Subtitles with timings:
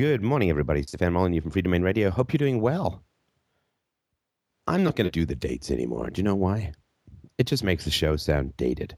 [0.00, 0.82] Good morning, everybody.
[0.82, 2.08] Stefan Molyneux from Freedomain Radio.
[2.08, 3.02] Hope you're doing well.
[4.66, 6.08] I'm not going to do the dates anymore.
[6.08, 6.72] Do you know why?
[7.36, 8.96] It just makes the show sound dated.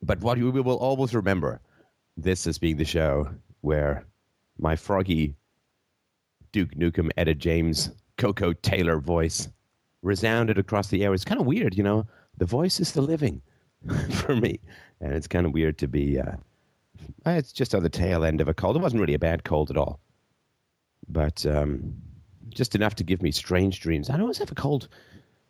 [0.00, 1.60] But what we will always remember
[2.16, 3.28] this as being the show
[3.62, 4.06] where
[4.60, 5.34] my froggy
[6.52, 9.48] Duke Nukem, Etta James, Koko Taylor voice
[10.02, 11.12] resounded across the air.
[11.12, 12.06] It's kind of weird, you know.
[12.38, 13.42] The voice is the living
[14.12, 14.60] for me,
[15.00, 16.20] and it's kind of weird to be.
[16.20, 16.36] Uh,
[17.26, 18.76] it's just on the tail end of a cold.
[18.76, 20.00] It wasn't really a bad cold at all,
[21.08, 21.94] but um,
[22.50, 24.10] just enough to give me strange dreams.
[24.10, 24.88] I always have a cold.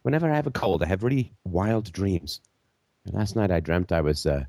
[0.03, 2.41] Whenever I have a cold, I have really wild dreams.
[3.07, 4.45] And last night I dreamt I was uh,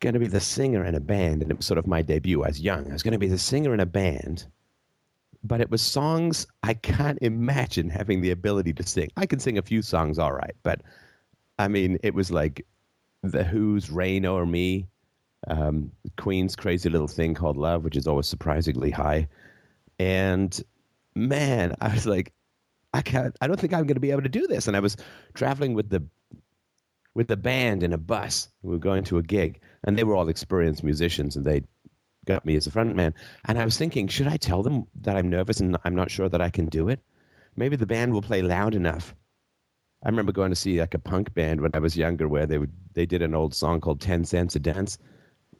[0.00, 2.42] going to be the singer in a band, and it was sort of my debut.
[2.42, 2.88] I was young.
[2.88, 4.46] I was going to be the singer in a band,
[5.44, 9.10] but it was songs I can't imagine having the ability to sing.
[9.16, 10.82] I can sing a few songs all right, but
[11.58, 12.66] I mean, it was like
[13.22, 14.86] The Who's Reign Over Me,
[15.48, 19.28] um, Queen's Crazy Little Thing Called Love, which is always surprisingly high.
[19.98, 20.60] And
[21.14, 22.32] man, I was like,
[22.92, 24.66] I can't, I don't think I'm going to be able to do this.
[24.66, 24.96] And I was
[25.34, 26.02] traveling with the
[27.14, 28.48] with the band in a bus.
[28.62, 31.64] We were going to a gig, and they were all experienced musicians, and they
[32.24, 33.14] got me as a front man.
[33.46, 36.28] And I was thinking, should I tell them that I'm nervous and I'm not sure
[36.28, 37.00] that I can do it?
[37.56, 39.14] Maybe the band will play loud enough.
[40.04, 42.58] I remember going to see like a punk band when I was younger, where they
[42.58, 44.98] would they did an old song called Ten Cents a Dance,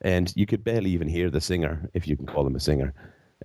[0.00, 2.94] and you could barely even hear the singer, if you can call him a singer.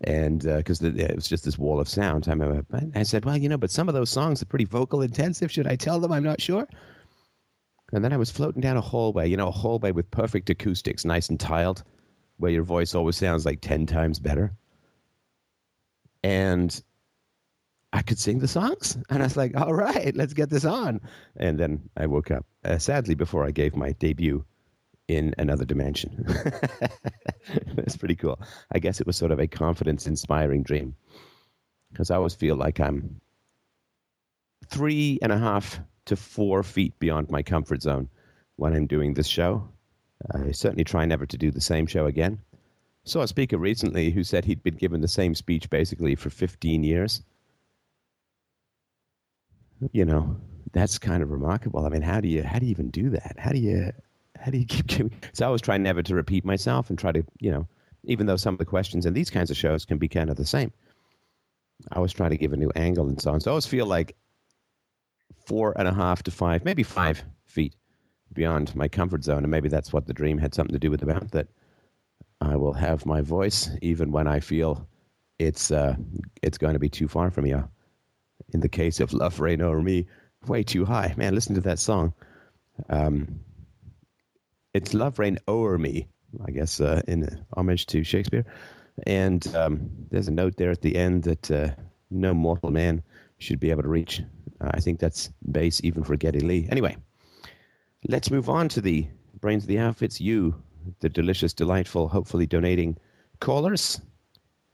[0.04, 3.38] And because uh, it was just this wall of sound, I remember I said, "Well,
[3.38, 5.52] you know, but some of those songs are pretty vocal intensive.
[5.52, 6.68] Should I tell them I'm not sure?"
[7.94, 11.06] And then I was floating down a hallway, you know, a hallway with perfect acoustics,
[11.06, 11.84] nice and tiled,
[12.38, 14.54] where your voice always sounds like 10 times better.
[16.24, 16.82] And
[17.94, 18.98] I could sing the songs.
[19.10, 21.00] And I was like, all right, let's get this on.
[21.38, 24.44] And then I woke up, uh, sadly, before I gave my debut
[25.08, 26.26] in another dimension.
[27.76, 28.40] That's pretty cool.
[28.74, 30.96] I guess it was sort of a confidence inspiring dream
[31.92, 33.22] because I always feel like I'm
[34.68, 38.10] three and a half to four feet beyond my comfort zone
[38.56, 39.68] when I'm doing this show.
[40.34, 42.40] I certainly try never to do the same show again.
[43.04, 46.84] Saw a speaker recently who said he'd been given the same speech basically for 15
[46.84, 47.22] years.
[49.92, 50.38] You know,
[50.72, 51.86] that's kind of remarkable.
[51.86, 53.36] I mean, how do you how do you even do that?
[53.38, 53.92] How do you
[54.46, 55.12] how do you keep?
[55.34, 57.68] So I was trying never to repeat myself and try to you know,
[58.04, 60.36] even though some of the questions in these kinds of shows can be kind of
[60.36, 60.72] the same.
[61.92, 63.40] I was trying to give a new angle and so on.
[63.40, 64.16] So I always feel like
[65.48, 67.76] four and a half to five, maybe five feet
[68.34, 69.40] beyond my comfort zone.
[69.40, 71.48] And maybe that's what the dream had something to do with about that
[72.40, 74.88] I will have my voice even when I feel
[75.40, 75.96] it's uh,
[76.44, 77.68] it's going to be too far from you.
[78.54, 80.06] In the case of Love Reign Over Me,
[80.46, 81.16] way too high.
[81.18, 82.14] Man, listen to that song.
[82.90, 83.40] Um,
[84.76, 86.06] it's Love Reign Over Me,
[86.46, 88.46] I guess, uh, in homage to Shakespeare.
[89.08, 91.70] And um, there's a note there at the end that uh,
[92.12, 93.02] no mortal man
[93.38, 94.22] should be able to reach.
[94.60, 96.68] Uh, I think that's base even for Geddy Lee.
[96.70, 96.98] Anyway,
[98.10, 99.08] let's move on to the
[99.40, 100.20] brains of the outfits.
[100.20, 100.62] You,
[101.00, 102.98] the delicious, delightful, hopefully donating
[103.40, 104.02] callers.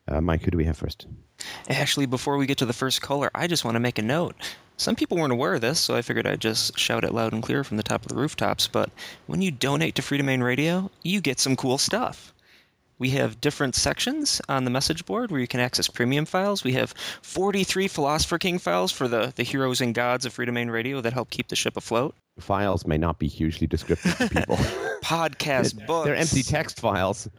[0.07, 1.05] Uh, Mike, who do we have first?
[1.69, 4.35] Actually, before we get to the first caller, I just want to make a note.
[4.81, 7.43] Some people weren't aware of this, so I figured I'd just shout it loud and
[7.43, 8.67] clear from the top of the rooftops.
[8.67, 8.89] But
[9.27, 12.33] when you donate to Freedomain Radio, you get some cool stuff.
[12.97, 16.63] We have different sections on the message board where you can access premium files.
[16.63, 20.99] We have 43 Philosopher King files for the, the heroes and gods of Freedomain Radio
[21.01, 22.15] that help keep the ship afloat.
[22.39, 24.55] Files may not be hugely descriptive to people.
[25.03, 26.07] Podcast books.
[26.07, 27.29] They're empty text files,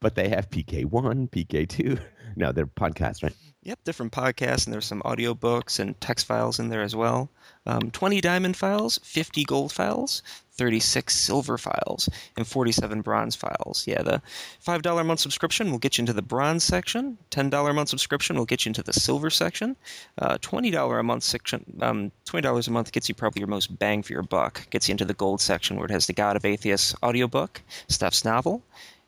[0.00, 2.00] but they have PK1, PK2.
[2.36, 3.34] No, they're podcasts, right?
[3.62, 7.28] Yep, different podcasts, and there's some audio books and text files in there as well.
[7.66, 12.08] Um, 20 diamond files, 50 gold files, 36 silver files,
[12.38, 13.86] and 47 bronze files.
[13.86, 14.22] Yeah, the
[14.66, 17.18] $5 a month subscription will get you into the bronze section.
[17.30, 19.76] $10 a month subscription will get you into the silver section.
[20.16, 24.02] Uh, $20 a month section, um, $20 a month gets you probably your most bang
[24.02, 24.70] for your buck.
[24.70, 28.24] Gets you into the gold section where it has the God of Atheists audiobook, Steph's
[28.24, 28.62] novel,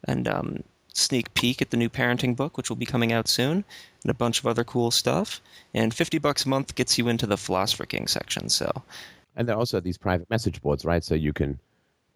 [0.07, 0.63] and um,
[0.95, 3.65] sneak peek at the new parenting book, which will be coming out soon,
[4.03, 5.41] and a bunch of other cool stuff.
[5.75, 8.49] And 50 bucks a month gets you into the Philosopher King section.
[8.49, 8.83] So
[9.37, 11.03] and there are also these private message boards, right?
[11.03, 11.59] So you can,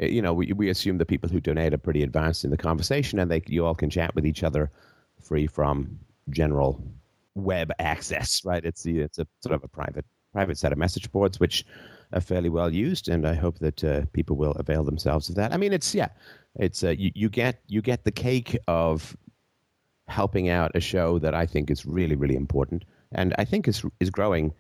[0.00, 2.56] eh, you know, we, we assume the people who donate are pretty advanced in the
[2.56, 4.70] conversation, and they you all can chat with each other,
[5.20, 5.98] free from
[6.30, 6.82] general
[7.34, 8.64] web access, right?
[8.64, 11.64] It's the, it's a sort of a private private set of message boards which
[12.12, 15.52] are fairly well used, and I hope that uh, people will avail themselves of that.
[15.52, 16.08] I mean, it's yeah,
[16.56, 19.16] it's uh, you, you get you get the cake of
[20.08, 23.84] helping out a show that I think is really really important, and I think is
[24.00, 24.52] is growing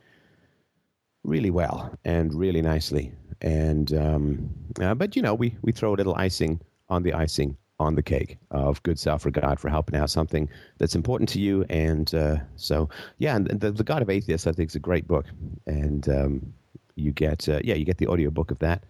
[1.24, 3.12] really well and really nicely.
[3.42, 4.50] And um,
[4.80, 8.02] uh, but you know, we we throw a little icing on the icing on the
[8.02, 11.64] cake of good self-regard for helping out something that's important to you.
[11.68, 12.88] And uh, so,
[13.18, 15.26] yeah, and the, the God of Atheists, I think, is a great book.
[15.66, 16.54] And um,
[16.94, 18.84] you get, uh, yeah, you get the audio book of that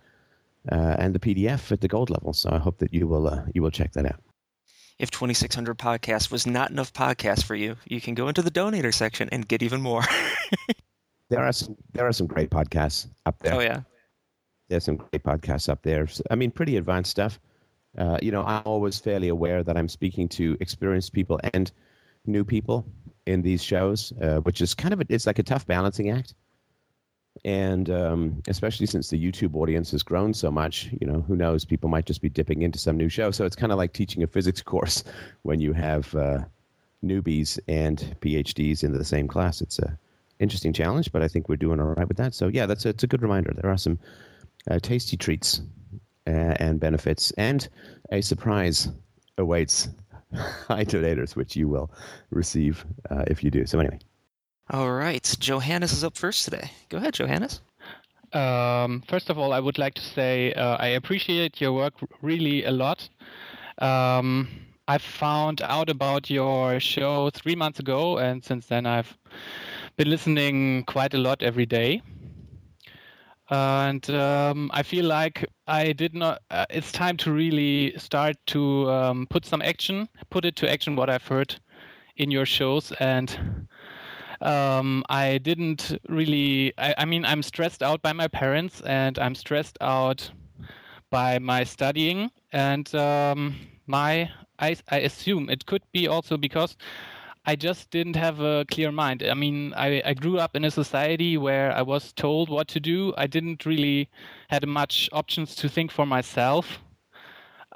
[0.70, 2.32] uh, and the PDF at the gold level.
[2.32, 4.20] So I hope that you will, uh, you will check that out.
[4.98, 8.94] If 2600 podcasts was not enough podcasts for you, you can go into the donator
[8.94, 10.02] section and get even more.
[11.28, 13.54] there are some, there are some great podcasts up there.
[13.54, 13.80] Oh yeah,
[14.68, 16.08] there's some great podcasts up there.
[16.30, 17.38] I mean, pretty advanced stuff.
[17.98, 21.70] Uh, you know, I'm always fairly aware that I'm speaking to experienced people and
[22.26, 22.86] new people
[23.26, 26.34] in these shows, uh, which is kind of a, it's like a tough balancing act.
[27.44, 31.64] And um, especially since the YouTube audience has grown so much, you know, who knows?
[31.64, 33.30] People might just be dipping into some new show.
[33.30, 35.04] So it's kind of like teaching a physics course
[35.42, 36.38] when you have uh,
[37.04, 39.60] newbies and PhDs into the same class.
[39.60, 39.98] It's a
[40.38, 42.34] interesting challenge, but I think we're doing all right with that.
[42.34, 43.52] So yeah, that's a, it's a good reminder.
[43.54, 43.98] There are some
[44.70, 45.62] uh, tasty treats
[46.26, 47.68] uh, and benefits, and
[48.10, 48.88] a surprise
[49.38, 49.88] awaits
[50.34, 51.90] high donators, which you will
[52.30, 53.66] receive uh, if you do.
[53.66, 53.98] So anyway.
[54.68, 56.70] All right, Johannes is up first today.
[56.88, 57.60] Go ahead, Johannes.
[58.32, 62.64] Um, first of all, I would like to say uh, I appreciate your work really
[62.64, 63.08] a lot.
[63.78, 64.48] Um,
[64.88, 69.16] I found out about your show three months ago, and since then I've
[69.96, 72.02] been listening quite a lot every day
[73.50, 76.42] and um, I feel like I did not.
[76.50, 80.96] Uh, it's time to really start to um, put some action, put it to action
[80.96, 81.54] what I've heard
[82.16, 83.68] in your shows, and
[84.40, 86.72] um, I didn't really.
[86.78, 90.30] I, I, mean, I'm stressed out by my parents, and I'm stressed out
[91.10, 93.56] by my studying, and um,
[93.86, 94.30] my.
[94.58, 96.78] I, I assume it could be also because
[97.44, 99.22] I just didn't have a clear mind.
[99.22, 102.80] I mean, I, I grew up in a society where I was told what to
[102.80, 103.14] do.
[103.16, 104.08] I didn't really
[104.48, 106.80] had much options to think for myself.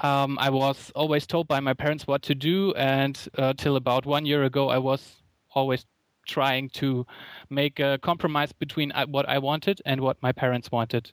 [0.02, 4.06] Um, I was always told by my parents what to do, and uh, till about
[4.06, 5.22] one year ago, I was
[5.54, 5.84] always
[6.30, 7.06] trying to
[7.50, 11.12] make a compromise between uh, what I wanted and what my parents wanted.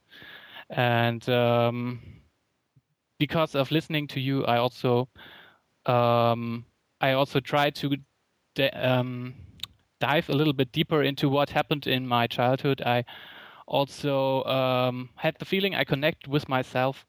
[0.70, 2.00] And um,
[3.20, 5.10] because of listening to you, I also
[5.86, 6.66] um,
[7.02, 7.98] I also try to
[8.74, 9.34] um,
[10.00, 13.06] dive a little bit deeper into what happened in my childhood, I
[13.68, 17.06] also um, had the feeling I connect with myself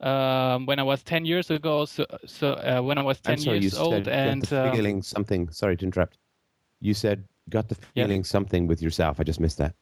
[0.00, 1.84] um, when I was 10 years ago.
[1.84, 5.50] So, so uh, when I was 10 sorry, years old, and the feeling something.
[5.50, 6.18] Sorry to interrupt.
[6.80, 9.20] You said got the feeling something with yourself.
[9.20, 9.74] I just missed that.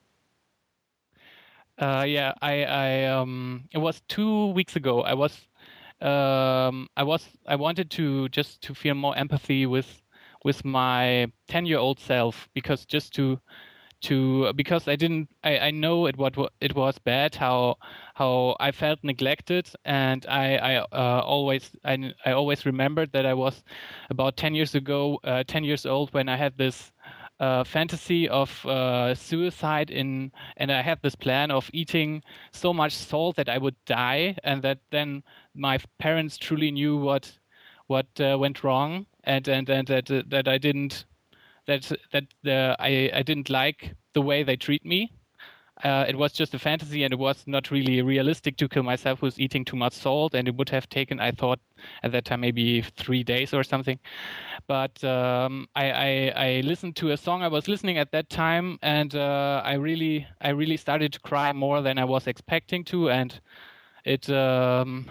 [1.79, 5.03] Uh, yeah, I, I, um, it was two weeks ago.
[5.03, 5.49] I was,
[6.01, 10.03] um, I was, I wanted to just to feel more empathy with
[10.45, 13.41] with my 10 year old self because just to
[14.03, 17.77] to because I didn't I, I know it what it was bad how
[18.15, 23.33] how I felt neglected and I I uh, always I, I always remembered that I
[23.33, 23.65] was
[24.11, 26.93] about 10 years ago uh, 10 years old when I had this
[27.41, 32.23] uh, fantasy of uh, suicide in and I had this plan of eating
[32.53, 35.23] so much salt that I would die and that then
[35.55, 37.39] my parents truly knew what
[37.87, 41.05] what uh, went wrong and and and that uh, that I didn't
[41.67, 45.13] that that the I I didn't like the way they treat me.
[45.83, 49.23] Uh, it was just a fantasy, and it was not really realistic to kill myself
[49.23, 50.35] with eating too much salt.
[50.35, 51.59] And it would have taken, I thought,
[52.03, 53.99] at that time maybe three days or something.
[54.69, 58.79] But um, I, I, I listened to a song I was listening at that time,
[58.83, 63.11] and uh, I really I really started to cry more than I was expecting to,
[63.11, 63.41] and
[64.05, 64.31] it.
[64.31, 65.07] Um,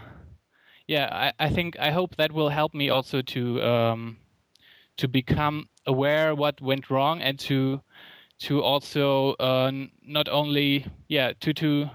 [0.88, 4.17] yeah, I, I think I hope that will help me also to um,
[4.97, 7.81] to become aware what went wrong and to
[8.43, 9.71] to also uh,
[10.05, 11.89] not only yeah to to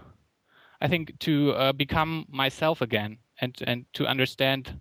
[0.80, 4.80] I think to uh, become myself again and and to understand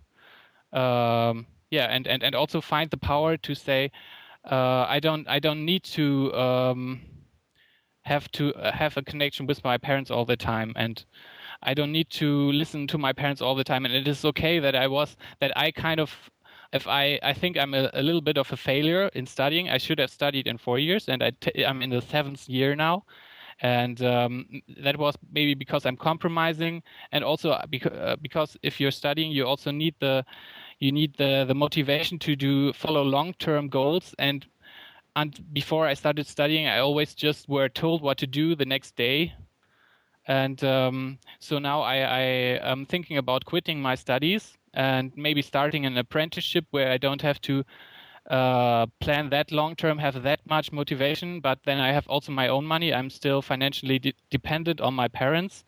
[0.72, 3.90] um, yeah and, and and also find the power to say
[4.50, 7.00] uh, I don't I don't need to um,
[8.08, 10.72] have to uh, have a connection with my parents all the time.
[10.74, 11.04] And
[11.62, 14.58] I don't need to listen to my parents all the time, and it is okay
[14.60, 16.10] that I was that I kind of
[16.72, 19.68] if I, I think I'm a, a, little bit of a failure in studying.
[19.68, 22.76] I should have studied in four years, and I t- I'm in the seventh year
[22.76, 23.04] now,
[23.60, 24.46] and um,
[24.82, 26.82] that was maybe because I'm compromising,
[27.12, 30.24] and also because, uh, because if you're studying, you also need the
[30.78, 34.46] you need the the motivation to do follow long term goals and.
[35.16, 38.94] And before I started studying, I always just were told what to do the next
[38.94, 39.32] day
[40.28, 42.20] and um, so now I, I
[42.70, 47.40] am thinking about quitting my studies and maybe starting an apprenticeship where I don't have
[47.42, 47.64] to
[48.30, 52.48] uh, plan that long term, have that much motivation, but then I have also my
[52.48, 52.92] own money.
[52.92, 55.64] I'm still financially de- dependent on my parents.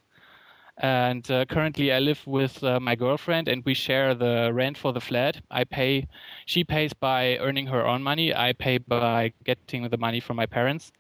[0.79, 4.93] and uh, currently I live with uh, my girlfriend, and we share the rent for
[4.93, 5.41] the flat.
[5.51, 6.09] I pay,
[6.47, 8.35] she pays by earning her own money.
[8.35, 10.93] I pay by getting the money from my parents.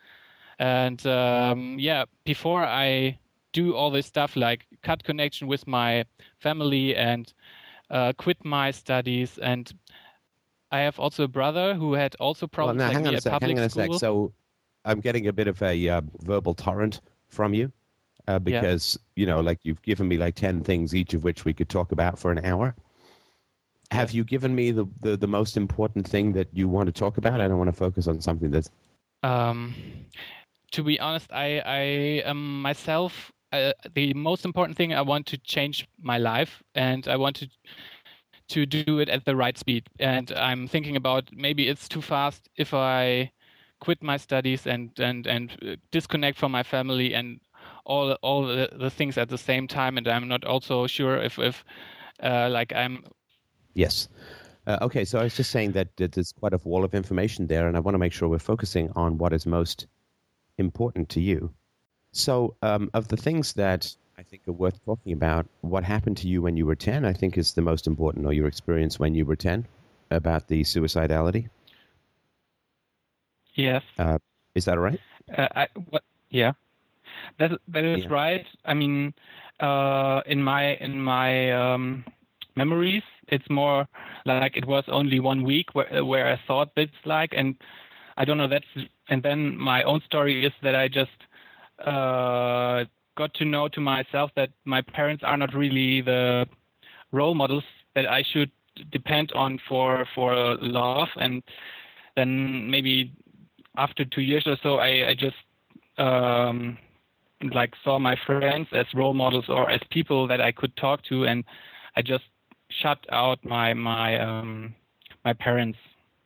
[0.58, 3.18] And um, yeah, before I
[3.52, 6.04] do all this stuff like cut connection with my
[6.38, 7.32] family and
[7.90, 9.72] uh, quit my studies, and
[10.70, 13.20] I have also a brother who had also problems well, now, like hang on a
[13.20, 13.32] sec.
[13.32, 13.94] public Hang on a school.
[13.94, 14.00] sec.
[14.00, 14.32] So,
[14.84, 17.70] I'm getting a bit of a uh, verbal torrent from you
[18.28, 21.52] uh, because you know, like you've given me like ten things, each of which we
[21.52, 22.74] could talk about for an hour.
[23.90, 27.18] Have you given me the, the, the most important thing that you want to talk
[27.18, 27.40] about?
[27.40, 28.70] I don't want to focus on something that's
[29.24, 29.74] Um,
[30.70, 31.80] to be honest, I I
[32.24, 33.32] am myself.
[33.52, 37.48] The most important thing I want to change my life, and I want to
[38.48, 39.88] to do it at the right speed.
[40.00, 43.30] And I'm thinking about maybe it's too fast if I
[43.80, 47.40] quit my studies and and and uh, disconnect from my family and
[47.84, 49.98] all all the, the things at the same time.
[49.98, 51.64] And I'm not also sure if if
[52.22, 53.04] uh, like I'm
[53.74, 54.08] Yes.
[54.66, 57.66] Uh, okay, so I was just saying that there's quite a wall of information there,
[57.66, 59.86] and I want to make sure we're focusing on what is most
[60.58, 61.52] important to you.
[62.12, 66.28] So, um, of the things that I think are worth talking about, what happened to
[66.28, 69.14] you when you were 10, I think is the most important, or your experience when
[69.14, 69.66] you were 10
[70.10, 71.48] about the suicidality.
[73.54, 73.82] yes.
[73.98, 74.18] Uh,
[74.54, 75.00] is that all right?
[75.36, 76.02] Uh, I, what?
[76.30, 76.52] Yeah,
[77.38, 78.10] that that is Yeah.
[78.10, 78.46] right.
[78.64, 79.14] I mean,
[79.60, 82.04] uh, in my in my um,
[82.56, 83.86] memories, it's more
[84.24, 87.56] like it was only one week where where I thought this like, and
[88.16, 88.48] I don't know.
[88.48, 88.66] That's
[89.08, 91.10] and then my own story is that I just
[91.86, 92.84] uh,
[93.16, 96.46] got to know to myself that my parents are not really the
[97.12, 98.50] role models that I should
[98.92, 101.42] depend on for for love, and
[102.16, 103.12] then maybe
[103.76, 105.36] after two years or so, I, I just
[105.98, 106.78] um,
[107.52, 111.24] like saw my friends as role models or as people that I could talk to,
[111.24, 111.44] and
[111.96, 112.24] I just
[112.82, 114.74] shut out my my um,
[115.24, 115.78] my parents.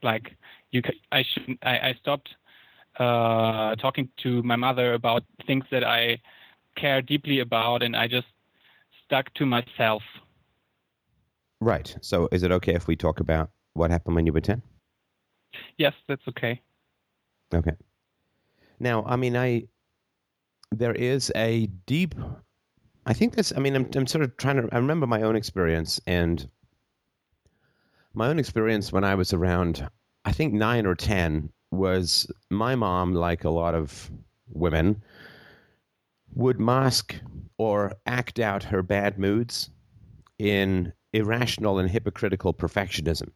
[0.02, 0.36] Like
[0.70, 0.82] you,
[1.12, 2.28] I should I, I stopped
[2.98, 6.20] uh, talking to my mother about things that I
[6.76, 8.26] care deeply about, and I just
[9.04, 10.02] stuck to myself.
[11.60, 11.96] Right.
[12.00, 14.62] So, is it okay if we talk about what happened when you were 10?
[15.78, 16.60] Yes, that's okay.
[17.52, 17.72] Okay.
[18.80, 19.64] Now, I mean, I
[20.72, 22.14] there is a deep.
[23.06, 23.52] I think that's.
[23.56, 24.68] I mean, I'm I'm sort of trying to.
[24.72, 26.48] I remember my own experience and
[28.14, 29.88] my own experience when I was around.
[30.24, 34.10] I think nine or ten was my mom, like a lot of
[34.48, 35.02] women,
[36.34, 37.14] would mask
[37.58, 39.70] or act out her bad moods
[40.38, 43.30] in irrational and hypocritical perfectionism.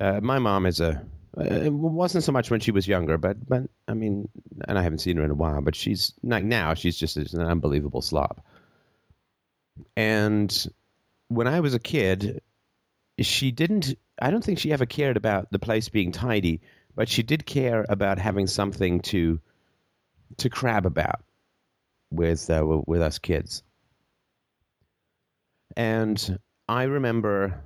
[0.00, 1.04] Uh, my mom is a
[1.36, 4.28] uh, it wasn't so much when she was younger, but but I mean,
[4.68, 5.60] and I haven't seen her in a while.
[5.62, 8.40] But she's like now, she's just an unbelievable slob.
[9.96, 10.66] And
[11.28, 12.40] when I was a kid,
[13.20, 13.98] she didn't.
[14.20, 16.60] I don't think she ever cared about the place being tidy,
[16.94, 19.40] but she did care about having something to
[20.38, 21.22] to crab about
[22.10, 23.62] with uh, with us kids.
[25.76, 27.60] And I remember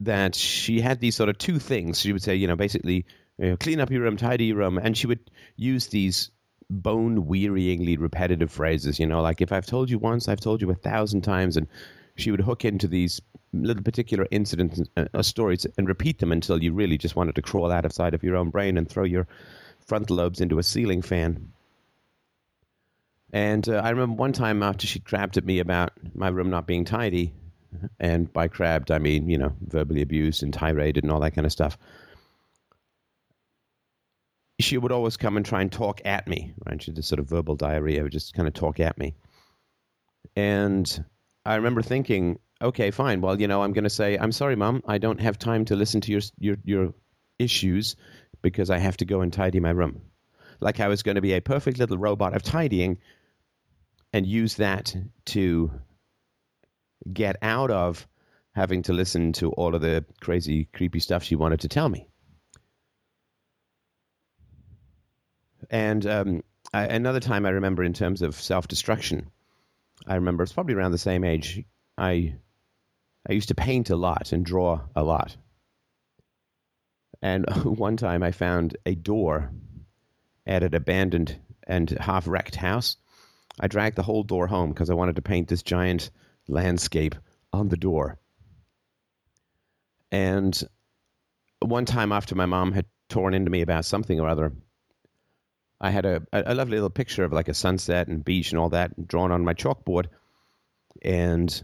[0.00, 2.00] that she had these sort of two things.
[2.00, 3.06] She would say, you know, basically,
[3.38, 6.30] you know, clean up your room, tidy your room, and she would use these
[6.70, 8.98] bone wearyingly repetitive phrases.
[8.98, 11.68] You know, like if I've told you once, I've told you a thousand times, and
[12.16, 13.20] she would hook into these
[13.62, 17.42] little particular incidents uh, uh, stories and repeat them until you really just wanted to
[17.42, 19.26] crawl out of sight of your own brain and throw your
[19.86, 21.52] frontal lobes into a ceiling fan.
[23.32, 26.66] And uh, I remember one time after she crabbed at me about my room not
[26.66, 27.32] being tidy,
[28.00, 31.46] and by crabbed I mean you know verbally abused and tiraded and all that kind
[31.46, 31.76] of stuff.
[34.60, 36.82] She would always come and try and talk at me, right?
[36.82, 39.14] She did sort of verbal diarrhea, would just kind of talk at me.
[40.34, 41.04] And
[41.44, 43.20] I remember thinking, okay, fine.
[43.20, 44.82] Well, you know, I'm going to say, I'm sorry, mom.
[44.86, 46.94] I don't have time to listen to your your your
[47.38, 47.96] issues
[48.42, 50.02] because I have to go and tidy my room.
[50.60, 52.98] Like I was going to be a perfect little robot of tidying
[54.12, 54.94] and use that
[55.26, 55.70] to
[57.12, 58.06] get out of
[58.54, 62.08] having to listen to all of the crazy, creepy stuff she wanted to tell me.
[65.70, 69.30] And um, I, another time I remember in terms of self destruction,
[70.06, 71.64] I remember it's probably around the same age.
[71.96, 72.36] I
[73.28, 75.36] I used to paint a lot and draw a lot.
[77.20, 79.50] And one time I found a door
[80.46, 82.96] at an abandoned and half wrecked house.
[83.60, 86.10] I dragged the whole door home because I wanted to paint this giant
[86.46, 87.14] landscape
[87.52, 88.18] on the door.
[90.10, 90.58] And
[91.60, 94.52] one time after my mom had torn into me about something or other,
[95.80, 98.70] I had a, a lovely little picture of like a sunset and beach and all
[98.70, 100.06] that drawn on my chalkboard.
[101.02, 101.62] And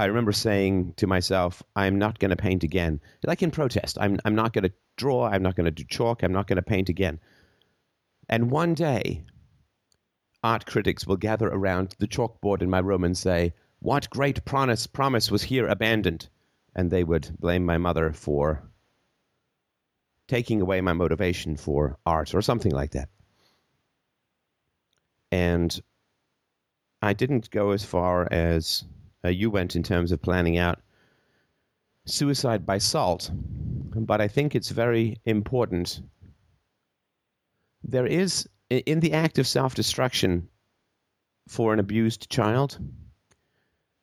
[0.00, 3.02] I remember saying to myself, I'm not going to paint again.
[3.22, 6.22] Like in protest, I'm, I'm not going to draw, I'm not going to do chalk,
[6.22, 7.20] I'm not going to paint again.
[8.26, 9.24] And one day,
[10.42, 14.86] art critics will gather around the chalkboard in my room and say, What great promise,
[14.86, 16.30] promise was here abandoned?
[16.74, 18.62] And they would blame my mother for
[20.28, 23.10] taking away my motivation for art or something like that.
[25.30, 25.78] And
[27.02, 28.82] I didn't go as far as
[29.24, 30.80] Uh, you went in terms of planning out
[32.06, 36.00] suicide by salt, but I think it's very important.
[37.82, 40.48] There is, in the act of self destruction
[41.48, 42.78] for an abused child,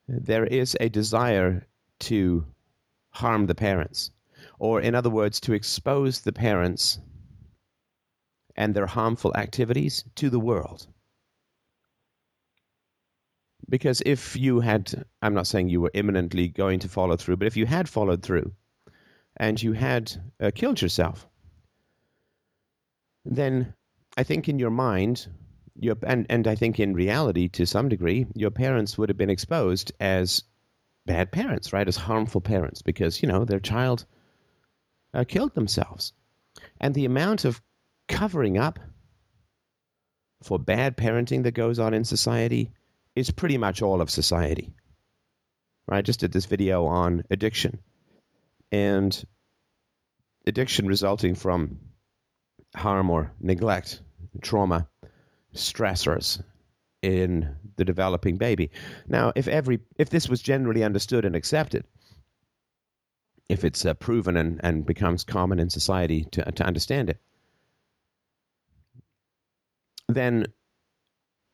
[0.07, 1.67] there is a desire
[1.99, 2.45] to
[3.09, 4.11] harm the parents,
[4.59, 6.99] or in other words, to expose the parents
[8.55, 10.87] and their harmful activities to the world
[13.69, 17.47] because if you had, I'm not saying you were imminently going to follow through, but
[17.47, 18.51] if you had followed through
[19.37, 21.27] and you had uh, killed yourself,
[23.25, 23.73] then
[24.15, 25.27] I think in your mind,
[25.79, 29.29] your, and, and I think in reality to some degree, your parents would have been
[29.29, 30.43] exposed as
[31.05, 31.87] bad parents, right?
[31.87, 34.05] As harmful parents because, you know, their child
[35.13, 36.13] uh, killed themselves.
[36.79, 37.61] And the amount of
[38.07, 38.79] covering up
[40.41, 42.71] for bad parenting that goes on in society
[43.17, 44.71] is pretty much all of society.
[45.87, 45.97] Right?
[45.97, 47.79] I just did this video on addiction
[48.71, 49.25] and
[50.45, 51.79] addiction resulting from
[52.75, 54.01] harm or neglect,
[54.41, 54.87] trauma,
[55.55, 56.43] stressors
[57.01, 58.69] in the developing baby.
[59.07, 61.85] Now, if every if this was generally understood and accepted,
[63.49, 67.19] if it's uh, proven and, and becomes common in society to, to understand it,
[70.07, 70.45] then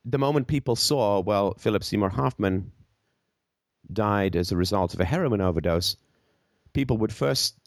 [0.05, 2.72] the moment people saw, well, Philip Seymour Hoffman
[3.91, 5.95] died as a result of a heroin overdose,
[6.74, 7.57] people would first,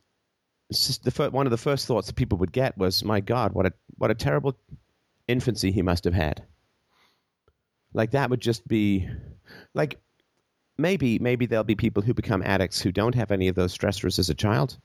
[0.69, 3.73] the, one of the first thoughts that people would get was, my God, what a,
[3.97, 4.57] what a terrible
[5.28, 6.45] infancy he must have had.
[7.95, 9.08] Like that would just be,
[9.73, 9.99] like,
[10.76, 14.19] maybe, maybe there'll be people who become addicts who don't have any of those stressors
[14.19, 14.76] as a child.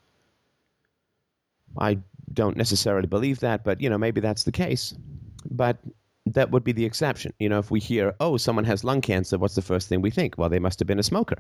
[1.78, 2.00] I
[2.32, 4.94] don't necessarily believe that, but, you know, maybe that's the case.
[5.50, 5.78] But
[6.34, 7.34] that would be the exception.
[7.40, 10.12] You know, if we hear, oh, someone has lung cancer, what's the first thing we
[10.12, 10.38] think?
[10.38, 11.38] Well, they must have been a smoker.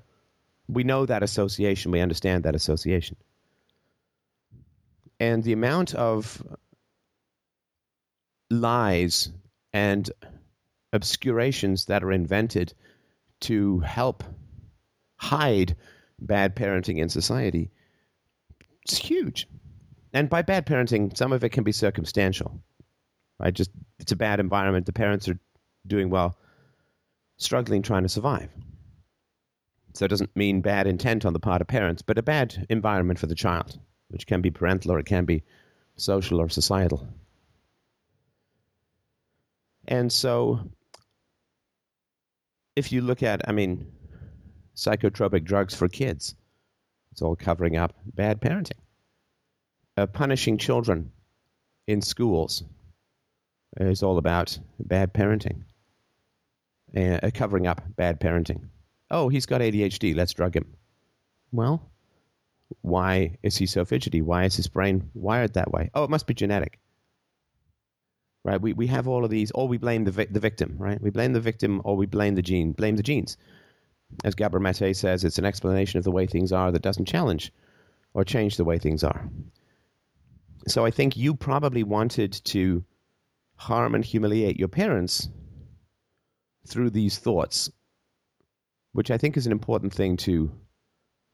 [0.67, 3.17] We know that association, we understand that association.
[5.19, 6.41] And the amount of
[8.49, 9.29] lies
[9.73, 10.09] and
[10.93, 12.73] obscurations that are invented
[13.41, 14.23] to help
[15.15, 15.75] hide
[16.19, 17.71] bad parenting in society
[18.87, 19.47] is huge.
[20.13, 22.61] And by bad parenting, some of it can be circumstantial.
[23.41, 23.53] Right?
[23.53, 24.85] Just it's a bad environment.
[24.85, 25.39] The parents are
[25.87, 26.37] doing well,
[27.37, 28.49] struggling, trying to survive.
[29.93, 33.19] So it doesn't mean bad intent on the part of parents, but a bad environment
[33.19, 33.77] for the child,
[34.09, 35.43] which can be parental or it can be
[35.97, 37.07] social or societal.
[39.87, 40.59] And so,
[42.75, 43.91] if you look at, I mean,
[44.75, 46.35] psychotropic drugs for kids,
[47.11, 48.79] it's all covering up bad parenting.
[49.97, 51.11] Uh, punishing children
[51.87, 52.63] in schools
[53.77, 55.63] is all about bad parenting,
[56.95, 58.67] uh, covering up bad parenting.
[59.09, 60.15] Oh, he's got ADHD.
[60.15, 60.73] Let's drug him.
[61.51, 61.91] Well,
[62.81, 64.21] why is he so fidgety?
[64.21, 65.89] Why is his brain wired that way?
[65.93, 66.79] Oh, it must be genetic.
[68.43, 68.59] Right?
[68.59, 70.99] We, we have all of these, or we blame the, vi- the victim, right?
[70.99, 73.37] We blame the victim or we blame the gene, blame the genes.
[74.23, 77.53] As Gabor Mate says, it's an explanation of the way things are that doesn't challenge
[78.13, 79.29] or change the way things are.
[80.67, 82.83] So I think you probably wanted to
[83.61, 85.29] harm and humiliate your parents
[86.65, 87.69] through these thoughts,
[88.93, 90.51] which I think is an important thing to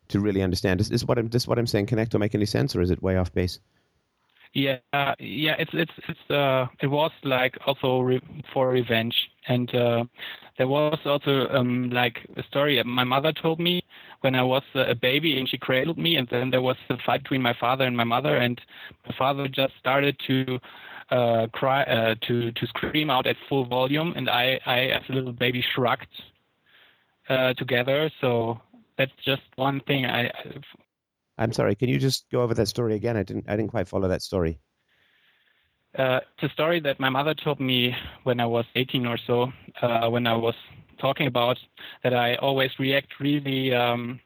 [0.10, 0.82] to really understand.
[0.82, 2.92] Is, is what I'm this what I'm saying connect or make any sense, or is
[2.92, 3.60] it way off base?
[4.54, 9.16] Yeah, uh, yeah, it's it's it's uh, it was like also re- for revenge,
[9.48, 10.04] and uh,
[10.58, 13.82] there was also um, like a story my mother told me
[14.22, 17.24] when I was a baby, and she cradled me, and then there was a fight
[17.24, 18.60] between my father and my mother, and
[19.08, 20.60] my father just started to
[21.10, 25.13] uh, cry uh, to to scream out at full volume, and I, I as a
[25.13, 26.08] little baby shrugged
[27.30, 28.12] uh, together.
[28.22, 28.60] So
[28.98, 30.06] that's just one thing.
[30.06, 30.32] I.
[31.38, 31.76] I'm sorry.
[31.76, 33.15] Can you just go over that story again?
[33.15, 33.46] I didn't.
[33.48, 34.60] I didn't quite follow that story.
[35.98, 39.52] Uh, it's a story that my mother told me when I was 18 or so.
[39.82, 40.54] Uh, when I was
[41.00, 41.58] talking about
[42.04, 44.20] that, I always react really, um,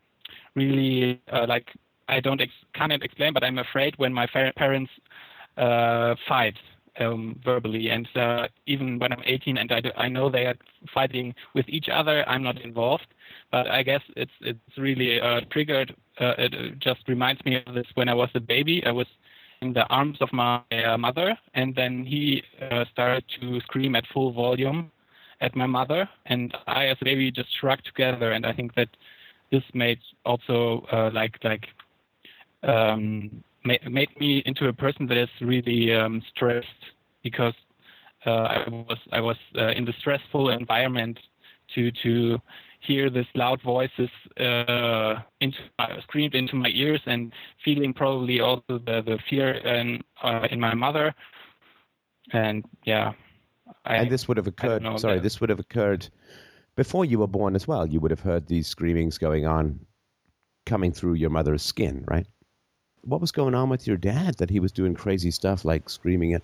[0.56, 1.67] really uh, like
[2.10, 4.91] I don't ex- can't explain, but I'm afraid when my parents
[5.58, 6.56] uh, fight
[6.99, 7.89] um, verbally.
[7.89, 10.56] And uh, even when I'm 18 and I, do, I know they are
[10.93, 13.08] fighting with each other, I'm not involved.
[13.51, 15.95] But I guess it's it's really uh, triggered.
[16.19, 18.84] Uh, it just reminds me of this when I was a baby.
[18.86, 19.08] I was
[19.62, 24.06] in the arms of my uh, mother, and then he uh, started to scream at
[24.13, 24.91] full volume
[25.41, 28.32] at my mother, and I, as a baby, just shrugged together.
[28.32, 28.89] And I think that
[29.51, 31.67] this made also uh, like like
[32.63, 36.67] um, made, made me into a person that is really um, stressed
[37.24, 37.54] because
[38.26, 41.19] uh, I was I was uh, in the stressful environment
[41.76, 42.39] to to
[42.82, 47.32] hear these loud voices uh, into uh, screamed into my ears and
[47.63, 51.13] feeling probably also the the fear in uh, in my mother
[52.34, 53.13] and yeah
[53.86, 55.24] I, and this would have occurred sorry that.
[55.24, 56.08] this would have occurred
[56.76, 59.80] before you were born as well you would have heard these screamings going on
[60.65, 62.28] coming through your mother's skin right
[63.04, 66.34] what was going on with your dad that he was doing crazy stuff like screaming
[66.34, 66.42] at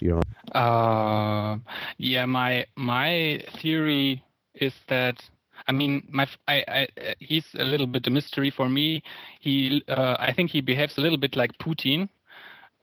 [0.00, 1.56] you know uh,
[1.98, 4.22] yeah my my theory
[4.54, 5.22] is that
[5.68, 9.02] I mean, my I, I, he's a little bit a mystery for me.
[9.40, 12.08] He, uh, I think he behaves a little bit like Putin,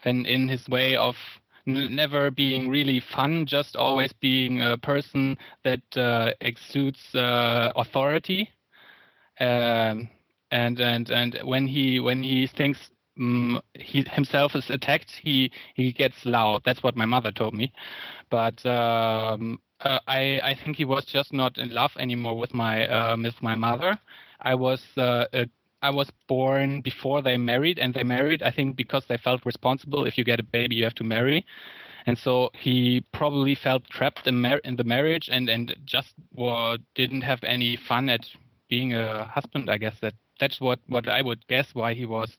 [0.04, 1.16] and in his way of
[1.66, 8.50] never being really fun, just always being a person that uh, exudes uh, authority.
[9.40, 10.10] Um,
[10.52, 15.92] and and and when he when he thinks um, he himself is attacked, he he
[15.92, 16.62] gets loud.
[16.66, 17.72] That's what my mother told me.
[18.30, 22.88] But um, uh, I I think he was just not in love anymore with my
[22.88, 23.98] uh, with my mother.
[24.42, 25.48] I was uh, a,
[25.82, 30.06] I was born before they married, and they married I think because they felt responsible.
[30.06, 31.46] If you get a baby, you have to marry.
[32.06, 36.14] And so he probably felt trapped in, mar- in the marriage and, and just
[36.96, 38.26] didn't have any fun at
[38.70, 39.70] being a husband.
[39.70, 42.36] I guess that that's what, what I would guess why he was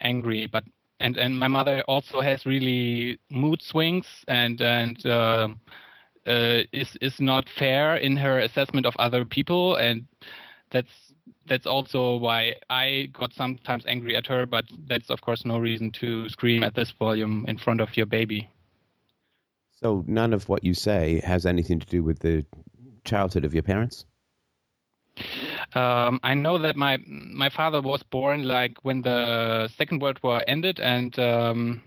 [0.00, 0.46] angry.
[0.46, 0.64] But
[1.00, 5.48] and and my mother also has really mood swings and and uh,
[6.26, 10.06] uh, is is not fair in her assessment of other people, and
[10.70, 11.12] that's
[11.46, 14.46] that's also why I got sometimes angry at her.
[14.46, 18.06] But that's of course no reason to scream at this volume in front of your
[18.06, 18.48] baby.
[19.72, 22.46] So none of what you say has anything to do with the
[23.04, 24.06] childhood of your parents.
[25.74, 30.42] Um, I know that my my father was born like when the Second World War
[30.46, 31.82] ended, and um,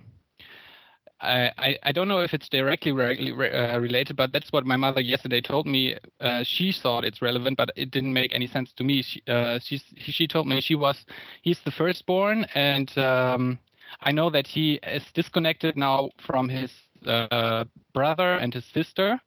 [1.19, 5.01] I, I don't know if it's directly re- uh, related, but that's what my mother
[5.01, 5.95] yesterday told me.
[6.19, 9.01] Uh, she thought it's relevant, but it didn't make any sense to me.
[9.01, 11.05] She uh, she told me she was
[11.41, 13.59] he's the firstborn, and um,
[14.01, 16.71] I know that he is disconnected now from his
[17.05, 19.19] uh, brother and his sister,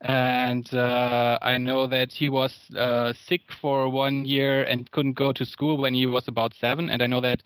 [0.00, 5.32] and uh, I know that he was uh, sick for one year and couldn't go
[5.32, 7.42] to school when he was about seven, and I know that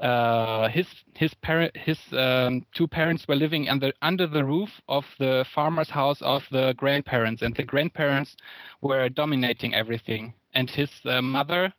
[0.00, 5.04] uh, his his parent his um, two parents were living under under the roof of
[5.18, 8.36] the farmer's house of the grandparents, and the grandparents
[8.82, 10.34] were dominating everything.
[10.54, 11.72] And his uh, mother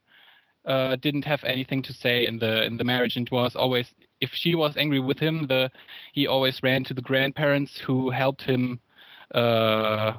[0.66, 4.32] uh, didn't have anything to say in the in the marriage, and was always if
[4.34, 5.72] she was angry with him, the
[6.14, 8.80] he always ran to the grandparents who helped him
[9.34, 10.14] uh,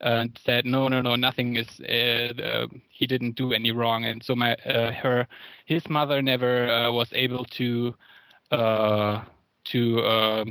[0.00, 4.04] and said no no no nothing is uh, uh, he didn't do any wrong.
[4.04, 5.26] And so my uh, her
[5.64, 7.94] his mother never uh, was able to
[8.50, 9.22] uh,
[9.64, 10.44] to uh,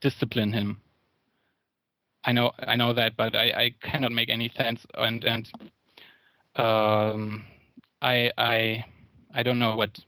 [0.00, 0.80] discipline him.
[2.24, 4.86] I know i know that but i i cannot make any sense.
[4.94, 5.50] And and
[6.56, 7.44] um
[8.00, 8.84] i i
[9.34, 9.98] i don't know what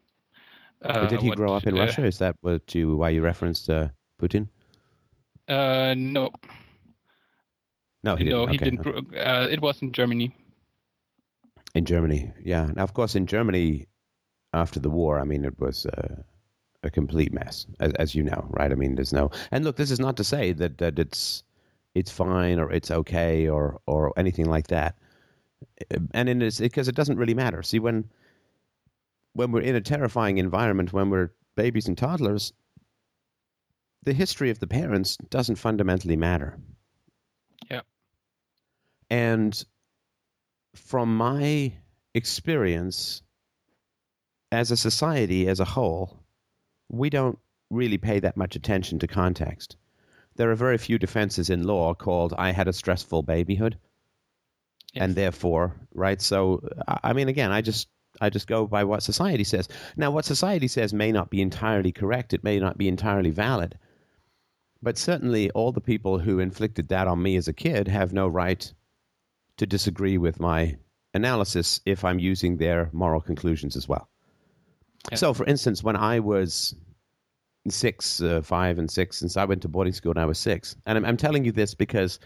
[0.83, 2.05] uh, did he what, grow up in russia?
[2.05, 3.89] Is that what you why you referenced uh,
[4.21, 4.49] putin?
[5.49, 6.31] Uh no
[8.07, 8.39] no, he didn't.
[8.39, 8.71] No, he okay.
[8.71, 9.17] didn't.
[9.17, 10.35] Uh, it was in Germany.
[11.75, 12.67] In Germany, yeah.
[12.75, 13.87] Now, of course, in Germany,
[14.55, 16.23] after the war, I mean, it was uh,
[16.83, 18.73] a complete mess, as, as, you know, right?
[18.73, 19.31] I mean, there's no.
[19.51, 21.43] And look, this is not to say that that it's
[21.95, 24.97] it's fine or it's okay or or anything like that.
[26.13, 27.63] And in this, because it doesn't really matter.
[27.63, 28.09] See, when
[29.33, 32.53] when we're in a terrifying environment, when we're babies and toddlers,
[34.05, 36.57] the history of the parents doesn't fundamentally matter.
[39.11, 39.65] And
[40.75, 41.73] from my
[42.15, 43.23] experience
[44.53, 46.23] as a society as a whole,
[46.89, 47.39] we don't
[47.71, 49.77] really pay that much attention to context.
[50.37, 53.79] There are very few defenses in law called I had a stressful babyhood.
[54.93, 55.05] Yes.
[55.05, 56.21] And therefore, right?
[56.21, 56.67] So
[57.03, 57.89] I mean again, I just
[58.21, 59.69] I just go by what society says.
[59.97, 63.79] Now what society says may not be entirely correct, it may not be entirely valid.
[64.83, 68.29] But certainly all the people who inflicted that on me as a kid have no
[68.29, 68.73] right
[69.57, 70.77] to disagree with my
[71.15, 74.09] analysis if I'm using their moral conclusions as well.
[75.11, 75.17] Yeah.
[75.17, 76.75] So, for instance, when I was
[77.71, 80.77] six, uh, five, and six since I went to boarding school when I was six.
[80.87, 82.21] And I'm, I'm telling you this because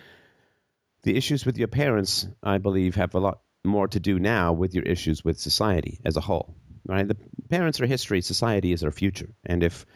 [1.02, 4.74] the issues with your parents, I believe, have a lot more to do now with
[4.74, 6.54] your issues with society as a whole.
[6.86, 7.06] Right?
[7.06, 7.16] The
[7.48, 9.30] parents are history, society is our future.
[9.44, 9.86] And if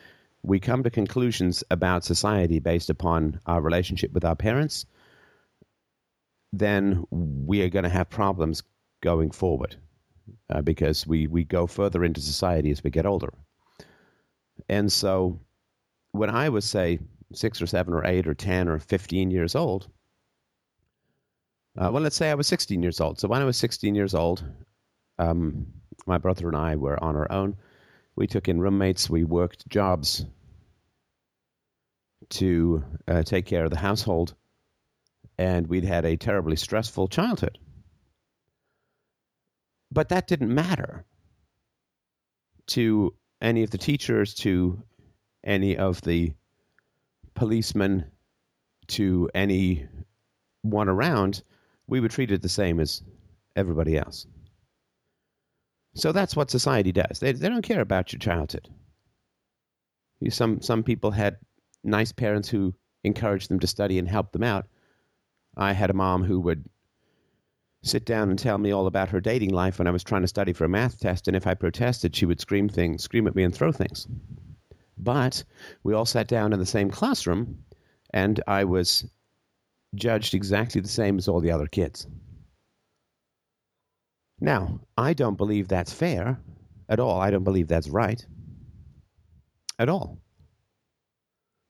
[0.43, 4.87] we come to conclusions about society based upon our relationship with our parents,
[6.59, 8.63] then we are going to have problems
[9.01, 9.77] going forward
[10.51, 13.33] uh, because we, we go further into society as we get older.
[14.69, 15.41] And so
[16.13, 17.01] when I was, say,
[17.33, 19.89] six or seven or eight or 10 or 15 years old,
[21.77, 23.19] uh, well, let's say I was 16 years old.
[23.19, 24.45] So when I was 16 years old,
[25.19, 25.67] um,
[26.07, 27.57] my brother and I were on our own.
[28.17, 29.11] We took in roommates.
[29.11, 30.25] We worked jobs
[32.31, 34.35] to uh, take care of the household,
[35.39, 37.59] and we'd had a terribly stressful childhood.
[39.91, 41.05] But that didn't matter
[42.69, 44.83] to any of the teachers, to
[45.45, 46.33] any of the
[47.35, 48.07] policemen,
[48.89, 49.87] to any
[50.63, 51.43] one around.
[51.87, 53.03] We were treated the same as
[53.55, 54.27] everybody else.
[55.95, 57.21] So that's what society does.
[57.21, 58.69] They, they don't care about your childhood.
[60.31, 61.37] Some, some people had
[61.85, 64.67] nice parents who encouraged them to study and helped them out.
[65.57, 66.65] I had a mom who would
[67.83, 70.29] sit down and tell me all about her dating life when I was trying to
[70.29, 73.35] study for a math test, and if I protested, she would scream things, scream at
[73.35, 74.09] me, and throw things.
[74.97, 75.45] But
[75.83, 77.65] we all sat down in the same classroom,
[78.13, 79.05] and I was
[79.95, 82.07] judged exactly the same as all the other kids.
[84.41, 86.41] Now, I don't believe that's fair
[86.89, 87.21] at all.
[87.21, 88.25] I don't believe that's right
[89.79, 90.19] at all.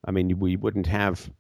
[0.07, 1.31] I mean, we wouldn't have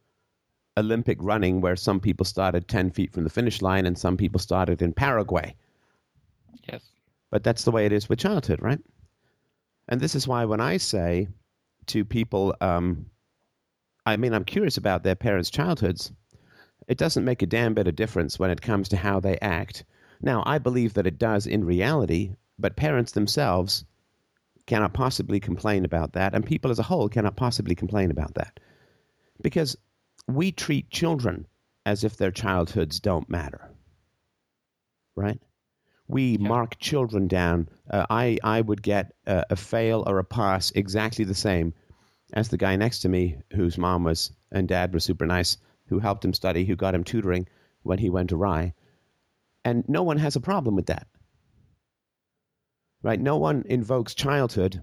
[0.76, 4.40] Olympic running where some people started 10 feet from the finish line and some people
[4.40, 5.54] started in Paraguay.
[6.70, 6.82] Yes.
[7.30, 8.80] But that's the way it is with childhood, right?
[9.88, 11.28] And this is why when I say
[11.86, 13.06] to people, um,
[14.06, 16.12] I mean, I'm curious about their parents' childhoods,
[16.88, 19.84] it doesn't make a damn bit of difference when it comes to how they act.
[20.20, 23.84] Now, I believe that it does in reality, but parents themselves
[24.66, 28.60] cannot possibly complain about that, and people as a whole cannot possibly complain about that.
[29.42, 29.76] Because
[30.26, 31.46] we treat children
[31.86, 33.70] as if their childhoods don't matter.
[35.16, 35.40] Right?
[36.08, 36.48] We yeah.
[36.48, 37.68] mark children down.
[37.90, 41.74] Uh, I, I would get a, a fail or a pass exactly the same
[42.32, 45.56] as the guy next to me whose mom was and dad were super nice,
[45.86, 47.46] who helped him study, who got him tutoring
[47.82, 48.74] when he went awry.
[49.64, 51.06] And no one has a problem with that
[53.04, 53.20] right?
[53.20, 54.80] No one invokes childhood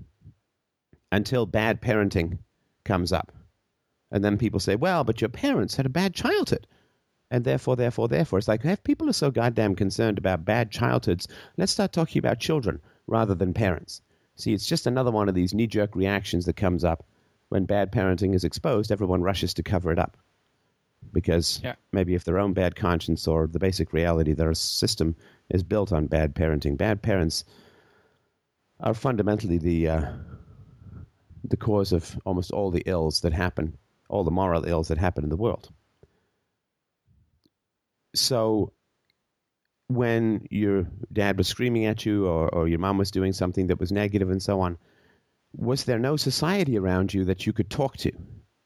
[1.11, 2.37] until bad parenting
[2.85, 3.33] comes up.
[4.11, 6.67] And then people say, well, but your parents had a bad childhood.
[7.29, 8.39] And therefore, therefore, therefore.
[8.39, 12.39] It's like, if people are so goddamn concerned about bad childhoods, let's start talking about
[12.39, 14.01] children rather than parents.
[14.35, 17.05] See, it's just another one of these knee jerk reactions that comes up
[17.49, 18.91] when bad parenting is exposed.
[18.91, 20.17] Everyone rushes to cover it up
[21.13, 21.75] because yeah.
[21.91, 25.15] maybe if their own bad conscience or the basic reality their system
[25.49, 26.77] is built on bad parenting.
[26.77, 27.43] Bad parents
[28.79, 30.11] are fundamentally the uh,
[31.43, 33.77] the cause of almost all the ills that happen,
[34.11, 35.71] all the moral ills that happen in the world.
[38.13, 38.73] So,
[39.87, 43.79] when your dad was screaming at you, or, or your mom was doing something that
[43.79, 44.77] was negative, and so on,
[45.55, 48.11] was there no society around you that you could talk to,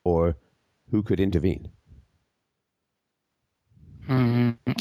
[0.04, 0.36] or
[0.92, 1.70] who could intervene?
[4.10, 4.72] Mm-hmm.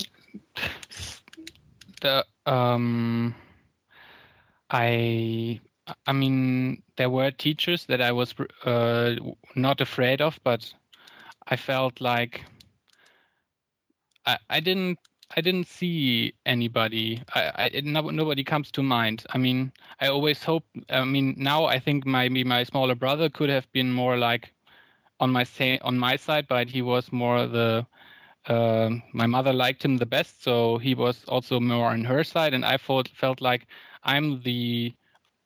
[2.01, 3.35] The um
[4.71, 5.61] I
[6.07, 9.17] I mean, there were teachers that I was uh,
[9.55, 10.73] not afraid of, but
[11.47, 12.45] I felt like
[14.27, 14.99] I, I didn't
[15.37, 17.23] I didn't see anybody.
[17.35, 19.25] I, I no, nobody comes to mind.
[19.31, 20.65] I mean, I always hope.
[20.91, 24.53] I mean, now I think maybe my smaller brother could have been more like
[25.21, 27.87] on my say on my side, but he was more the.
[28.47, 32.53] Uh, my mother liked him the best, so he was also more on her side,
[32.55, 33.67] and I felt felt like
[34.03, 34.95] I'm the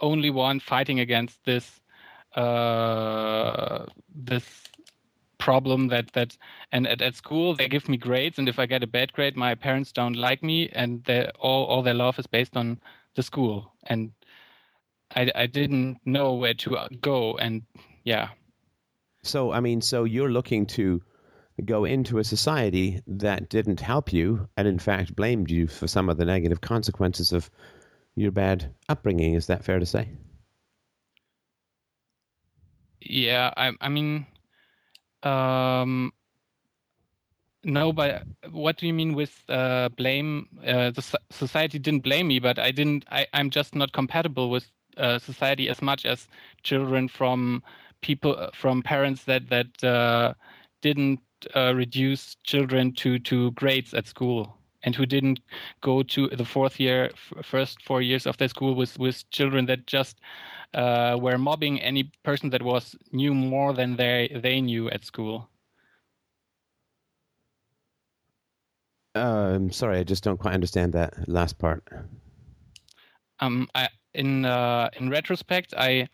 [0.00, 1.80] only one fighting against this
[2.34, 4.44] uh, this
[5.38, 6.36] problem that that
[6.72, 9.36] and at, at school they give me grades and if I get a bad grade
[9.36, 11.08] my parents don't like me and
[11.38, 12.80] all all their love is based on
[13.14, 14.10] the school and
[15.14, 17.62] I I didn't know where to go and
[18.04, 18.28] yeah.
[19.22, 21.02] So I mean, so you're looking to
[21.64, 26.08] go into a society that didn't help you and in fact blamed you for some
[26.08, 27.50] of the negative consequences of
[28.20, 29.34] your bad upbringing.
[29.34, 30.08] Is that fair to say?
[33.00, 34.26] Yeah, I, I mean,
[35.22, 36.12] um,
[37.64, 40.48] no, but what do you mean with uh, blame?
[40.66, 43.04] Uh, the society didn't blame me, but I didn't.
[43.10, 46.26] I, I'm just not compatible with uh, society as much as
[46.62, 47.62] children from
[48.00, 50.34] people from parents that that uh,
[50.82, 51.20] didn't
[51.54, 54.57] uh, reduce children to to grades at school
[54.88, 55.42] and who didn't
[55.82, 59.66] go to the fourth year f- first four years of their school with with children
[59.66, 60.20] that just
[60.74, 65.50] uh, were mobbing any person that was knew more than they they knew at school
[69.14, 71.84] Um, sorry, I just don't quite understand that last part.
[73.40, 76.08] um, I, in uh, in retrospect, I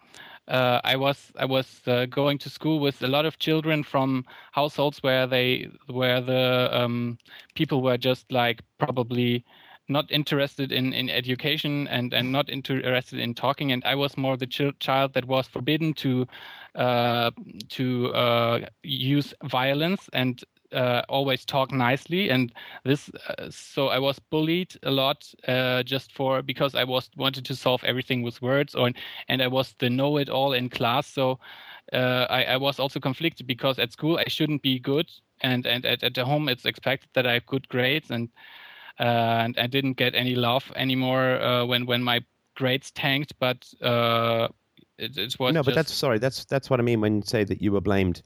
[0.49, 4.25] uh, I was I was uh, going to school with a lot of children from
[4.53, 7.19] households where they where the um,
[7.55, 9.45] people were just like probably
[9.89, 13.73] not interested in, in education and, and not interested in talking.
[13.73, 16.27] And I was more the ch- child that was forbidden to
[16.75, 17.31] uh,
[17.71, 20.09] to uh, use violence.
[20.13, 20.43] And
[20.75, 22.53] uh, always talk nicely and
[22.85, 27.45] this uh, so i was bullied a lot uh, just for because i was wanted
[27.45, 28.91] to solve everything with words or
[29.29, 31.39] and i was the know-it-all in class so
[31.93, 35.11] uh, I, I was also conflicted because at school i shouldn't be good
[35.43, 38.29] and and at, at home it's expected that i have good grades and
[39.01, 42.21] uh, and i didn't get any love anymore uh, when when my
[42.57, 43.67] grades tanked but
[44.99, 46.19] it, it was no, just, but that's sorry.
[46.19, 48.23] That's that's what I mean when you say that you were blamed,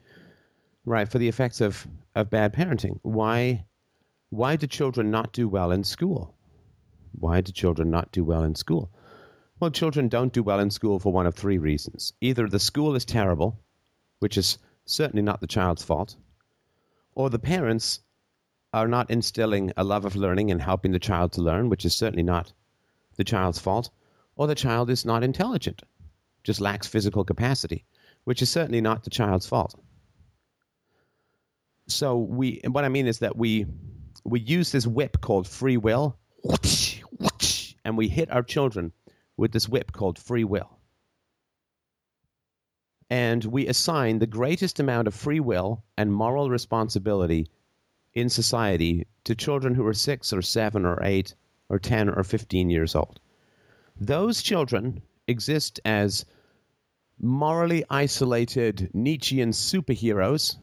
[0.84, 1.86] right, for the effects of
[2.18, 2.98] of bad parenting.
[3.02, 3.64] Why
[4.30, 6.34] why do children not do well in school?
[7.12, 8.90] Why do children not do well in school?
[9.60, 12.12] Well, children don't do well in school for one of three reasons.
[12.20, 13.60] Either the school is terrible,
[14.18, 16.16] which is certainly not the child's fault,
[17.14, 18.00] or the parents
[18.72, 21.96] are not instilling a love of learning and helping the child to learn, which is
[21.96, 22.52] certainly not
[23.14, 23.90] the child's fault,
[24.34, 25.82] or the child is not intelligent,
[26.42, 27.84] just lacks physical capacity,
[28.24, 29.80] which is certainly not the child's fault.
[31.88, 33.66] So we, what I mean is that we
[34.24, 36.18] we use this whip called free will,
[37.84, 38.92] and we hit our children
[39.36, 40.78] with this whip called free will.
[43.08, 47.48] And we assign the greatest amount of free will and moral responsibility
[48.12, 51.34] in society to children who are six or seven or eight
[51.70, 53.20] or 10 or 15 years old.
[53.98, 56.26] Those children exist as
[57.18, 60.56] morally isolated Nietzschean superheroes,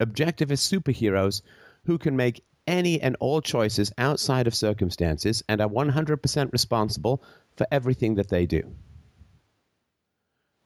[0.00, 1.42] objectivist superheroes
[1.84, 7.22] who can make any and all choices outside of circumstances and are 100% responsible
[7.56, 8.74] for everything that they do.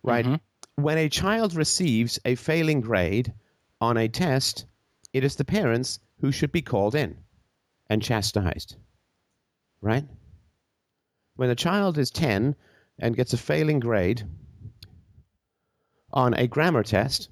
[0.03, 0.25] Right?
[0.25, 0.41] Mhm.
[0.77, 3.35] When a child receives a failing grade
[3.81, 4.65] on a test,
[5.13, 7.19] it is the parents who should be called in
[7.89, 8.77] and chastised.
[9.83, 10.07] Right?
[11.37, 12.57] When a child is 10
[12.99, 14.23] and gets a failing grade
[16.13, 17.29] on a grammar test,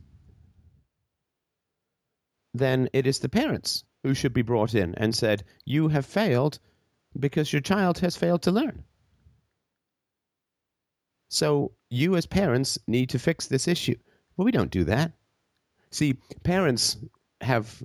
[2.54, 6.58] then it is the parents who should be brought in and said, You have failed
[7.18, 8.84] because your child has failed to learn.
[11.28, 13.96] So you, as parents, need to fix this issue.
[14.36, 15.12] Well, we don't do that.
[15.90, 16.96] See, parents
[17.40, 17.82] have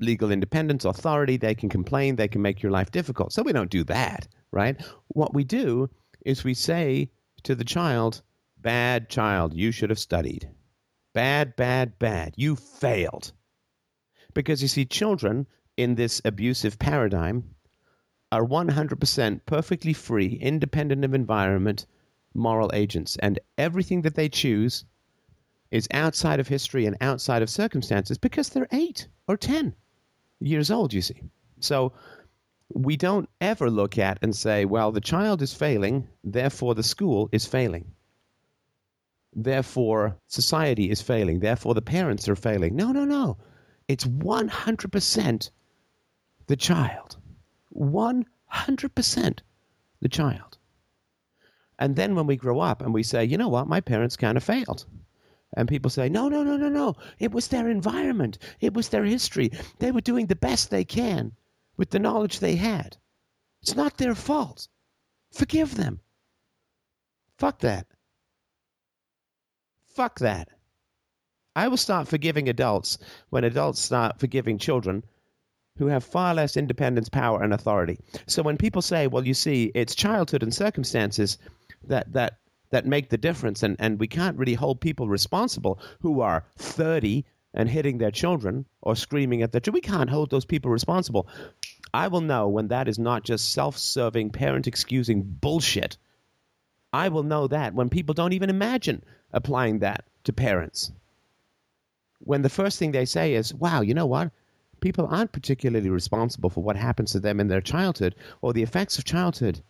[0.00, 1.36] legal independence, authority.
[1.36, 3.32] They can complain, they can make your life difficult.
[3.32, 4.80] So we don't do that, right?
[5.08, 5.88] What we do
[6.24, 7.10] is we say
[7.44, 8.22] to the child,
[8.58, 10.50] Bad child, you should have studied.
[11.14, 12.34] Bad, bad, bad.
[12.36, 13.32] You failed.
[14.36, 15.46] Because you see, children
[15.78, 17.54] in this abusive paradigm
[18.30, 21.86] are 100% perfectly free, independent of environment,
[22.34, 23.16] moral agents.
[23.20, 24.84] And everything that they choose
[25.70, 29.74] is outside of history and outside of circumstances because they're eight or 10
[30.40, 31.22] years old, you see.
[31.60, 31.94] So
[32.68, 37.30] we don't ever look at and say, well, the child is failing, therefore the school
[37.32, 37.90] is failing.
[39.34, 41.40] Therefore, society is failing.
[41.40, 42.76] Therefore, the parents are failing.
[42.76, 43.38] No, no, no.
[43.88, 45.50] It's 100%
[46.46, 47.16] the child.
[47.74, 49.38] 100%
[50.00, 50.58] the child.
[51.78, 54.36] And then when we grow up and we say, you know what, my parents kind
[54.36, 54.86] of failed.
[55.56, 56.94] And people say, no, no, no, no, no.
[57.18, 58.38] It was their environment.
[58.60, 59.50] It was their history.
[59.78, 61.32] They were doing the best they can
[61.76, 62.96] with the knowledge they had.
[63.62, 64.68] It's not their fault.
[65.32, 66.00] Forgive them.
[67.38, 67.86] Fuck that.
[69.86, 70.48] Fuck that.
[71.56, 72.98] I will start forgiving adults
[73.30, 75.02] when adults start forgiving children
[75.78, 77.98] who have far less independence, power, and authority.
[78.26, 81.38] So when people say, well, you see, it's childhood and circumstances
[81.84, 82.40] that, that,
[82.70, 87.24] that make the difference, and, and we can't really hold people responsible who are 30
[87.54, 89.80] and hitting their children or screaming at their children.
[89.82, 91.26] We can't hold those people responsible.
[91.94, 95.96] I will know when that is not just self serving, parent excusing bullshit.
[96.92, 99.02] I will know that when people don't even imagine
[99.32, 100.92] applying that to parents.
[102.26, 104.32] When the first thing they say is, wow, you know what?
[104.80, 108.98] People aren't particularly responsible for what happens to them in their childhood, or the effects
[108.98, 109.62] of childhood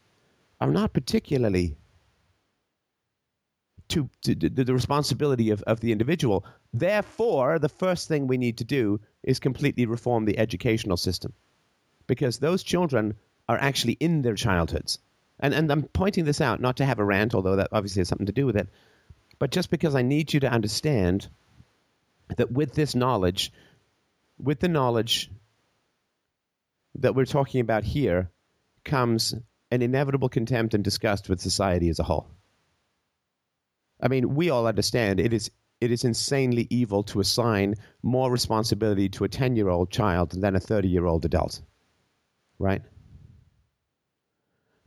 [0.58, 1.76] are not particularly
[3.88, 6.46] to, to, to the responsibility of, of the individual.
[6.72, 11.34] Therefore, the first thing we need to do is completely reform the educational system
[12.06, 13.14] because those children
[13.50, 14.98] are actually in their childhoods.
[15.40, 18.08] And, and I'm pointing this out not to have a rant, although that obviously has
[18.08, 18.68] something to do with it,
[19.38, 21.28] but just because I need you to understand
[22.36, 23.52] that with this knowledge,
[24.38, 25.30] with the knowledge
[26.96, 28.30] that we're talking about here,
[28.84, 29.34] comes
[29.70, 32.28] an inevitable contempt and disgust with society as a whole.
[34.00, 35.50] I mean, we all understand it is
[35.80, 40.56] it is insanely evil to assign more responsibility to a 10 year old child than
[40.56, 41.60] a 30 year old adult.
[42.58, 42.82] Right?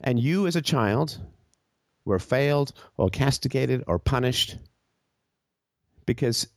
[0.01, 1.19] And you, as a child,
[2.05, 4.57] were failed or castigated or punished
[6.05, 6.47] because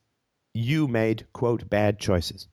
[0.54, 2.48] you made, quote, bad choices.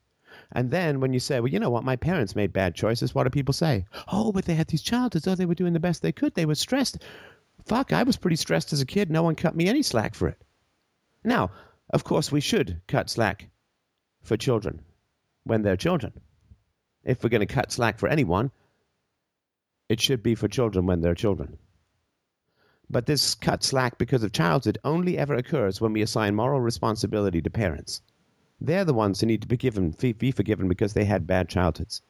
[0.52, 3.24] And then when you say, well, you know what, my parents made bad choices, what
[3.24, 3.86] do people say?
[4.10, 5.28] Oh, but they had these childhoods.
[5.28, 6.34] Oh, they were doing the best they could.
[6.34, 7.02] They were stressed.
[7.66, 9.10] Fuck, I was pretty stressed as a kid.
[9.10, 10.38] No one cut me any slack for it.
[11.24, 11.50] Now,
[11.90, 13.48] of course, we should cut slack
[14.22, 14.82] for children
[15.44, 16.12] when they're children.
[17.04, 18.50] If we're going to cut slack for anyone,
[19.88, 21.58] it should be for children when they're children.
[22.92, 27.40] But this cut slack because of childhood only ever occurs when we assign moral responsibility
[27.40, 28.02] to parents.
[28.60, 32.02] They're the ones who need to be, given, be forgiven because they had bad childhoods.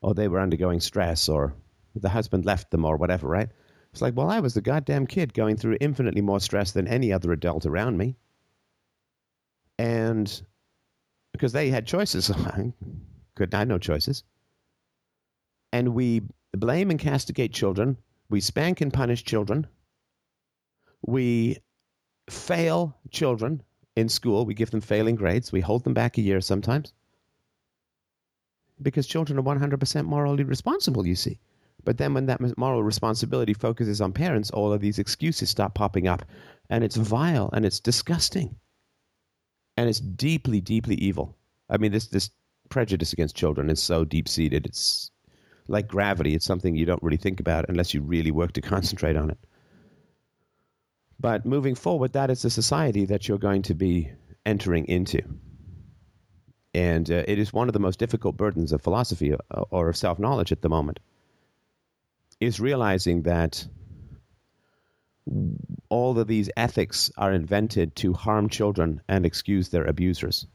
[0.00, 1.54] Or they were undergoing stress, or
[1.94, 3.50] the husband left them, or whatever, right?
[3.92, 7.12] It's like, well, I was the goddamn kid going through infinitely more stress than any
[7.12, 8.16] other adult around me.
[9.78, 10.42] And
[11.32, 12.72] because they had choices, I
[13.34, 14.24] could I had no choices.
[15.72, 17.98] And we blame and castigate children.
[18.30, 19.66] We spank and punish children.
[21.02, 21.58] We
[22.30, 23.62] fail children
[23.96, 24.46] in school.
[24.46, 25.50] We give them failing grades.
[25.50, 26.92] We hold them back a year sometimes.
[28.80, 31.40] Because children are 100% morally responsible, you see.
[31.84, 36.06] But then when that moral responsibility focuses on parents, all of these excuses start popping
[36.06, 36.24] up.
[36.70, 38.54] And it's vile and it's disgusting.
[39.76, 41.36] And it's deeply, deeply evil.
[41.68, 42.30] I mean, this, this
[42.68, 44.66] prejudice against children is so deep seated.
[44.66, 45.10] It's
[45.70, 46.34] like gravity.
[46.34, 49.38] It's something you don't really think about unless you really work to concentrate on it.
[51.18, 54.10] But moving forward, that is the society that you're going to be
[54.44, 55.22] entering into.
[56.74, 59.96] And uh, it is one of the most difficult burdens of philosophy uh, or of
[59.96, 61.00] self knowledge at the moment
[62.40, 63.66] is realizing that
[65.88, 70.46] all of these ethics are invented to harm children and excuse their abusers.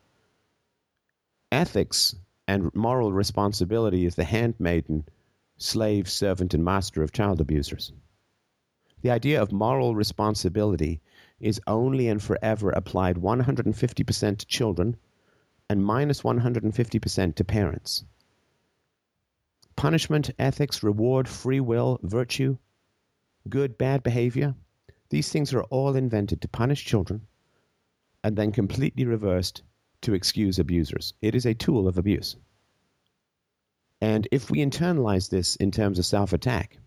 [1.52, 2.16] Ethics
[2.48, 5.06] and moral responsibility is the handmaiden,
[5.58, 7.92] slave, servant, and master of child abusers.
[9.02, 11.02] The idea of moral responsibility
[11.40, 14.98] is only and forever applied 150% to children
[15.70, 18.06] and minus 150% to parents
[19.76, 22.58] punishment, ethics, reward, free will, virtue,
[23.50, 24.56] good, bad behavior,
[25.10, 27.22] these things are all invented to punish children
[28.24, 29.62] and then completely reversed
[30.02, 31.14] to excuse abusers.
[31.22, 32.36] It is a tool of abuse.
[34.02, 36.78] And if we internalize this in terms of self attack,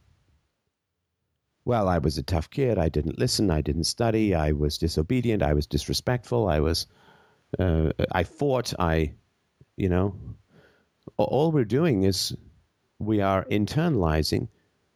[1.65, 2.79] well, I was a tough kid.
[2.79, 3.51] I didn't listen.
[3.51, 4.35] I didn't study.
[4.35, 5.43] I was disobedient.
[5.43, 6.49] I was disrespectful.
[6.49, 6.87] I was,
[7.59, 8.73] uh, I fought.
[8.79, 9.13] I,
[9.77, 10.15] you know,
[11.19, 12.35] all we're doing is
[12.99, 14.49] we are internalizing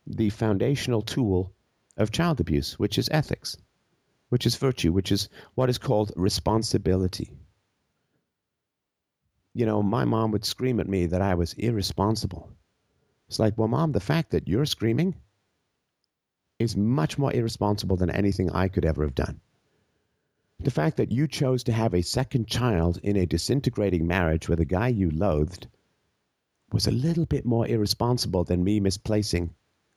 [0.06, 1.52] the foundational tool
[1.96, 3.56] of child abuse, which is ethics,
[4.30, 7.30] which is virtue, which is what is called responsibility.
[9.54, 12.50] You know, my mom would scream at me that I was irresponsible.
[13.28, 15.14] It's like, well, mom, the fact that you're screaming
[16.58, 19.40] is much more irresponsible than anything I could ever have done.
[20.60, 24.60] The fact that you chose to have a second child in a disintegrating marriage with
[24.60, 25.66] a guy you loathed
[26.70, 29.54] was a little bit more irresponsible than me misplacing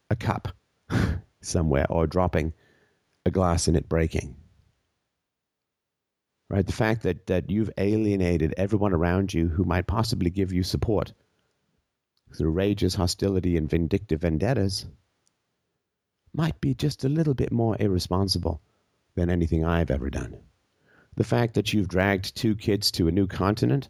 [0.09, 0.49] a cup
[1.41, 2.53] somewhere or dropping
[3.25, 4.35] a glass and it breaking.
[6.49, 6.65] Right?
[6.65, 11.13] The fact that, that you've alienated everyone around you who might possibly give you support
[12.35, 14.85] through rages, hostility, and vindictive vendettas
[16.33, 18.61] might be just a little bit more irresponsible
[19.15, 20.37] than anything I've ever done.
[21.15, 23.89] The fact that you've dragged two kids to a new continent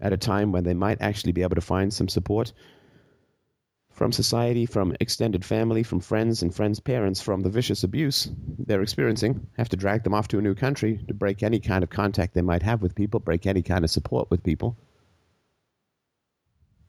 [0.00, 2.52] at a time when they might actually be able to find some support
[3.94, 8.28] from society, from extended family, from friends and friends' parents, from the vicious abuse
[8.58, 11.84] they're experiencing, have to drag them off to a new country to break any kind
[11.84, 14.76] of contact they might have with people, break any kind of support with people.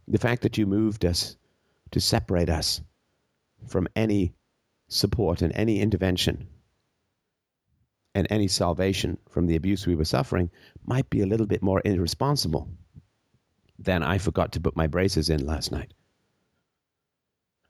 [0.07, 1.37] The fact that you moved us
[1.91, 2.81] to separate us
[3.67, 4.33] from any
[4.87, 6.47] support and any intervention
[8.15, 10.49] and any salvation from the abuse we were suffering
[10.85, 12.67] might be a little bit more irresponsible
[13.77, 15.93] than I forgot to put my braces in last night.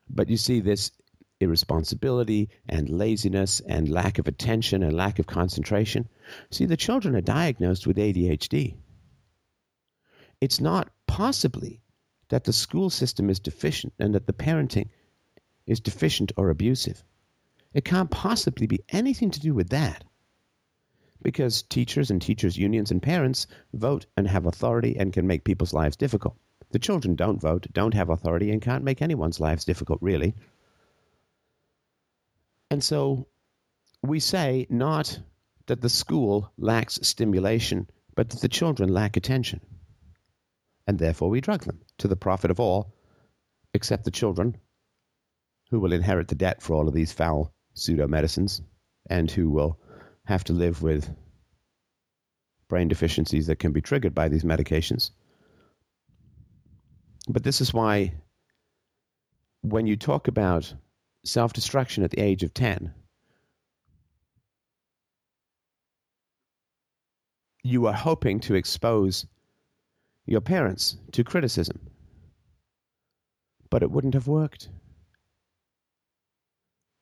[0.10, 0.92] But you see, this
[1.40, 6.08] irresponsibility and laziness and lack of attention and lack of concentration.
[6.50, 8.76] See, the children are diagnosed with ADHD.
[10.40, 11.82] It's not possibly
[12.30, 14.90] that the school system is deficient and that the parenting
[15.68, 17.04] is deficient or abusive.
[17.74, 20.04] It can't possibly be anything to do with that.
[21.22, 25.74] Because teachers and teachers' unions and parents vote and have authority and can make people's
[25.74, 26.38] lives difficult.
[26.72, 30.36] The children don't vote, don't have authority, and can't make anyone's lives difficult, really.
[32.70, 33.28] And so
[34.02, 35.20] we say not
[35.68, 39.62] that the school lacks stimulation, but that the children lack attention.
[40.88, 42.94] And therefore we drug them to the profit of all,
[43.74, 44.58] except the children,
[45.72, 48.62] who will inherit the debt for all of these foul pseudo medicines
[49.10, 49.80] and who will
[50.26, 51.10] have to live with
[52.68, 55.12] brain deficiencies that can be triggered by these medications.
[57.28, 58.14] But this is why,
[59.62, 60.74] when you talk about
[61.24, 62.94] self destruction at the age of 10,
[67.64, 69.26] you are hoping to expose
[70.28, 71.90] your parents to criticism.
[73.72, 74.70] But it wouldn't have worked.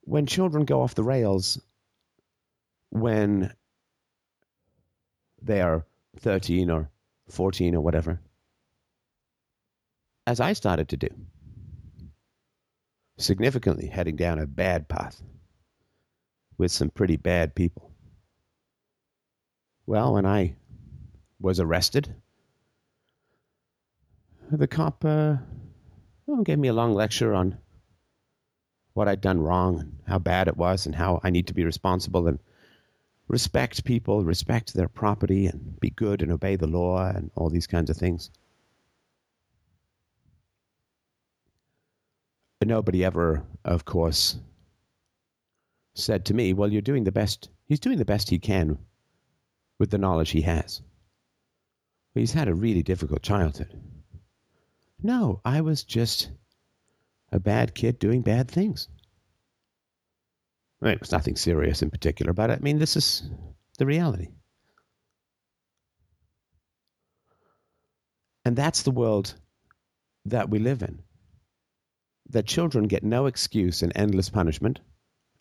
[0.05, 1.61] When children go off the rails,
[2.89, 3.53] when
[5.41, 5.85] they are
[6.19, 6.89] 13 or
[7.29, 8.21] 14 or whatever,
[10.25, 11.09] as I started to do,
[13.17, 15.21] significantly heading down a bad path
[16.57, 17.91] with some pretty bad people.
[19.85, 20.55] Well, when I
[21.39, 22.15] was arrested,
[24.49, 25.37] the cop uh,
[26.43, 27.57] gave me a long lecture on
[28.93, 31.65] what I'd done wrong and how bad it was and how I need to be
[31.65, 32.39] responsible and
[33.27, 37.67] respect people, respect their property, and be good and obey the law and all these
[37.67, 38.29] kinds of things.
[42.63, 44.37] But nobody ever, of course,
[45.95, 47.49] said to me, Well, you're doing the best.
[47.65, 48.77] He's doing the best he can
[49.79, 50.81] with the knowledge he has.
[52.13, 53.77] he's had a really difficult childhood.
[55.01, 56.31] No, I was just
[57.33, 58.87] a bad kid doing bad things.
[60.81, 63.29] I mean, it was nothing serious in particular, but I mean, this is
[63.77, 64.29] the reality.
[68.45, 69.33] And that's the world
[70.23, 71.02] that we live in
[72.29, 74.79] that children get no excuse and endless punishment,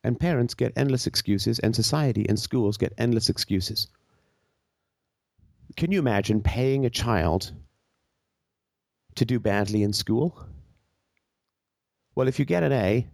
[0.04, 3.88] and parents get endless excuses, and society and schools get endless excuses.
[5.76, 7.52] Can you imagine paying a child
[9.14, 10.46] to do badly in school?
[12.14, 13.08] Well, if you get an A,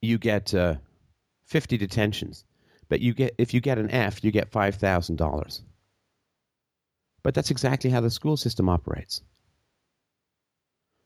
[0.00, 0.76] you get uh,
[1.46, 2.44] 50 detentions.
[2.88, 5.60] But you get if you get an F, you get $5,000.
[7.22, 9.22] But that's exactly how the school system operates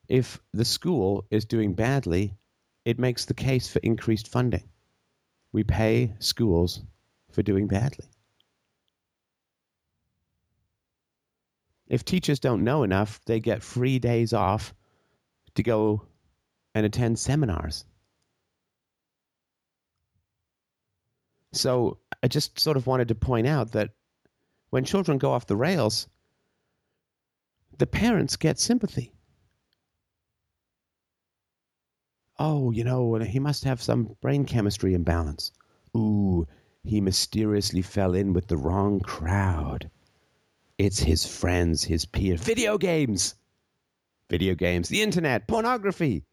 [0.09, 2.37] if the school is doing badly,
[2.85, 4.69] it makes the case for increased funding.
[5.53, 6.83] We pay schools
[7.33, 8.07] for doing badly.
[11.89, 14.75] If teachers don't know enough, they get free days off
[15.55, 16.03] to go
[16.75, 17.85] and attend seminars.
[21.53, 23.91] So I just sort of wanted to point out that
[24.71, 26.09] when children go off the rails,
[27.79, 29.13] the parents get sympathy.
[32.39, 35.53] Oh, you know, he must have some brain chemistry imbalance.
[35.97, 36.47] Ooh,
[36.85, 39.91] he mysteriously fell in with the wrong crowd.
[40.79, 42.43] It's his friends, his peers.
[42.43, 43.35] Video games!
[44.29, 46.25] Video games, the internet, pornography,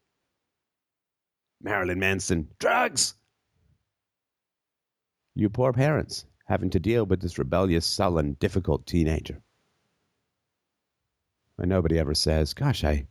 [1.62, 3.16] Marilyn Manson, drugs!
[5.34, 9.42] You poor parents having to deal with this rebellious, sullen, difficult teenager.
[11.58, 13.08] And nobody ever says, Gosh, I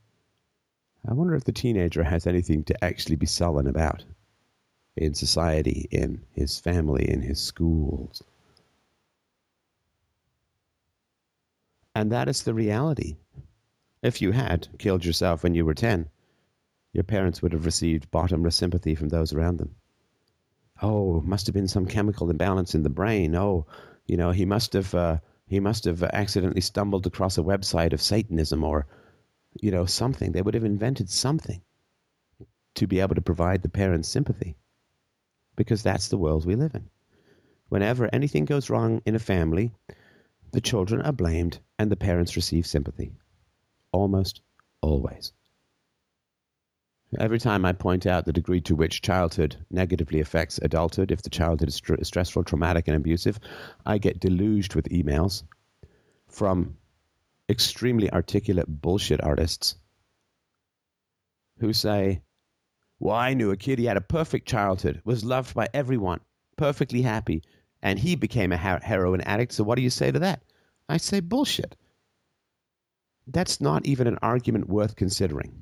[1.07, 4.05] I wonder if the teenager has anything to actually be sullen about
[4.97, 8.23] in society, in his family, in his schools.
[11.95, 13.17] And that is the reality.
[14.03, 16.09] If you had killed yourself when you were 10,
[16.93, 19.75] your parents would have received bottomless sympathy from those around them.
[20.83, 23.35] Oh, must have been some chemical imbalance in the brain.
[23.35, 23.67] Oh,
[24.07, 28.03] you know, he must have uh, he must have accidentally stumbled across a website of
[28.03, 28.87] Satanism or
[29.61, 30.33] you know, something.
[30.33, 31.63] They would have invented something
[32.75, 34.57] to be able to provide the parents sympathy
[35.57, 36.89] because that's the world we live in.
[37.69, 39.73] Whenever anything goes wrong in a family,
[40.53, 43.13] the children are blamed and the parents receive sympathy.
[43.93, 44.41] Almost
[44.81, 45.33] always.
[47.19, 51.29] Every time I point out the degree to which childhood negatively affects adulthood, if the
[51.29, 53.39] childhood is stressful, traumatic, and abusive,
[53.85, 55.43] I get deluged with emails
[56.29, 56.79] from
[57.53, 59.77] extremely articulate bullshit artists
[61.59, 62.23] who say,
[62.99, 66.21] Well, I knew a kid, he had a perfect childhood, was loved by everyone,
[66.57, 67.43] perfectly happy,
[67.83, 69.53] and he became a heroin addict.
[69.53, 70.43] So what do you say to that?
[70.89, 71.77] I say bullshit.
[73.27, 75.53] That's not even an argument worth considering.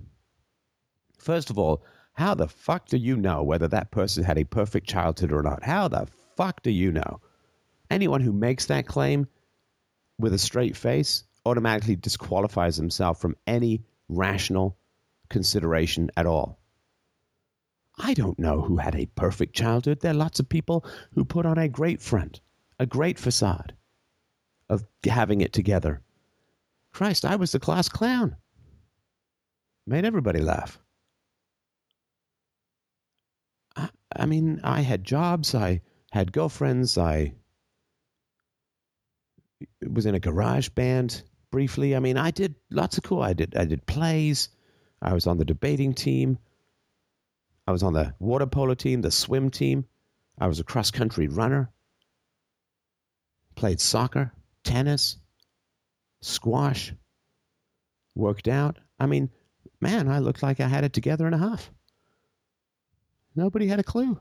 [1.19, 1.83] First of all,
[2.15, 5.63] how the fuck do you know whether that person had a perfect childhood or not?
[5.63, 7.21] How the fuck do you know?
[7.91, 9.27] Anyone who makes that claim
[10.19, 14.77] with a straight face automatically disqualifies himself from any rational
[15.29, 16.59] consideration at all.
[17.99, 20.01] I don't know who had a perfect childhood.
[20.01, 20.85] There are lots of people
[21.15, 22.41] who put on a great front,
[22.79, 23.75] a great facade
[24.69, 26.01] of having it together.
[26.93, 28.37] Christ, I was the class clown.
[29.87, 30.79] Made everybody laugh.
[33.77, 37.35] I, I mean, I had jobs, I had girlfriends, I
[39.89, 41.97] was in a garage band briefly.
[41.97, 43.23] I mean, I did lots of cool.
[43.23, 44.49] I did I did plays.
[45.03, 46.39] I was on the debating team.
[47.67, 49.85] I was on the water polo team, the swim team.
[50.39, 51.71] I was a cross country runner.
[53.55, 54.33] Played soccer,
[54.65, 55.17] tennis,
[56.21, 56.93] squash.
[58.15, 58.79] Worked out.
[58.99, 59.31] I mean,
[59.81, 61.71] man, I looked like I had it together and a half.
[63.37, 64.19] Nobody had a clue.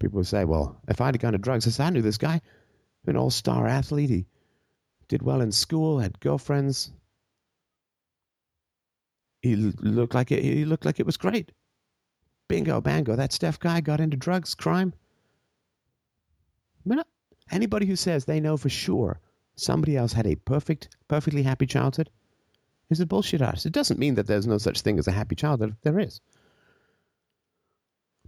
[0.00, 2.40] People would say, well, if I'd gone to drugs, I I knew this guy,
[3.08, 4.10] an all star athlete.
[4.10, 4.26] He
[5.08, 6.90] did well in school, had girlfriends.
[9.42, 11.52] He looked like it, he looked like it was great.
[12.48, 13.14] Bingo, bango.
[13.14, 14.94] That Steph guy got into drugs, crime.
[16.84, 17.04] But uh,
[17.50, 19.20] anybody who says they know for sure
[19.56, 22.10] somebody else had a perfect, perfectly happy childhood
[22.90, 23.66] is a bullshit artist.
[23.66, 25.76] It doesn't mean that there's no such thing as a happy childhood.
[25.82, 26.20] There is.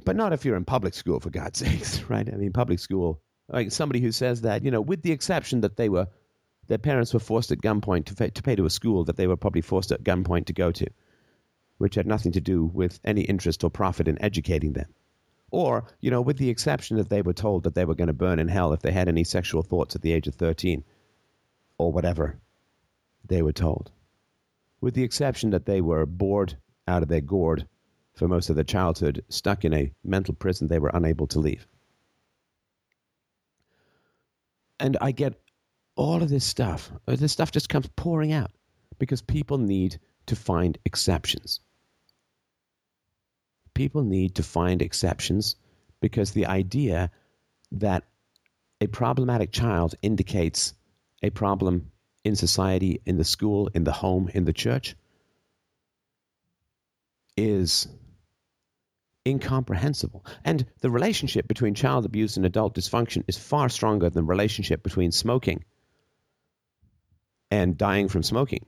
[0.05, 2.29] But not if you're in public school, for God's sakes, right?
[2.29, 5.77] I mean, public school, like somebody who says that, you know, with the exception that
[5.77, 6.07] they were,
[6.69, 9.27] their parents were forced at gunpoint to, pay, to pay to a school that they
[9.27, 10.87] were probably forced at gunpoint to go to,
[11.79, 14.87] which had nothing to do with any interest or profit in educating them.
[15.51, 18.13] Or, you know, with the exception that they were told that they were going to
[18.13, 20.85] burn in hell if they had any sexual thoughts at the age of 13,
[21.77, 22.39] or whatever
[23.27, 23.91] they were told.
[24.81, 27.67] With the exception that they were bored out of their gourd
[28.15, 31.67] for most of their childhood, stuck in a mental prison they were unable to leave.
[34.81, 35.41] And I get
[35.95, 36.91] all of this stuff.
[37.07, 38.51] Uh, this stuff just comes pouring out
[38.99, 41.61] because people need to find exceptions.
[43.75, 45.57] People need to find exceptions
[46.01, 47.11] because the idea
[47.73, 48.05] that
[48.81, 50.75] a problematic child indicates
[51.23, 51.91] a problem
[52.25, 54.97] in society, in the school, in the home, in the church
[57.37, 57.89] is
[59.27, 60.25] incomprehensible.
[60.45, 64.83] And the relationship between child abuse and adult dysfunction is far stronger than the relationship
[64.83, 65.65] between smoking
[67.51, 68.65] and dying from smoking.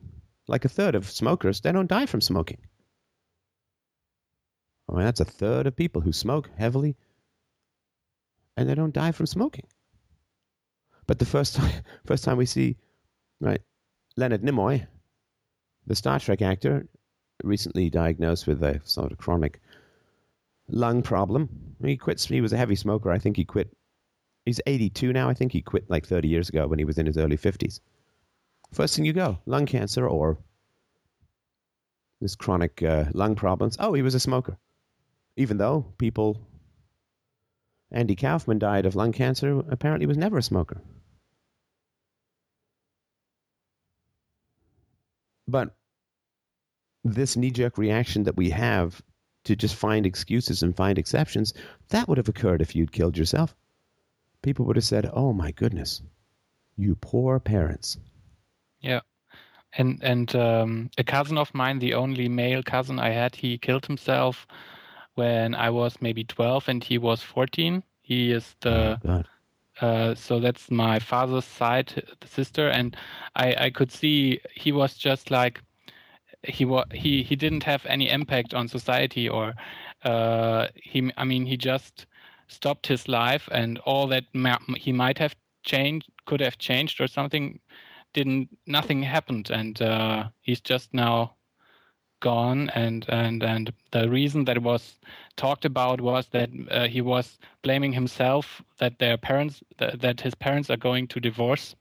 [0.49, 2.59] Like a third of smokers, they don't die from smoking.
[4.89, 6.97] I mean, that's a third of people who smoke heavily
[8.57, 9.67] and they don't die from smoking.
[11.07, 12.77] But the first time, first time we see,
[13.41, 13.63] right,
[14.17, 14.87] Leonard Nimoy,
[15.87, 16.87] the Star Trek actor,
[17.43, 19.61] recently diagnosed with a sort of chronic
[20.73, 21.49] lung problem.
[21.85, 22.27] He quits.
[22.27, 23.11] He was a heavy smoker.
[23.11, 23.77] I think he quit.
[24.45, 25.29] He's 82 now.
[25.29, 27.79] I think he quit like 30 years ago when he was in his early 50s.
[28.73, 30.39] First thing you go, lung cancer or
[32.21, 33.77] this chronic uh, lung problems.
[33.79, 34.57] Oh, he was a smoker.
[35.37, 36.41] Even though people,
[37.91, 40.81] Andy Kaufman died of lung cancer, apparently was never a smoker.
[45.47, 45.75] But
[47.05, 49.03] this knee jerk reaction that we have
[49.45, 51.55] to just find excuses and find exceptions,
[51.89, 53.55] that would have occurred if you'd killed yourself.
[54.43, 56.03] People would have said, "Oh my goodness,
[56.77, 57.99] you poor parents."
[58.81, 59.01] Yeah,
[59.77, 63.87] and and um, a cousin of mine, the only male cousin I had, he killed
[63.87, 64.47] himself
[65.15, 67.83] when I was maybe twelve, and he was fourteen.
[68.01, 69.23] He is the oh,
[69.81, 72.97] uh, so that's my father's side, the sister, and
[73.37, 75.61] I I could see he was just like
[76.45, 79.55] he wa- he he didn't have any impact on society or
[80.05, 82.07] uh, he I mean he just
[82.49, 85.35] stopped his life and all that ma- he might have
[85.65, 87.61] changed could have changed or something
[88.13, 89.51] didn't nothing happened.
[89.51, 91.37] And uh, he's just now
[92.21, 94.99] gone and and and the reason that it was
[95.37, 100.35] talked about was that uh, he was blaming himself that their parents that, that his
[100.35, 101.75] parents are going to divorce.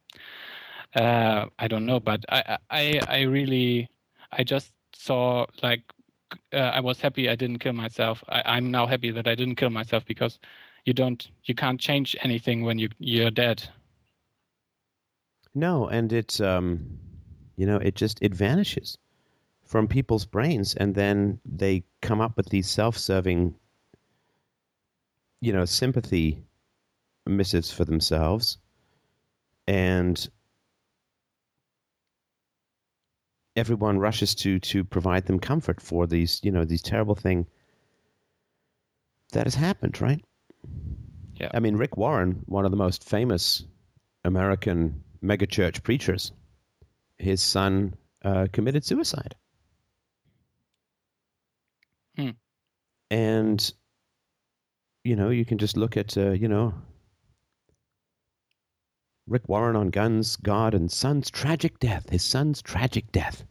[0.95, 3.89] Uh, I don't know but I I I really
[4.31, 5.83] I just saw like
[6.53, 8.23] uh, I was happy I didn't kill myself.
[8.29, 10.39] I, am now happy that I didn't kill myself because
[10.85, 13.67] you don't you can't change anything when you you're dead.
[15.53, 16.99] No, and it's um,
[17.57, 18.97] you know, it just it vanishes
[19.65, 23.55] from people's brains, and then they come up with these self-serving,
[25.41, 26.43] you know, sympathy
[27.25, 28.57] missives for themselves,
[29.67, 30.29] and
[33.55, 37.47] everyone rushes to to provide them comfort for these, you know, these terrible thing
[39.33, 40.23] that has happened, right?
[41.35, 41.49] Yeah.
[41.53, 43.63] I mean, Rick Warren, one of the most famous
[44.23, 46.31] American megachurch preachers,
[47.17, 49.35] his son uh, committed suicide.
[52.15, 52.31] Hmm.
[53.09, 53.73] And,
[55.03, 56.73] you know, you can just look at, uh, you know,
[59.31, 63.45] Rick Warren on guns, God, and son's tragic death, his son's tragic death.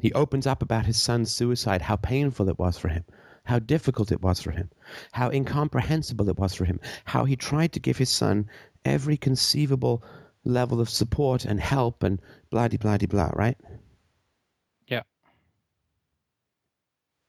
[0.00, 3.04] He opens up about his son's suicide, how painful it was for him,
[3.44, 4.70] how difficult it was for him,
[5.12, 8.48] how incomprehensible it was for him, how he tried to give his son
[8.82, 10.02] every conceivable
[10.42, 13.58] level of support and help and blah blah blah blah, right?
[14.86, 15.02] Yeah.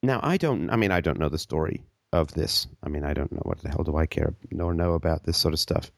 [0.01, 0.69] Now I don't.
[0.69, 2.67] I mean, I don't know the story of this.
[2.82, 5.38] I mean, I don't know what the hell do I care nor know about this
[5.38, 5.91] sort of stuff.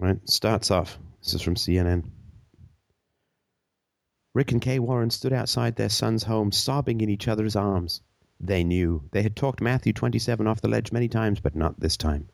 [0.00, 0.18] Right?
[0.26, 0.98] Starts off.
[1.22, 2.04] This is from CNN.
[4.32, 8.00] Rick and Kay Warren stood outside their son's home, sobbing in each other's arms.
[8.40, 9.06] They knew.
[9.10, 12.30] They had talked Matthew 27 off the ledge many times, but not this time.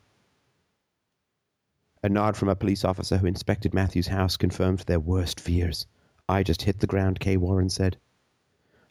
[2.04, 5.86] A nod from a police officer who inspected Matthew's house confirmed their worst fears.
[6.28, 7.96] I just hit the ground, Kay Warren said.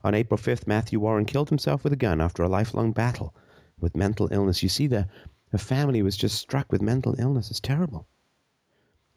[0.04, 3.34] On April 5th, Matthew Warren killed himself with a gun after a lifelong battle
[3.80, 4.64] with mental illness.
[4.64, 5.08] You see, the,
[5.52, 7.50] the family was just struck with mental illness.
[7.50, 8.06] It's terrible.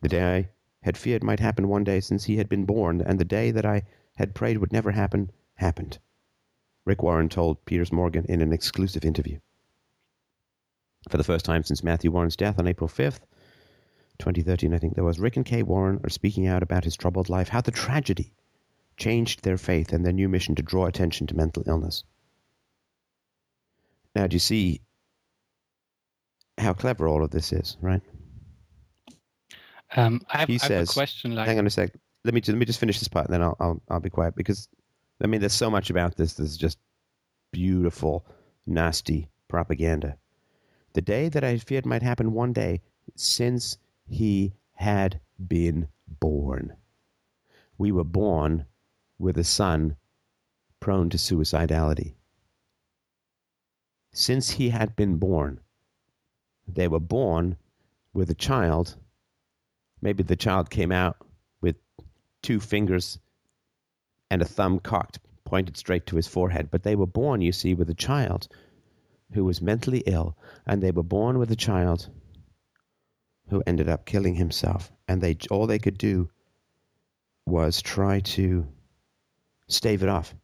[0.01, 0.49] The day I
[0.83, 3.67] had feared might happen one day since he had been born, and the day that
[3.67, 3.83] I
[4.17, 5.99] had prayed would never happen, happened.
[6.85, 9.41] Rick Warren told Piers Morgan in an exclusive interview.
[11.09, 13.21] For the first time since Matthew Warren's death on April 5th,
[14.19, 17.29] 2013, I think there was, Rick and Kay Warren are speaking out about his troubled
[17.29, 18.33] life, how the tragedy
[18.97, 22.05] changed their faith and their new mission to draw attention to mental illness.
[24.15, 24.81] Now, do you see
[26.57, 28.03] how clever all of this is, right?
[29.97, 31.35] Um, I have, He I have says- a question.
[31.35, 31.93] Like, Hang on a sec.
[32.25, 34.35] Let me let me just finish this part, and then I'll I'll, I'll be quiet
[34.35, 34.69] because
[35.23, 36.35] I mean there's so much about this.
[36.35, 36.79] This is just
[37.53, 38.27] beautiful,
[38.67, 40.19] nasty propaganda.
[40.95, 42.83] The day that I feared might happen one day,
[43.15, 43.79] since
[44.09, 46.77] he had been born.
[47.79, 48.67] We were born
[49.19, 49.97] with a son
[50.81, 52.15] prone to suicidality.
[54.13, 55.61] Since he had been born,
[56.67, 57.57] they were born
[58.13, 58.97] with a child.
[60.01, 61.17] Maybe the child came out
[61.61, 61.77] with
[62.43, 63.19] two fingers
[64.31, 66.71] and a thumb cocked, pointed straight to his forehead.
[66.71, 68.49] But they were born, you see, with a child
[69.33, 70.37] who was mentally ill,
[70.67, 72.09] and they were born with a child
[73.49, 74.93] who ended up killing himself.
[75.07, 76.31] And they all they could do
[77.47, 78.67] was try to
[79.69, 80.35] stave it off.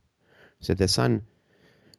[0.60, 1.22] So their son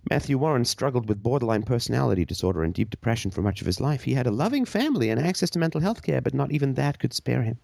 [0.07, 4.03] Matthew Warren struggled with borderline personality disorder and deep depression for much of his life.
[4.03, 6.99] He had a loving family and access to mental health care, but not even that
[6.99, 7.57] could spare him.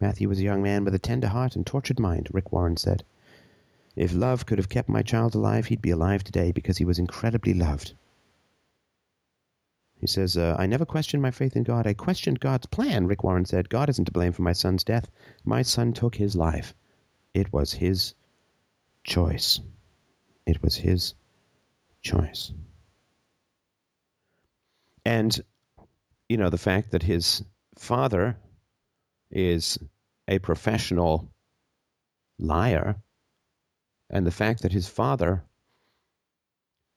[0.00, 3.04] Matthew was a young man with a tender heart and tortured mind, Rick Warren said.
[3.94, 6.98] If love could have kept my child alive, he'd be alive today because he was
[6.98, 7.94] incredibly loved.
[10.00, 11.86] He says, uh, I never questioned my faith in God.
[11.86, 13.68] I questioned God's plan, Rick Warren said.
[13.68, 15.08] God isn't to blame for my son's death.
[15.44, 16.74] My son took his life.
[17.32, 18.14] It was his
[19.04, 19.60] choice.
[20.44, 21.14] It was his
[22.06, 22.52] choice.
[25.04, 25.38] And,
[26.28, 27.42] you know, the fact that his
[27.76, 28.36] father
[29.30, 29.78] is
[30.28, 31.30] a professional
[32.38, 32.96] liar,
[34.10, 35.44] and the fact that his father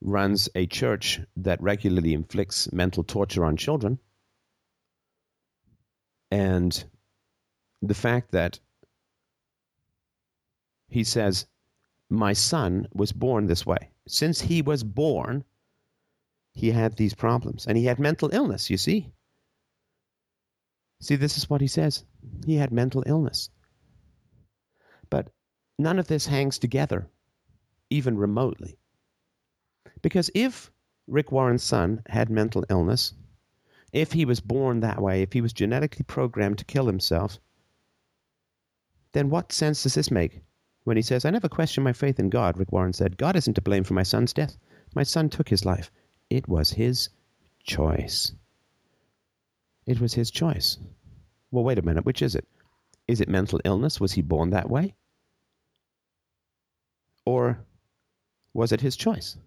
[0.02, 4.00] runs a church that regularly inflicts mental torture on children,
[6.32, 6.84] and
[7.82, 8.60] the fact that
[10.90, 11.46] he says,
[12.10, 13.92] My son was born this way.
[14.08, 15.44] Since he was born,
[16.54, 17.68] he had these problems.
[17.68, 19.12] And he had mental illness, you see.
[21.02, 22.04] See, this is what he says.
[22.46, 23.50] He had mental illness.
[25.10, 25.30] But
[25.78, 27.08] none of this hangs together,
[27.90, 28.78] even remotely.
[30.02, 30.72] Because if
[31.08, 33.14] Rick Warren's son had mental illness,
[33.94, 37.40] if he was born that way, if he was genetically programmed to kill himself,
[39.14, 40.42] then what sense does this make?
[40.90, 43.54] When he says, I never questioned my faith in God, Rick Warren said, God isn't
[43.54, 44.58] to blame for my son's death.
[44.96, 45.92] My son took his life.
[46.32, 47.10] It was his
[47.64, 48.34] choice.
[49.86, 50.80] It was his choice.
[51.52, 52.06] Well, wait a minute.
[52.06, 52.48] Which is it?
[53.08, 54.00] Is it mental illness?
[54.00, 54.96] Was he born that way?
[57.24, 57.64] Or
[58.56, 59.38] was it his choice?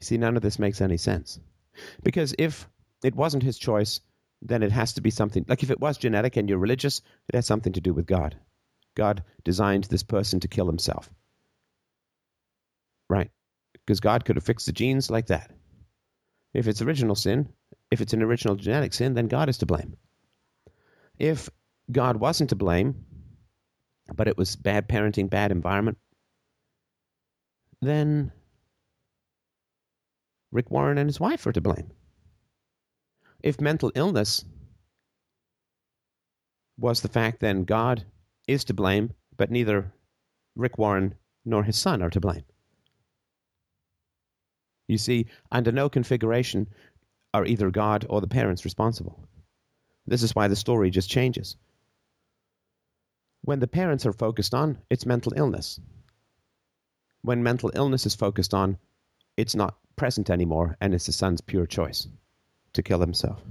[0.00, 1.38] See, none of this makes any sense.
[2.02, 2.66] Because if
[3.02, 4.00] it wasn't his choice,
[4.40, 7.34] then it has to be something like if it was genetic and you're religious, it
[7.34, 8.34] has something to do with God.
[8.94, 11.10] God designed this person to kill himself.
[13.08, 13.30] Right?
[13.72, 15.50] Because God could have fixed the genes like that.
[16.52, 17.48] If it's original sin,
[17.90, 19.96] if it's an original genetic sin, then God is to blame.
[21.18, 21.48] If
[21.90, 23.04] God wasn't to blame,
[24.14, 25.98] but it was bad parenting, bad environment,
[27.80, 28.32] then
[30.52, 31.90] Rick Warren and his wife are to blame.
[33.42, 34.44] If mental illness
[36.78, 38.04] was the fact, then God
[38.46, 39.92] is to blame, but neither
[40.56, 41.14] Rick Warren
[41.44, 42.44] nor his son are to blame.
[44.86, 46.68] You see, under no configuration
[47.32, 49.26] are either God or the parents responsible.
[50.06, 51.56] This is why the story just changes.
[53.42, 55.80] When the parents are focused on, it's mental illness.
[57.22, 58.78] When mental illness is focused on,
[59.36, 62.06] it's not present anymore and it's the son's pure choice
[62.74, 63.42] to kill himself.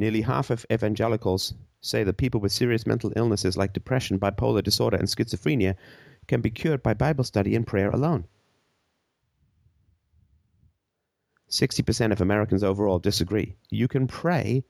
[0.00, 4.96] Nearly half of evangelicals say that people with serious mental illnesses like depression, bipolar disorder,
[4.96, 5.76] and schizophrenia
[6.26, 8.26] can be cured by Bible study and prayer alone.
[11.50, 13.56] 60% of Americans overall disagree.
[13.68, 14.64] You can pray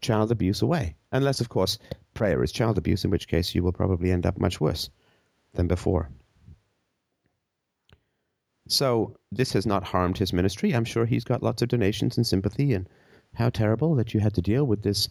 [0.00, 0.96] child abuse away.
[1.12, 1.78] Unless, of course,
[2.12, 4.90] prayer is child abuse, in which case you will probably end up much worse
[5.54, 6.10] than before.
[8.66, 10.72] So, this has not harmed his ministry.
[10.72, 12.88] I'm sure he's got lots of donations and sympathy, and
[13.34, 15.08] how terrible that you had to deal with this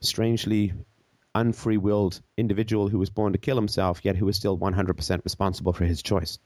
[0.00, 0.72] strangely
[1.34, 5.72] unfree willed individual who was born to kill himself, yet who is still 100% responsible
[5.72, 6.38] for his choice.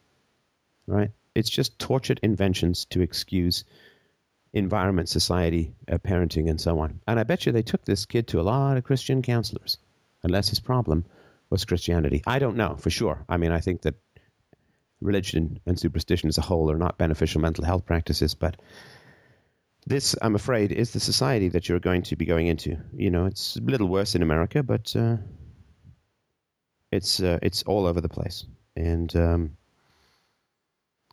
[0.87, 1.11] Right?
[1.35, 3.64] It's just tortured inventions to excuse
[4.53, 7.01] environment, society, uh, parenting, and so on.
[7.09, 9.79] And I bet you they took this kid to a lot of Christian counselors,
[10.22, 11.05] unless his problem
[11.51, 12.22] was Christianity.
[12.27, 13.25] I don't know for sure.
[13.29, 13.97] I mean, I think that
[15.01, 18.57] religion and superstition as a whole are not beneficial mental health practices, but
[19.87, 22.76] this, I'm afraid, is the society that you're going to be going into.
[22.97, 25.16] You know, it's a little worse in America, but uh,
[26.91, 29.57] it's uh, it's all over the place, and um,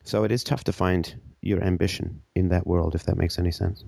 [0.04, 3.52] so it is tough to find your ambition in that world, if that makes any
[3.52, 3.84] sense.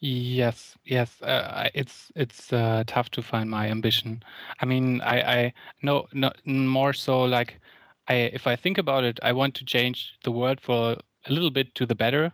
[0.00, 4.22] Yes, yes, uh, it's it's uh, tough to find my ambition.
[4.60, 7.60] I mean, I I no no more so like
[8.08, 11.50] I if I think about it, I want to change the world for a little
[11.50, 12.32] bit to the better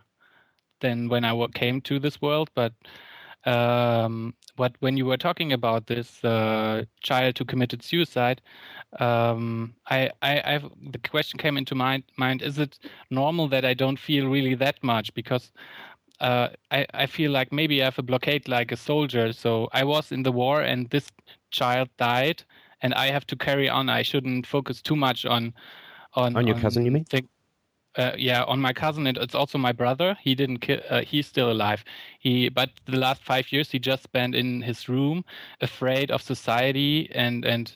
[0.81, 2.49] than when I came to this world.
[2.55, 2.73] But
[3.45, 8.41] um, what when you were talking about this uh, child who committed suicide,
[8.99, 12.79] um, I, I I've, the question came into my mind: Is it
[13.09, 15.51] normal that I don't feel really that much because
[16.21, 19.33] uh, I, I feel like maybe I have a blockade like a soldier.
[19.33, 21.09] So I was in the war and this
[21.49, 22.43] child died,
[22.81, 23.89] and I have to carry on.
[23.89, 25.53] I shouldn't focus too much on
[26.13, 26.85] on on your on cousin.
[26.85, 27.05] You mean?
[27.95, 30.17] Uh, yeah, on my cousin, and it's also my brother.
[30.21, 30.59] He didn't.
[30.59, 31.83] Ki- uh, he's still alive.
[32.19, 35.23] He, but the last five years he just spent in his room,
[35.61, 37.75] afraid of society and and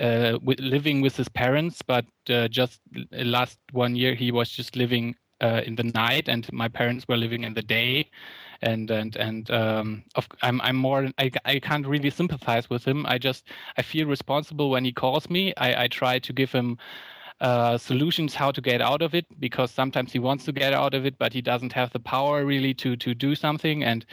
[0.00, 1.82] uh, living with his parents.
[1.82, 2.80] But uh, just
[3.12, 7.16] last one year he was just living uh, in the night, and my parents were
[7.16, 8.10] living in the day.
[8.62, 13.04] And and and um, of, I'm I'm more I, I can't really sympathize with him.
[13.06, 15.52] I just I feel responsible when he calls me.
[15.56, 16.78] I, I try to give him
[17.42, 20.94] uh, solutions how to get out of it because sometimes he wants to get out
[20.94, 23.82] of it, but he doesn't have the power really to to do something.
[23.82, 24.06] And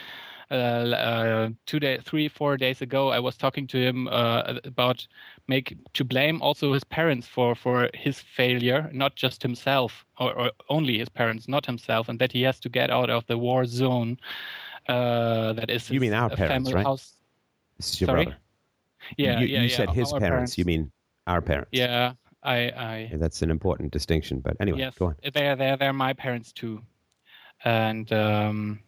[0.52, 5.08] uh, uh, two days, three, four days ago, I was talking to him uh, about
[5.48, 10.52] make to blame also his parents for for his failure, not just himself or, or
[10.70, 13.66] only his parents, not himself, and that he has to get out of the war
[13.66, 14.18] zone.
[14.88, 16.84] Uh, that is, you mean our parents, right?
[16.84, 17.14] House.
[17.78, 18.26] This is your Sorry?
[18.26, 18.40] brother.
[19.18, 19.78] Yeah, you, yeah, you yeah.
[19.78, 20.92] said his parents, parents, You mean
[21.28, 21.70] our parents?
[21.72, 22.14] Yeah,
[22.44, 24.40] I, I that's an important distinction.
[24.40, 25.16] But anyway, yes, go on.
[25.34, 26.82] They're they're they're my parents too,
[27.66, 28.80] and um,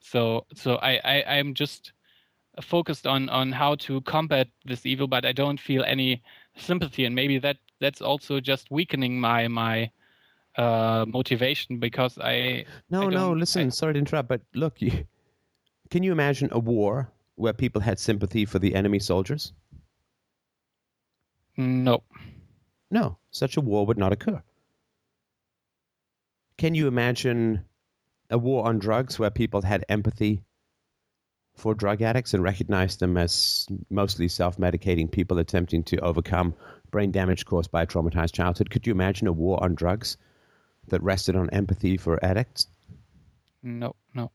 [0.00, 1.92] so so I, I I'm just
[2.60, 6.22] focused on on how to combat this evil, but I don't feel any
[6.56, 9.90] sympathy, and maybe that that's also just weakening my my
[10.56, 15.06] uh, motivation because I no I no listen I, sorry to interrupt, but look, you,
[15.90, 19.52] can you imagine a war where people had sympathy for the enemy soldiers?
[21.56, 22.02] No.
[22.92, 24.42] No, such a war would not occur.
[26.58, 27.64] Can you imagine
[28.28, 30.44] a war on drugs where people had empathy
[31.54, 36.54] for drug addicts and recognized them as mostly self medicating people attempting to overcome
[36.90, 38.68] brain damage caused by a traumatized childhood?
[38.68, 40.18] Could you imagine a war on drugs
[40.88, 42.66] that rested on empathy for addicts?
[43.62, 44.30] No, no.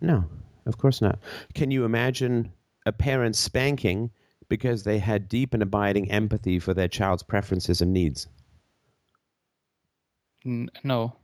[0.00, 0.24] No,
[0.64, 1.18] of course not.
[1.52, 2.52] Can you imagine
[2.86, 4.10] a parent spanking
[4.48, 8.26] because they had deep and abiding empathy for their child's preferences and needs?
[10.44, 11.16] No.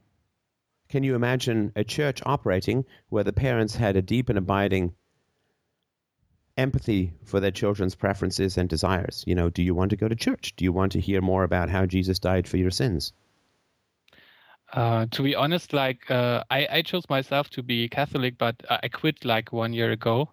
[0.88, 4.94] Can you imagine a church operating where the parents had a deep and abiding
[6.56, 9.24] empathy for their children's preferences and desires.
[9.26, 10.54] You know, do you want to go to church?
[10.56, 13.12] Do you want to hear more about how Jesus died for your sins?
[14.72, 18.88] Uh, to be honest, like uh, I, I chose myself to be Catholic, but I
[18.88, 20.30] quit like one year ago.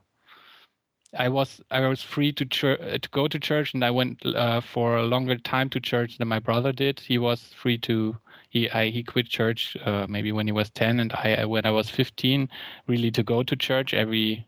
[1.18, 4.62] I was I was free to church to go to church, and I went uh,
[4.62, 7.00] for a longer time to church than my brother did.
[7.00, 8.18] He was free to
[8.50, 11.72] he I, he quit church uh, maybe when he was ten, and I when I
[11.72, 12.50] was fifteen,
[12.88, 14.48] really to go to church every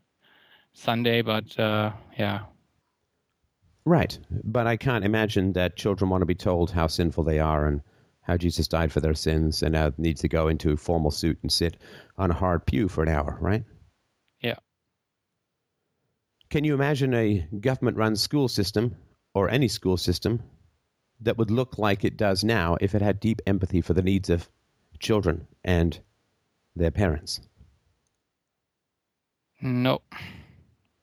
[0.72, 1.22] Sunday.
[1.22, 2.40] But uh, yeah,
[3.84, 4.18] right.
[4.44, 7.82] But I can't imagine that children want to be told how sinful they are and
[8.22, 11.38] how Jesus died for their sins and now needs to go into a formal suit
[11.42, 11.76] and sit
[12.16, 13.64] on a hard pew for an hour, right?
[16.54, 16.58] Yeah.
[16.58, 18.96] Can you imagine a government run school system
[19.34, 20.42] or any school system
[21.20, 24.30] that would look like it does now if it had deep empathy for the needs
[24.30, 24.48] of
[25.00, 25.98] children and
[26.76, 27.40] their parents?
[29.60, 30.02] No.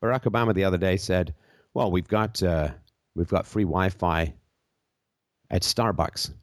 [0.01, 1.33] Barack Obama the other day said,
[1.73, 2.69] "Well, we've got uh,
[3.15, 4.33] we've got free Wi-Fi
[5.49, 6.33] at Starbucks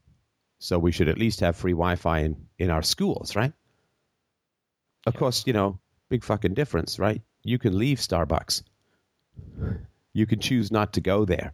[0.59, 3.53] so we should at least have free Wi-Fi in, in our schools, right?
[5.07, 5.79] Of course, you know,
[6.09, 7.23] big fucking difference, right?
[7.43, 8.63] You can leave Starbucks.
[10.13, 11.53] You can choose not to go there.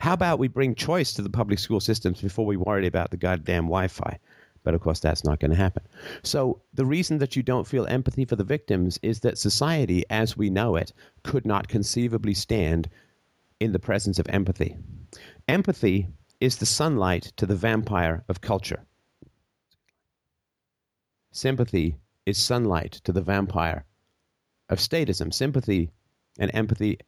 [0.00, 3.16] How about we bring choice to the public school systems before we worry about the
[3.16, 4.18] goddamn Wi-Fi?
[4.62, 5.82] But of course, that's not going to happen.
[6.22, 10.36] So the reason that you don't feel empathy for the victims is that society, as
[10.36, 10.92] we know it,
[11.24, 12.88] could not conceivably stand
[13.60, 14.76] in the presence of empathy.
[15.48, 16.08] Empathy
[16.40, 18.84] is the sunlight to the vampire of culture.
[21.32, 23.84] Sympathy is sunlight to the vampire
[24.68, 25.32] of statism.
[25.32, 25.90] Sympathy
[26.38, 26.98] and empathy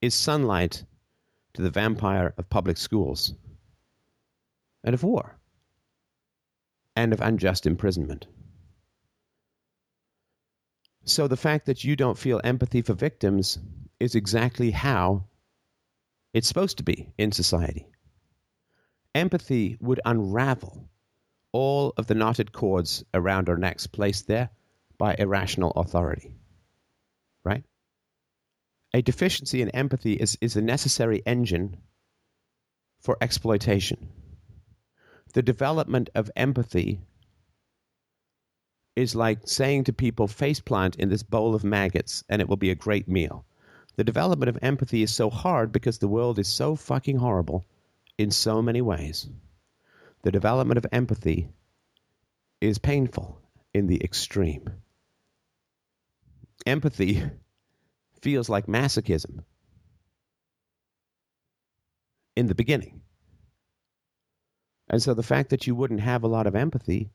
[0.00, 0.84] is sunlight
[1.54, 3.34] to the vampire of public schools
[4.84, 5.36] and of war
[6.94, 8.26] and of unjust imprisonment.
[11.04, 13.58] So the fact that you don't feel empathy for victims
[13.98, 15.24] is exactly how
[16.34, 17.86] it's supposed to be in society.
[19.14, 20.88] Empathy would unravel
[21.52, 24.50] all of the knotted cords around our necks placed there
[24.98, 26.34] by irrational authority.
[28.94, 31.76] A deficiency in empathy is, is a necessary engine
[33.00, 34.08] for exploitation.
[35.34, 37.00] The development of empathy
[38.96, 42.70] is like saying to people, faceplant in this bowl of maggots and it will be
[42.70, 43.44] a great meal.
[43.96, 47.66] The development of empathy is so hard because the world is so fucking horrible
[48.16, 49.28] in so many ways.
[50.22, 51.48] The development of empathy
[52.60, 53.40] is painful
[53.72, 54.68] in the extreme.
[56.66, 57.22] Empathy
[58.20, 59.44] feels like masochism
[62.36, 63.00] in the beginning.
[64.88, 67.10] And so the fact that you wouldn't have a lot of empathy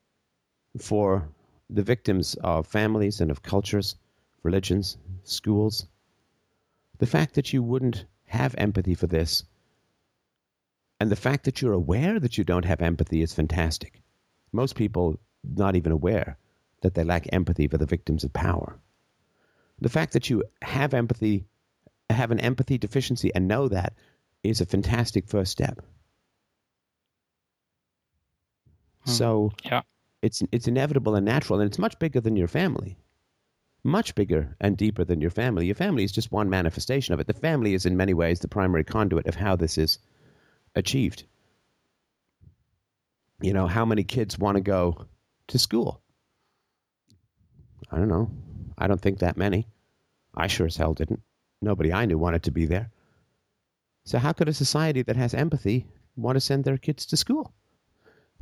[0.77, 1.27] for
[1.69, 3.95] the victims of families and of cultures,
[4.43, 5.87] religions, schools,
[6.99, 9.43] the fact that you wouldn't have empathy for this
[10.99, 14.01] and the fact that you're aware that you don't have empathy is fantastic.
[14.53, 16.37] Most people not even aware
[16.81, 18.79] that they lack empathy for the victims of power.
[19.79, 21.45] The fact that you have empathy,
[22.09, 23.93] have an empathy deficiency and know that
[24.43, 25.79] is a fantastic first step.
[29.05, 29.11] Hmm.
[29.11, 29.81] So yeah.
[30.21, 32.97] it's it's inevitable and natural and it's much bigger than your family
[33.83, 35.65] much bigger and deeper than your family.
[35.65, 37.27] Your family is just one manifestation of it.
[37.27, 39.99] The family is, in many ways, the primary conduit of how this is
[40.75, 41.23] achieved.
[43.41, 45.05] You know, how many kids want to go
[45.47, 46.01] to school?
[47.91, 48.31] I don't know.
[48.77, 49.67] I don't think that many.
[50.35, 51.21] I sure as hell didn't.
[51.61, 52.89] Nobody I knew wanted to be there.
[54.05, 57.53] So, how could a society that has empathy want to send their kids to school?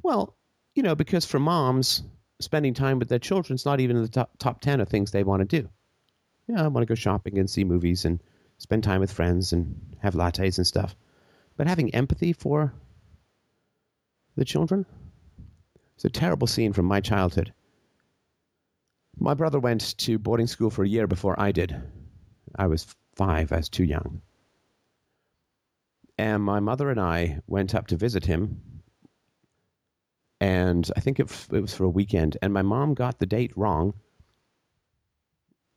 [0.02, 0.36] Well,
[0.74, 2.04] you know, because for moms,
[2.40, 5.12] spending time with their children is not even in the top, top 10 of things
[5.12, 5.70] they want to do.
[6.48, 8.20] Yeah, I want to go shopping and see movies and
[8.58, 10.96] spend time with friends and have lattes and stuff.
[11.58, 12.74] But having empathy for
[14.36, 14.86] the children?
[15.96, 17.54] It's a terrible scene from my childhood.
[19.18, 21.76] My brother went to boarding school for a year before I did.
[22.56, 24.22] I was five, I was too young.
[26.18, 28.62] And my mother and I went up to visit him
[30.42, 32.38] and I think it, it was for a weekend.
[32.42, 33.94] And my mom got the date wrong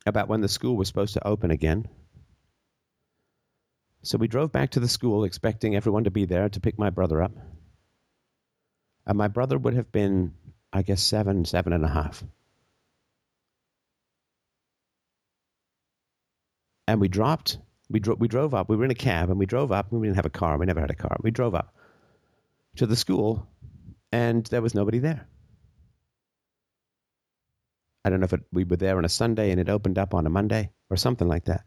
[0.06, 1.86] about when the school was supposed to open again.
[4.02, 6.88] So we drove back to the school expecting everyone to be there to pick my
[6.88, 7.32] brother up.
[9.06, 10.32] And my brother would have been,
[10.72, 12.24] I guess, seven, seven and a half.
[16.86, 17.58] And we dropped,
[17.88, 20.06] we, dro- we drove up, we were in a cab and we drove up, we
[20.06, 21.16] didn't have a car, we never had a car.
[21.22, 21.74] We drove up
[22.76, 23.46] to the school
[24.12, 25.26] and there was nobody there.
[28.04, 30.12] I don't know if it, we were there on a Sunday and it opened up
[30.12, 31.64] on a Monday or something like that.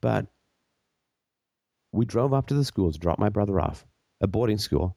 [0.00, 0.26] But
[1.92, 3.86] we drove up to the school to drop my brother off,
[4.20, 4.96] a boarding school.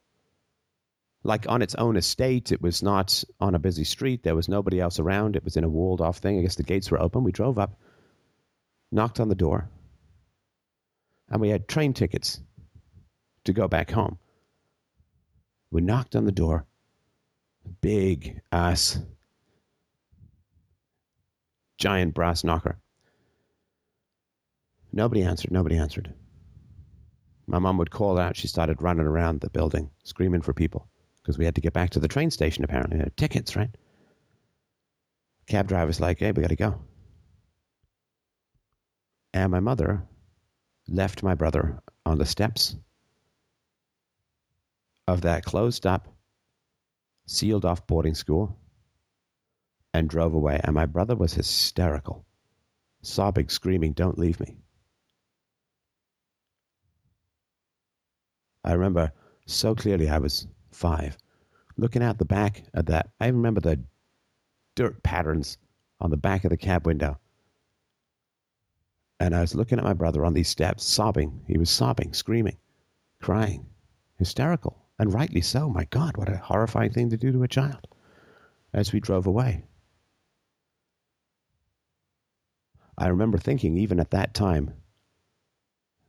[1.22, 4.22] Like on its own estate, it was not on a busy street.
[4.22, 5.36] There was nobody else around.
[5.36, 6.38] It was in a walled off thing.
[6.38, 7.24] I guess the gates were open.
[7.24, 7.78] We drove up,
[8.92, 9.68] knocked on the door,
[11.28, 12.40] and we had train tickets
[13.44, 14.18] to go back home.
[15.70, 16.66] We knocked on the door.
[17.80, 18.98] Big ass,
[21.78, 22.78] giant brass knocker.
[24.92, 25.52] Nobody answered.
[25.52, 26.12] Nobody answered.
[27.46, 28.36] My mom would call out.
[28.36, 30.88] She started running around the building, screaming for people
[31.22, 33.04] because we had to get back to the train station, apparently.
[33.16, 33.70] Tickets, right?
[35.46, 36.80] Cab driver's like, hey, we got to go.
[39.32, 40.02] And my mother
[40.88, 42.76] left my brother on the steps
[45.06, 46.08] of that closed up,
[47.26, 48.58] sealed off boarding school
[49.94, 50.60] and drove away.
[50.62, 52.24] And my brother was hysterical,
[53.02, 54.56] sobbing, screaming, Don't leave me.
[58.64, 59.12] I remember
[59.46, 61.16] so clearly I was five,
[61.76, 63.10] looking out the back of that.
[63.20, 63.82] I remember the
[64.76, 65.58] dirt patterns
[66.00, 67.18] on the back of the cab window.
[69.20, 71.42] And I was looking at my brother on these steps, sobbing.
[71.46, 72.56] He was sobbing, screaming,
[73.20, 73.66] crying,
[74.16, 75.68] hysterical, and rightly so.
[75.68, 77.86] My God, what a horrifying thing to do to a child
[78.72, 79.64] as we drove away.
[82.96, 84.72] I remember thinking, even at that time,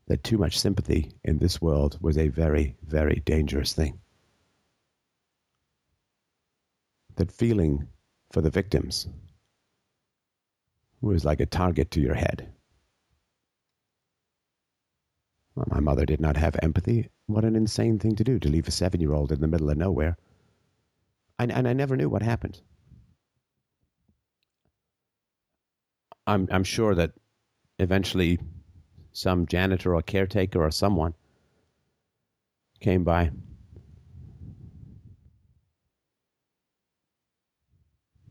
[0.07, 3.99] that too much sympathy in this world was a very, very dangerous thing.
[7.15, 7.89] That feeling
[8.31, 9.07] for the victims
[11.01, 12.53] was like a target to your head.
[15.55, 17.09] My mother did not have empathy.
[17.25, 19.69] What an insane thing to do to leave a seven year old in the middle
[19.69, 20.17] of nowhere.
[21.37, 22.61] And, and I never knew what happened.
[26.25, 27.11] I'm, I'm sure that
[27.79, 28.39] eventually
[29.11, 31.13] some janitor or caretaker or someone
[32.79, 33.31] came by.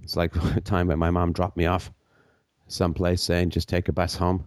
[0.02, 1.92] It's like a time when my mom dropped me off
[2.68, 4.46] someplace saying, just take a bus home,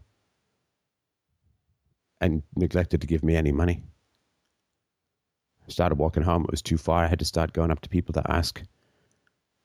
[2.23, 3.83] and neglected to give me any money.
[5.67, 6.43] I started walking home.
[6.43, 7.03] It was too far.
[7.03, 8.61] I had to start going up to people to ask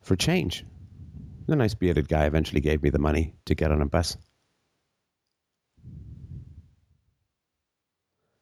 [0.02, 0.64] for change.
[1.46, 4.16] The nice bearded guy eventually gave me the money to get on a bus.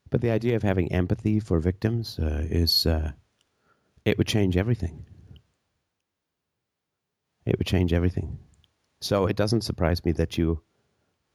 [0.09, 3.13] But the idea of having empathy for victims uh, is, uh,
[4.07, 5.05] it would change everything.
[7.45, 8.39] It would change everything.
[9.03, 10.63] So it doesn't surprise me that you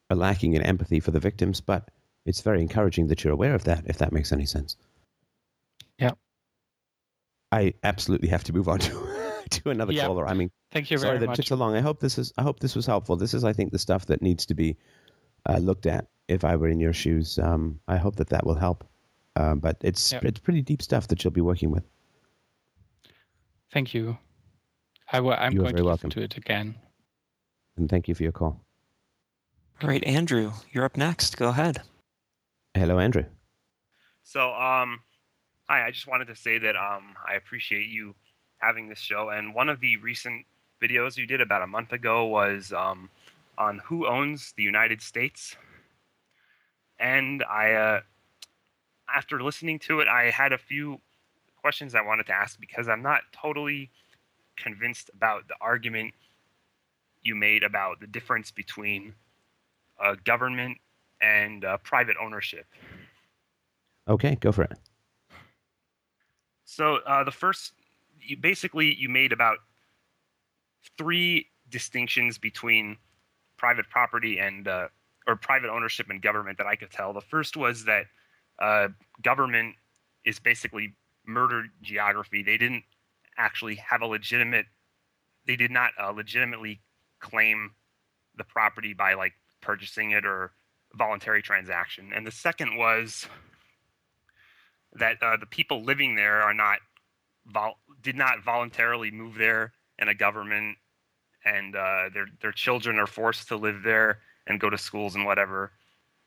[0.09, 1.91] are lacking in empathy for the victims, but
[2.25, 4.75] it's very encouraging that you're aware of that, if that makes any sense.
[5.97, 6.11] Yeah.
[7.51, 10.05] I absolutely have to move on to, to another Yeah.
[10.05, 10.27] caller.
[10.27, 11.35] I mean, Thank you sorry very that much.
[11.37, 11.75] took so long.
[11.75, 12.31] I hope this is.
[12.37, 13.15] I hope this was helpful.
[13.17, 14.77] This is, I think, the stuff that needs to be
[15.49, 16.07] uh, looked at.
[16.27, 18.87] If I were in your shoes, um, I hope that that will help.
[19.35, 20.21] Um, but it's Yeah.
[20.23, 21.83] it's pretty deep stuff that you'll be working with.
[23.73, 24.17] Thank you.
[25.11, 26.09] I will, I'm You're going very to welcome.
[26.09, 26.75] listen to it again.
[27.77, 28.61] And thank you for your call.
[29.81, 31.35] All right, Andrew, you're up next.
[31.37, 31.81] Go ahead.
[32.73, 33.25] Hello, Andrew.
[34.23, 35.01] So, um,
[35.67, 35.85] hi.
[35.85, 38.15] I just wanted to say that um, I appreciate you
[38.59, 39.29] having this show.
[39.29, 40.45] And one of the recent
[40.81, 43.09] videos you did about a month ago was um,
[43.57, 45.55] on who owns the United States.
[46.97, 48.01] And I, uh,
[49.13, 51.01] after listening to it, I had a few
[51.57, 53.89] questions I wanted to ask because I'm not totally
[54.55, 56.13] convinced about the argument
[57.21, 59.13] you made about the difference between
[60.03, 60.77] a government
[61.21, 62.65] and uh, private ownership.
[64.07, 64.73] Okay, go for it.
[66.65, 67.73] So uh, the first,
[68.19, 69.57] you, basically, you made about
[70.97, 72.97] three distinctions between
[73.57, 74.87] private property and uh,
[75.27, 77.13] or private ownership and government that I could tell.
[77.13, 78.05] The first was that
[78.59, 78.87] uh,
[79.21, 79.75] government
[80.25, 80.95] is basically
[81.25, 82.43] murder geography.
[82.43, 82.83] They didn't
[83.37, 84.65] actually have a legitimate.
[85.45, 86.81] They did not uh, legitimately
[87.19, 87.71] claim
[88.37, 90.51] the property by like purchasing it or
[90.95, 92.11] voluntary transaction.
[92.13, 93.27] And the second was
[94.93, 96.79] that uh, the people living there are not
[97.47, 100.77] vol- did not voluntarily move there in a government
[101.45, 105.25] and uh, their their children are forced to live there and go to schools and
[105.25, 105.71] whatever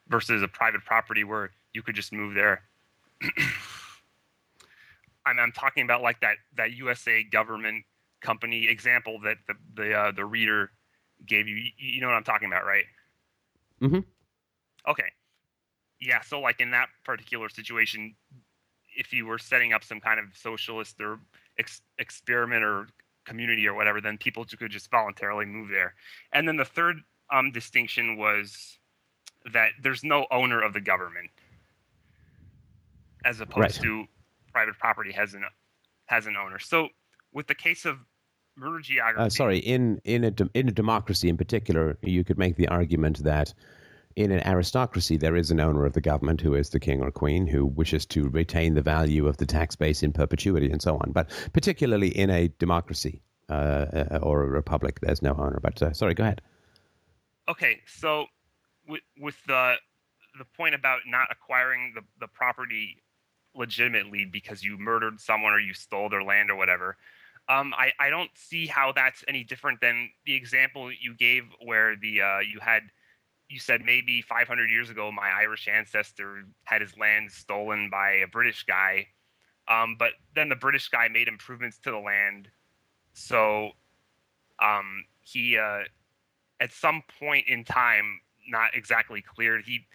[0.09, 2.63] versus a private property where you could just move there
[5.27, 7.85] I'm, I'm talking about like that that USA government
[8.21, 10.71] company example that the the uh, the reader
[11.27, 11.57] gave you.
[11.79, 12.85] You- know what I'm talking about, right?
[13.81, 14.05] Mhm.
[14.89, 15.11] Okay.
[16.01, 16.21] Yeah.
[16.23, 18.15] So like in that particular situation,
[18.97, 21.19] if you were setting up some kind of socialist or
[21.59, 22.89] ex- experiment or
[23.25, 25.95] community or whatever, then people could just voluntarily move there.
[26.33, 26.97] And then the third
[27.33, 28.79] um, distinction was
[29.53, 31.31] that there's no owner of the government,
[33.25, 33.83] as opposed Right.
[33.83, 34.07] to
[34.53, 35.45] private property has an
[36.07, 36.59] has an owner.
[36.59, 36.89] So
[37.33, 37.99] with the case of
[38.57, 42.39] murder geography, Uh, sorry, in in a de- in a democracy in particular, you could
[42.39, 43.55] make the argument that
[44.17, 47.11] in an aristocracy there is an owner of the government who is the king or
[47.11, 50.97] queen who wishes to retain the value of the tax base in perpetuity and so
[50.97, 51.13] on.
[51.13, 55.59] But particularly in a democracy uh, uh, or a republic, there's no owner.
[55.61, 56.43] But uh, sorry, go ahead.
[57.49, 58.27] okay, so
[58.89, 59.77] with with the
[60.39, 63.03] the point about not acquiring the, the property
[63.55, 66.97] legitimately because you murdered someone or you stole their land or whatever,
[67.49, 71.97] um, I, I don't see how that's any different than the example you gave where
[71.97, 72.83] the uh, you had
[73.49, 78.27] you said maybe 500 years ago my Irish ancestor had his land stolen by a
[78.27, 79.07] British guy,
[79.69, 82.49] um, but then the British guy made improvements to the land,
[83.13, 83.71] so
[84.63, 85.83] um, he uh,
[86.61, 89.87] at some point in time, not exactly clear, he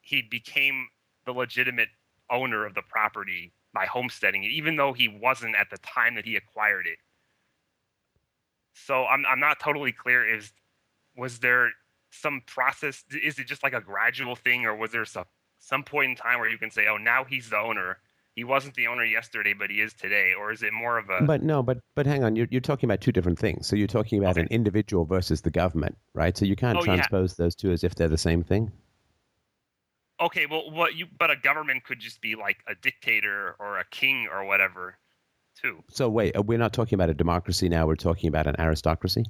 [0.00, 0.88] he became
[1.26, 1.88] the legitimate
[2.30, 6.24] owner of the property by homesteading it, even though he wasn't at the time that
[6.24, 6.98] he acquired it.
[8.74, 10.26] So I'm I'm not totally clear.
[10.26, 10.52] Is
[11.16, 11.70] was there
[12.10, 13.04] some process?
[13.10, 15.26] Is it just like a gradual thing, or was there some
[15.58, 17.98] some point in time where you can say, oh, now he's the owner?
[18.34, 21.28] He wasn't the owner yesterday, but he is today, or is it more of a
[21.28, 23.68] But no, but but hang on, you're you're talking about two different things.
[23.68, 24.38] So you're talking about Okay.
[24.38, 26.36] an individual versus the government, right?
[26.36, 27.06] So you can't Oh, yeah.
[27.06, 28.72] transpose those two as if they're the same thing.
[30.20, 30.46] okay?
[30.46, 34.28] Well, what you but a government could just be like a dictator or a king
[34.30, 34.98] or whatever,
[35.60, 35.84] too.
[35.90, 37.86] So wait, uh, we're not talking about a democracy now.
[37.86, 39.24] We're talking about an aristocracy.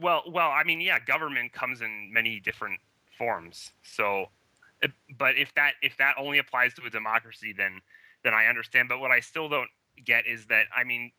[0.00, 2.80] Well, well, I mean, yeah, government comes in many different
[3.18, 3.72] forms.
[3.82, 4.26] So,
[5.18, 7.80] but if that if that only applies to a democracy, then
[8.24, 8.88] then I understand.
[8.88, 9.70] But what I still don't
[10.04, 11.12] get is that I mean,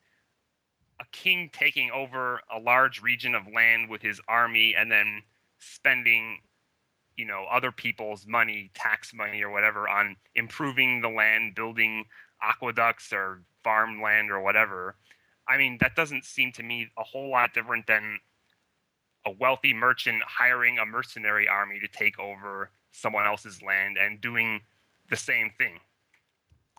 [0.99, 5.24] a king taking over a large region of land with his army and then
[5.60, 6.40] spending,
[7.18, 12.06] you know, other people's money, tax money or whatever, on improving the land, building
[12.41, 14.95] aqueducts or farmland or whatever.
[15.48, 18.20] I mean, that doesn't seem to me a whole lot different than
[19.26, 24.61] a wealthy merchant hiring a mercenary army to take over someone else's land and doing
[25.10, 25.80] the same thing.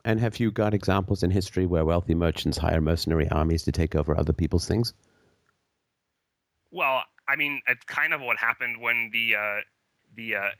[0.05, 3.94] And have you got examples in history where wealthy merchants hire mercenary armies to take
[3.94, 4.94] over other people's things?
[6.73, 9.60] Well, I mean, it's kind of what happened when the uh,
[10.16, 10.51] the uh,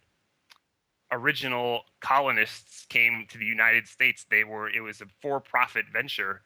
[1.11, 4.27] original colonists came to the United States.
[4.31, 6.43] They were it was a for-profit venture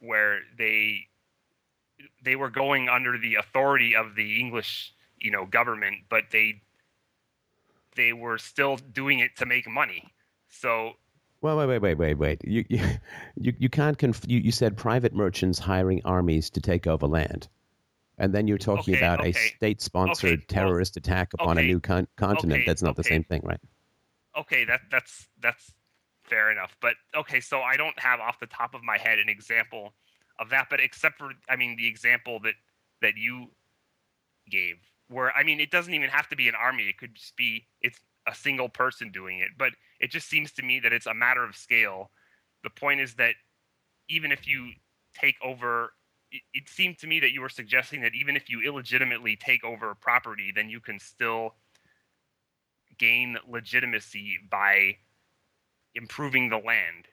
[0.00, 1.06] where they
[2.22, 6.62] they were going under the authority of the English, you know, government, but they
[7.94, 10.12] they were still doing it to make money.
[10.48, 10.94] So
[11.42, 12.40] Well, wait, wait, wait, wait, wait.
[12.44, 12.80] You you
[13.36, 17.48] you, you can't conf- you, you said private merchants hiring armies to take over land.
[18.18, 21.62] And then you're talking Okay, about a state-sponsored Okay, well, terrorist attack upon okay, a
[21.64, 22.64] new con- continent.
[22.64, 23.60] okay, That's not the same thing, right?
[24.36, 25.74] okay that that's that's
[26.24, 29.28] fair enough but okay so i don't have off the top of my head an
[29.28, 29.92] example
[30.38, 32.54] of that but except for i mean the example that
[33.00, 33.48] that you
[34.50, 34.76] gave
[35.08, 37.66] where i mean it doesn't even have to be an army it could just be
[37.80, 41.14] it's a single person doing it but it just seems to me that it's a
[41.14, 42.10] matter of scale
[42.62, 43.34] the point is that
[44.08, 44.72] even if you
[45.14, 45.92] take over
[46.30, 49.64] it, it seemed to me that you were suggesting that even if you illegitimately take
[49.64, 51.54] over property then you can still
[52.98, 54.96] gain legitimacy by
[55.94, 57.08] improving the land.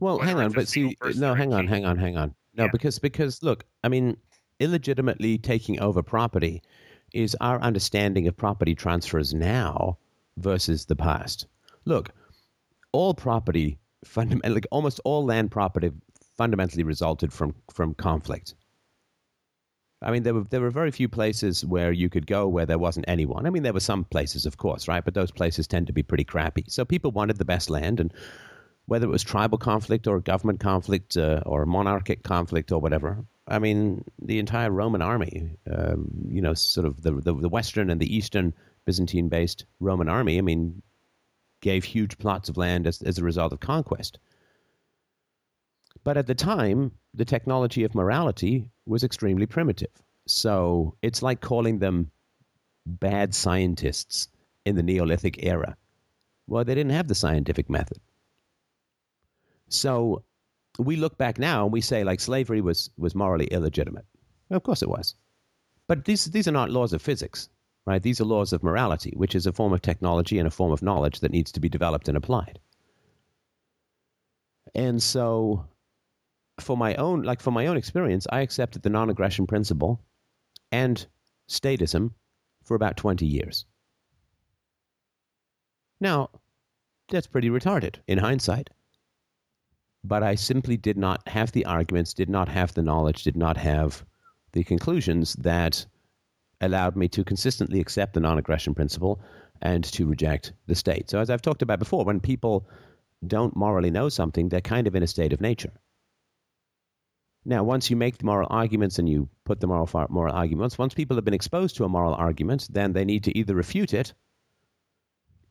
[0.00, 2.34] Well, Whether hang on, but see, no, hang on, hang on, hang on.
[2.54, 2.70] No, Yeah.
[2.72, 4.16] because because look, I mean,
[4.58, 6.62] illegitimately taking over property
[7.12, 9.98] is our understanding of property transfers now
[10.38, 11.46] versus the past.
[11.84, 12.10] Look,
[12.92, 15.90] all property fundamentally, like almost all land property,
[16.36, 18.54] fundamentally resulted from from conflict.
[20.02, 22.78] I mean, there were there were very few places where you could go where there
[22.78, 23.46] wasn't anyone.
[23.46, 25.04] I mean, there were some places, of course, right?
[25.04, 26.64] But those places tend to be pretty crappy.
[26.68, 28.12] So people wanted the best land, and
[28.90, 33.24] whether it was tribal conflict or government conflict uh, or monarchic conflict or whatever.
[33.46, 37.88] I mean, the entire Roman army, um, you know, sort of the, the the Western
[37.88, 38.52] and the Eastern
[38.86, 40.38] Byzantine-based Roman army.
[40.38, 40.82] I mean,
[41.60, 44.18] gave huge plots of land as as a result of conquest.
[46.02, 49.92] But at the time, the technology of morality was extremely primitive.
[50.26, 52.10] So it's like calling them
[52.84, 54.26] bad scientists
[54.64, 55.76] in the Neolithic era.
[56.48, 58.00] Well, they didn't have the scientific method.
[59.70, 60.22] So
[60.78, 64.04] we look back now and we say like slavery was, was morally illegitimate.
[64.48, 65.14] Well, of course it was.
[65.86, 67.48] But these, these are not laws of physics,
[67.86, 68.02] right?
[68.02, 70.82] These are laws of morality, which is a form of technology and a form of
[70.82, 72.58] knowledge that needs to be developed and applied.
[74.74, 75.64] And so
[76.60, 80.00] for my own like for my own experience, I accepted the non-aggression principle
[80.70, 81.04] and
[81.48, 82.12] statism
[82.64, 83.64] for about 20 years.
[86.00, 86.30] Now,
[87.08, 88.70] that's pretty retarded in hindsight.
[90.02, 93.56] But I simply did not have the arguments, did not have the knowledge, did not
[93.58, 94.04] have
[94.52, 95.86] the conclusions that
[96.60, 99.20] allowed me to consistently accept the non aggression principle
[99.62, 101.10] and to reject the state.
[101.10, 102.66] So, as I've talked about before, when people
[103.26, 105.72] don't morally know something, they're kind of in a state of nature.
[107.44, 110.94] Now, once you make the moral arguments and you put the moral, moral arguments, once
[110.94, 114.12] people have been exposed to a moral argument, then they need to either refute it,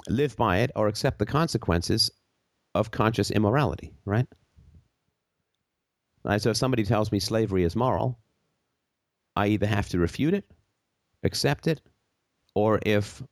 [0.07, 2.11] live by it, or accept the consequences
[2.75, 4.27] of conscious immorality, right?
[6.23, 6.41] Right?
[6.41, 8.19] So if somebody tells me slavery is moral,
[9.35, 10.45] I either have to refute it,
[11.23, 11.81] accept it,
[12.55, 13.23] or if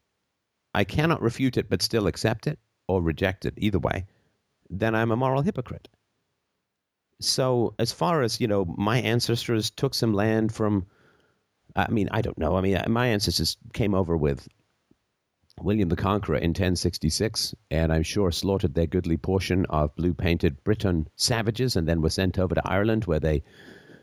[0.74, 4.06] I cannot refute it but still accept it or reject it, either way,
[4.70, 5.88] then I'm a moral hypocrite.
[7.20, 10.86] So, as far as, you know, my ancestors took some land from,
[11.76, 12.56] I mean, I don't know.
[12.56, 14.48] I mean, my ancestors came over with
[15.60, 20.64] William the Conqueror in 1066, and I'm sure slaughtered their goodly portion of blue painted
[20.64, 23.42] Briton savages and then were sent over to Ireland where they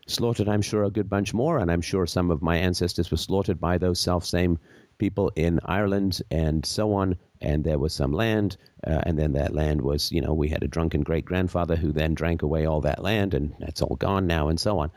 [0.08, 1.58] slaughtered, I'm sure, a good bunch more.
[1.58, 4.58] And I'm sure some of my ancestors were slaughtered by those self same
[4.98, 7.16] people in Ireland and so on.
[7.40, 10.64] And there was some land, uh, and then that land was, you know, we had
[10.64, 14.26] a drunken great grandfather who then drank away all that land, and that's all gone
[14.26, 14.90] now, and so on.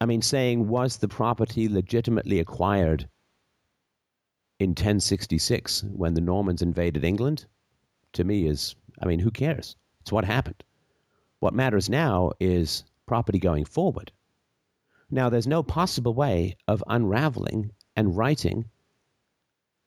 [0.00, 3.08] I mean, saying, was the property legitimately acquired
[4.58, 7.46] in 1066 when the Normans invaded England?
[8.14, 9.76] To me, is, I mean, who cares?
[10.00, 10.64] It's what happened.
[11.40, 14.12] What matters now is property going forward.
[15.10, 18.66] Now, there's no possible way of unraveling and writing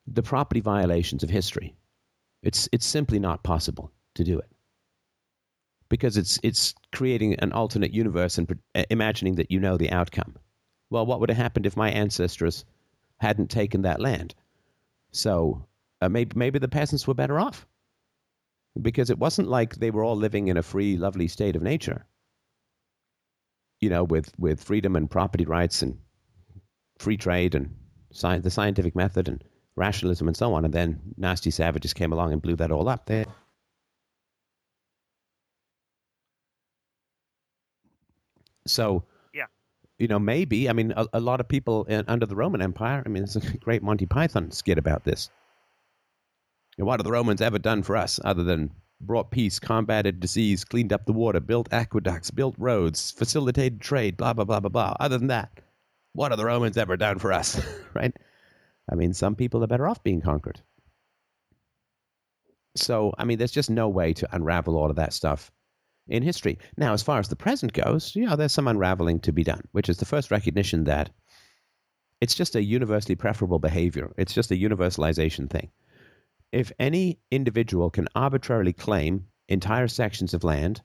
[0.07, 1.75] the property violations of history.
[2.41, 4.49] It's, it's simply not possible to do it
[5.89, 10.35] because it's, it's creating an alternate universe and uh, imagining that you know the outcome.
[10.89, 12.65] Well, what would have happened if my ancestors
[13.19, 14.33] hadn't taken that land?
[15.11, 15.65] So
[16.01, 17.67] uh, maybe, maybe the peasants were better off
[18.81, 22.05] because it wasn't like they were all living in a free, lovely state of nature,
[23.81, 25.97] you know, with, with freedom and property rights and
[26.99, 27.75] free trade and
[28.11, 29.43] sci- the scientific method and
[29.75, 30.65] rationalism and so on.
[30.65, 33.05] And then nasty savages came along and blew that all up.
[33.05, 33.25] There.
[38.67, 39.03] So,
[40.01, 43.03] you know, maybe I mean, a, a lot of people in, under the Roman Empire.
[43.05, 45.29] I mean, it's a great Monty Python skit about this.
[46.77, 50.91] What have the Romans ever done for us other than brought peace, combated disease, cleaned
[50.91, 54.95] up the water, built aqueducts, built roads, facilitated trade, blah blah blah blah blah.
[54.99, 55.59] Other than that,
[56.13, 57.61] what have the Romans ever done for us?
[57.93, 58.15] right?
[58.91, 60.59] I mean, some people are better off being conquered.
[62.75, 65.51] So, I mean, there's just no way to unravel all of that stuff
[66.07, 66.57] in history.
[66.77, 69.89] Now, as far as the present goes, yeah, there's some unraveling to be done, which
[69.89, 71.09] is the first recognition that
[72.19, 74.13] it's just a universally preferable behavior.
[74.17, 75.71] It's just a universalization thing.
[76.51, 80.81] If any individual can arbitrarily claim entire sections of land,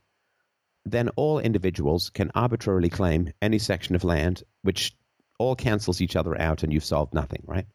[0.85, 4.97] then all individuals can arbitrarily claim any section of land which
[5.39, 7.67] all cancels each other out and you've solved nothing, right?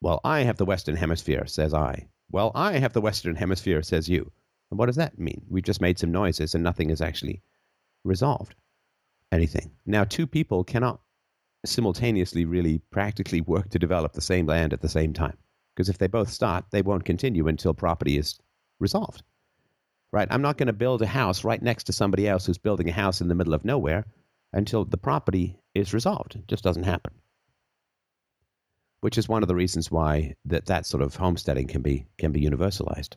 [0.00, 2.08] Well, I have the Western Hemisphere, says I.
[2.30, 4.30] Well, I have the Western Hemisphere, says you.
[4.70, 5.42] And what does that mean?
[5.48, 7.42] We've just made some noises and nothing is actually
[8.04, 8.54] resolved.
[9.32, 9.72] Anything.
[9.86, 11.00] Now, two people cannot
[11.64, 15.36] simultaneously really practically work to develop the same land at the same time.
[15.74, 18.38] Because if they both start, they won't continue until property is
[18.78, 19.22] resolved.
[20.12, 20.28] Right?
[20.30, 22.92] I'm not going to build a house right next to somebody else who's building a
[22.92, 24.06] house in the middle of nowhere
[24.52, 26.34] until the property is resolved.
[26.34, 27.12] It just doesn't happen.
[29.00, 32.32] Which is one of the reasons why that, that sort of homesteading can be can
[32.32, 33.14] be universalized.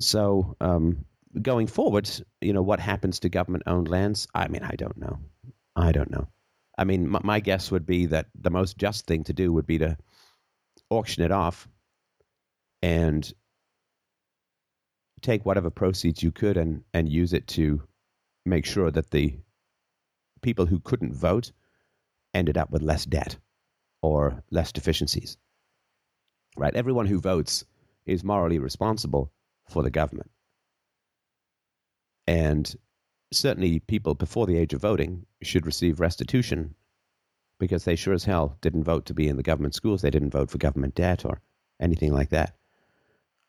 [0.00, 1.04] So um,
[1.42, 2.08] going forward,
[2.40, 4.28] you know, what happens to government-owned lands?
[4.34, 5.18] I mean, I don't know.
[5.74, 6.28] I don't know.
[6.76, 9.66] I mean, my, my guess would be that the most just thing to do would
[9.66, 9.96] be to
[10.90, 11.68] auction it off
[12.82, 13.32] and
[15.20, 17.82] take whatever proceeds you could and, and use it to
[18.46, 19.36] make sure that the
[20.42, 21.50] people who couldn't vote
[22.32, 23.36] ended up with less debt
[24.00, 25.36] or less deficiencies.
[26.56, 26.74] Right?
[26.76, 27.64] Everyone who votes
[28.06, 29.32] is morally responsible
[29.68, 30.30] for the government.
[32.26, 32.74] And
[33.32, 36.74] certainly people before the age of voting should receive restitution
[37.58, 40.02] because they sure as hell didn't vote to be in the government schools.
[40.02, 41.40] They didn't vote for government debt or
[41.80, 42.54] anything like that.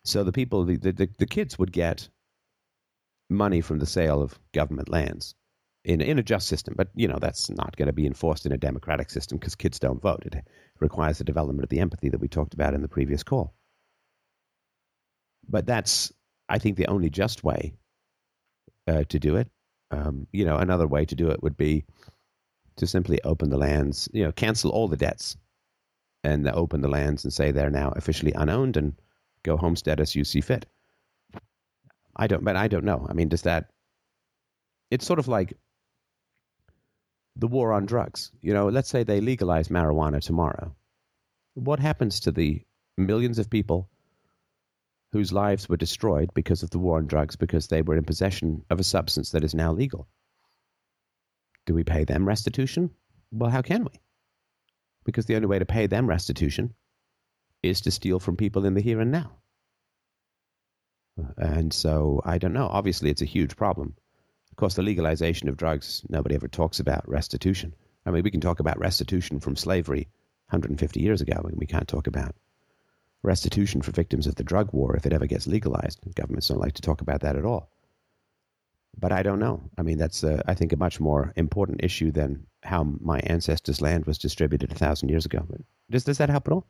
[0.03, 2.09] So the people, the, the, the kids would get
[3.29, 5.35] money from the sale of government lands
[5.83, 6.73] in in a just system.
[6.77, 9.79] But you know that's not going to be enforced in a democratic system because kids
[9.79, 10.23] don't vote.
[10.25, 10.35] It
[10.79, 13.53] requires the development of the empathy that we talked about in the previous call.
[15.49, 16.13] But that's,
[16.47, 17.73] I think, the only just way
[18.87, 19.49] uh, to do it.
[19.91, 21.83] Um, you know, another way to do it would be
[22.77, 24.07] to simply open the lands.
[24.13, 25.35] You know, cancel all the debts
[26.23, 28.93] and open the lands and say they're now officially unowned and
[29.43, 30.65] go homestead as you see fit.
[32.15, 33.07] I don't, but I don't know.
[33.09, 33.69] I mean, does that?
[34.91, 35.53] It's sort of like
[37.35, 38.31] the war on drugs.
[38.41, 40.75] You know, let's say they legalize marijuana tomorrow.
[41.53, 42.61] What happens to the
[42.97, 43.89] millions of people
[45.11, 48.63] whose lives were destroyed because of the war on drugs because they were in possession
[48.69, 50.07] of a substance that is now legal?
[51.65, 52.91] Do we pay them restitution?
[53.31, 53.99] Well, how can we?
[55.05, 56.73] Because the only way to pay them restitution
[57.63, 59.37] is to steal from people in the here and now.
[61.37, 62.67] And so I don't know.
[62.67, 63.95] Obviously, it's a huge problem.
[64.51, 67.75] Of course, the legalization of drugs, nobody ever talks about restitution.
[68.05, 70.07] I mean, we can talk about restitution from slavery
[70.49, 72.35] 150 years ago, and we can't talk about
[73.23, 75.99] restitution for victims of the drug war if it ever gets legalized.
[76.15, 77.69] Governments don't like to talk about that at all.
[78.97, 79.61] But I don't know.
[79.77, 83.81] I mean, that's, uh, I think, a much more important issue than how my ancestors'
[83.81, 85.45] land was distributed a thousand years ago.
[85.89, 86.67] Does, does that help at all?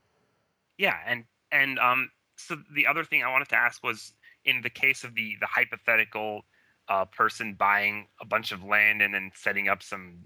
[0.77, 4.13] Yeah, and and um, so the other thing I wanted to ask was
[4.45, 6.45] in the case of the the hypothetical
[6.87, 10.19] uh, person buying a bunch of land and then setting up some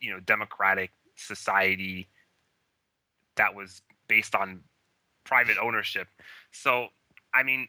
[0.00, 2.08] you know democratic society
[3.36, 4.60] that was based on
[5.28, 6.08] private ownership.
[6.50, 6.88] So
[7.34, 7.68] I mean,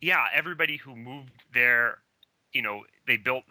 [0.00, 1.98] yeah, everybody who moved there,
[2.52, 3.44] you know, they built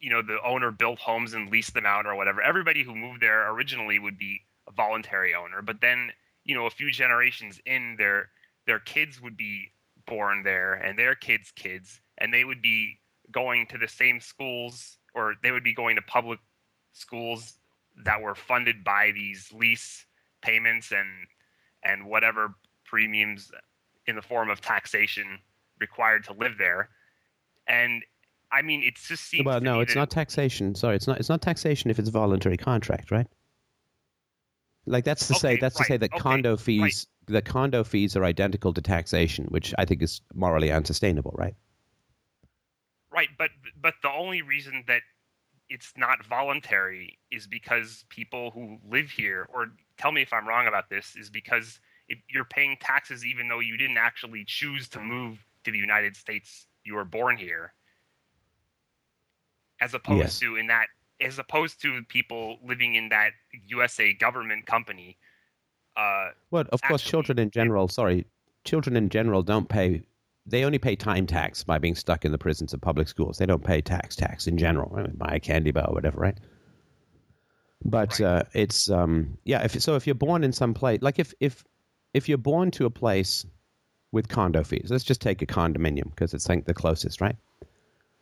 [0.00, 2.42] you know the owner built homes and leased them out or whatever.
[2.42, 6.10] Everybody who moved there originally would be a voluntary owner, but then
[6.44, 8.30] you know a few generations in their
[8.66, 9.70] their kids would be
[10.06, 12.98] born there and their kids' kids, and they would be
[13.30, 16.38] going to the same schools or they would be going to public
[16.92, 17.58] schools
[18.04, 20.06] that were funded by these lease
[20.42, 21.08] payments and
[21.82, 23.50] and whatever premiums
[24.06, 25.38] in the form of taxation
[25.80, 26.88] required to live there.
[27.66, 28.02] And
[28.50, 29.44] I mean, it just seems.
[29.44, 30.74] Well, no, it's not taxation.
[30.74, 31.18] Sorry, it's not.
[31.18, 33.26] It's not taxation if it's a voluntary contract, right?
[34.86, 36.60] Like that's to say Okay, that's to say that okay, condo right.
[36.60, 41.54] fees the condo fees are identical to taxation, which I think is morally unsustainable, right?
[43.10, 43.50] Right, but
[43.80, 45.02] but the only reason that
[45.68, 50.66] it's not voluntary is because people who live here, or tell me if I'm wrong
[50.66, 55.00] about this, is because if you're paying taxes even though you didn't actually choose to
[55.00, 57.74] move to the United States, you were born here,
[59.80, 60.38] as opposed Yes.
[60.40, 60.86] to in that,
[61.20, 63.32] as opposed to people living in that
[63.66, 65.18] USA government company.
[65.96, 67.88] Uh, Well, of course, Actually, children in general.
[67.88, 68.24] Sorry,
[68.64, 70.02] children in general don't pay.
[70.46, 73.36] They only pay time tax by being stuck in the prisons of public schools.
[73.36, 74.94] They don't pay tax tax in general.
[74.96, 76.38] I mean, buy a candy bar or whatever, right?
[77.84, 78.20] But Right.
[78.20, 79.62] uh, it's um, yeah.
[79.62, 81.64] If so, if you're born in some place, like if if
[82.12, 83.46] if you're born to a place
[84.12, 87.36] with condo fees, let's just take a condominium because it's like the closest, right?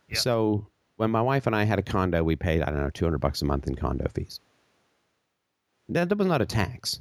[0.09, 0.19] Yeah.
[0.19, 0.67] So
[0.97, 3.19] when my wife and I had a condo, we paid I don't know two hundred
[3.19, 4.39] bucks a month in condo fees.
[5.89, 6.99] That, that was not a tax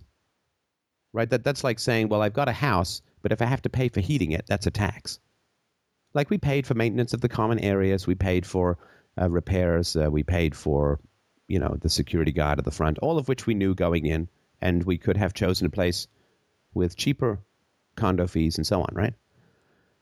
[1.16, 1.30] right?
[1.30, 3.88] That that's like saying, well, I've got a house, but if I have to pay
[3.88, 5.18] for heating it, that's a tax.
[6.14, 8.78] Like we paid for maintenance of the common areas, we paid for
[9.20, 11.00] uh, repairs, uh, we paid for,
[11.48, 14.28] you know, the security guard at the front, all of which we knew going in,
[14.60, 16.08] and we could have chosen a place
[16.74, 17.40] with cheaper
[17.94, 19.14] condo fees and so on, right?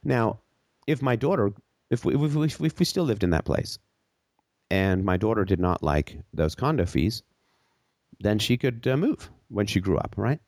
[0.03, 0.41] Now,
[0.87, 1.53] if my daughter,
[1.91, 3.79] if we, if we, if we still lived in that place,
[4.71, 7.23] and my daughter did not like those condo fees,
[8.21, 10.41] then she could uh, move when she grew up, right?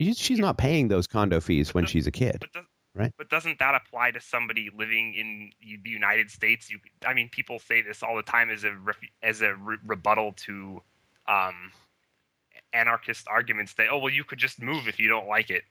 [0.00, 2.44] She's not paying those condo fees when she's a kid.
[2.54, 2.64] but
[2.94, 3.12] Right.
[3.16, 5.50] But doesn't that apply to somebody living in
[5.82, 6.70] the United States?
[6.70, 8.76] You, I mean, people say this all the time as a
[9.22, 10.82] as a re- rebuttal to
[11.26, 11.72] um,
[12.74, 15.62] anarchist arguments that oh well you could just move if you don't like it,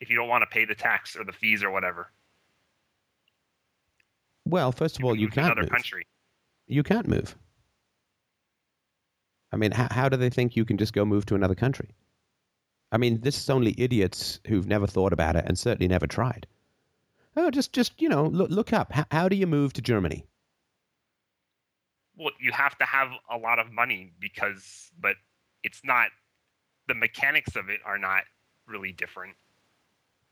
[0.00, 2.10] if you don't want to pay the tax or the fees or whatever.
[4.44, 5.70] Well, first of all, you move to can't another move.
[5.70, 6.06] country.
[6.66, 7.36] You can't move.
[9.52, 11.90] I mean, how, how do they think you can just go move to another country?
[12.92, 16.46] I mean, this is only idiots who've never thought about it and certainly never tried.
[17.36, 18.92] Oh, just just you know, look look up.
[18.92, 20.26] How, how do you move to Germany?
[22.18, 25.16] Well, you have to have a lot of money because, but
[25.62, 26.08] it's not.
[26.88, 28.24] The mechanics of it are not
[28.66, 29.34] really different.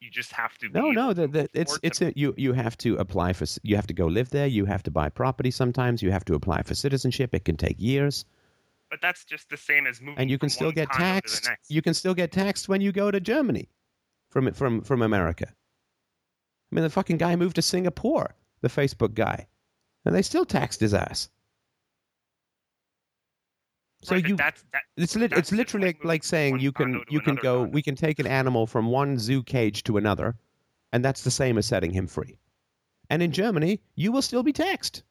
[0.00, 0.68] You just have to.
[0.68, 3.86] No, no, the, the, it's it's a, you you have to apply for you have
[3.86, 4.46] to go live there.
[4.46, 5.50] You have to buy property.
[5.50, 7.34] Sometimes you have to apply for citizenship.
[7.34, 8.26] It can take years.
[8.90, 10.18] But that's just the same as moving.
[10.18, 11.70] and you can still get condo to the taxed.
[11.70, 13.68] You can still get taxed when you go to Germany
[14.30, 15.46] from from from America.
[15.48, 19.46] I mean, the fucking guy moved to Singapore, the Facebook guy,
[20.04, 21.28] and they still taxed his ass.
[24.02, 24.82] So Right, you, that's that.
[24.96, 27.60] it's lit, that's it's literally like like, saying you can you can go.
[27.60, 27.72] condo.
[27.72, 30.36] We can take an animal from one zoo cage to another,
[30.92, 32.38] and that's the same as setting him free.
[33.10, 35.02] And in Germany, you will still be taxed.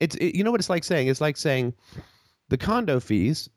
[0.00, 1.08] It's it, you know what it's like saying.
[1.08, 1.74] It's like saying
[2.50, 3.50] The condo fees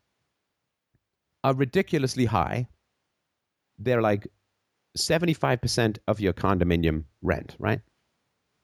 [1.44, 2.68] are ridiculously high.
[3.78, 4.28] They're like
[4.98, 7.80] 75% of your condominium rent, right?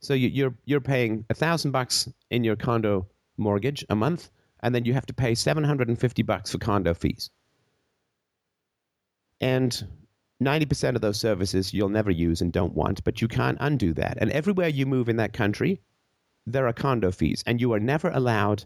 [0.00, 3.08] So you, you're you're paying a thousand bucks in your condo
[3.38, 4.30] mortgage a month,
[4.60, 7.30] and then you have to pay 750 bucks for condo fees.
[9.40, 9.86] And
[10.42, 14.18] 90% of those services you'll never use and don't want, but you can't undo that.
[14.20, 15.80] And everywhere you move in that country,
[16.46, 18.64] there are condo fees, and you are never allowed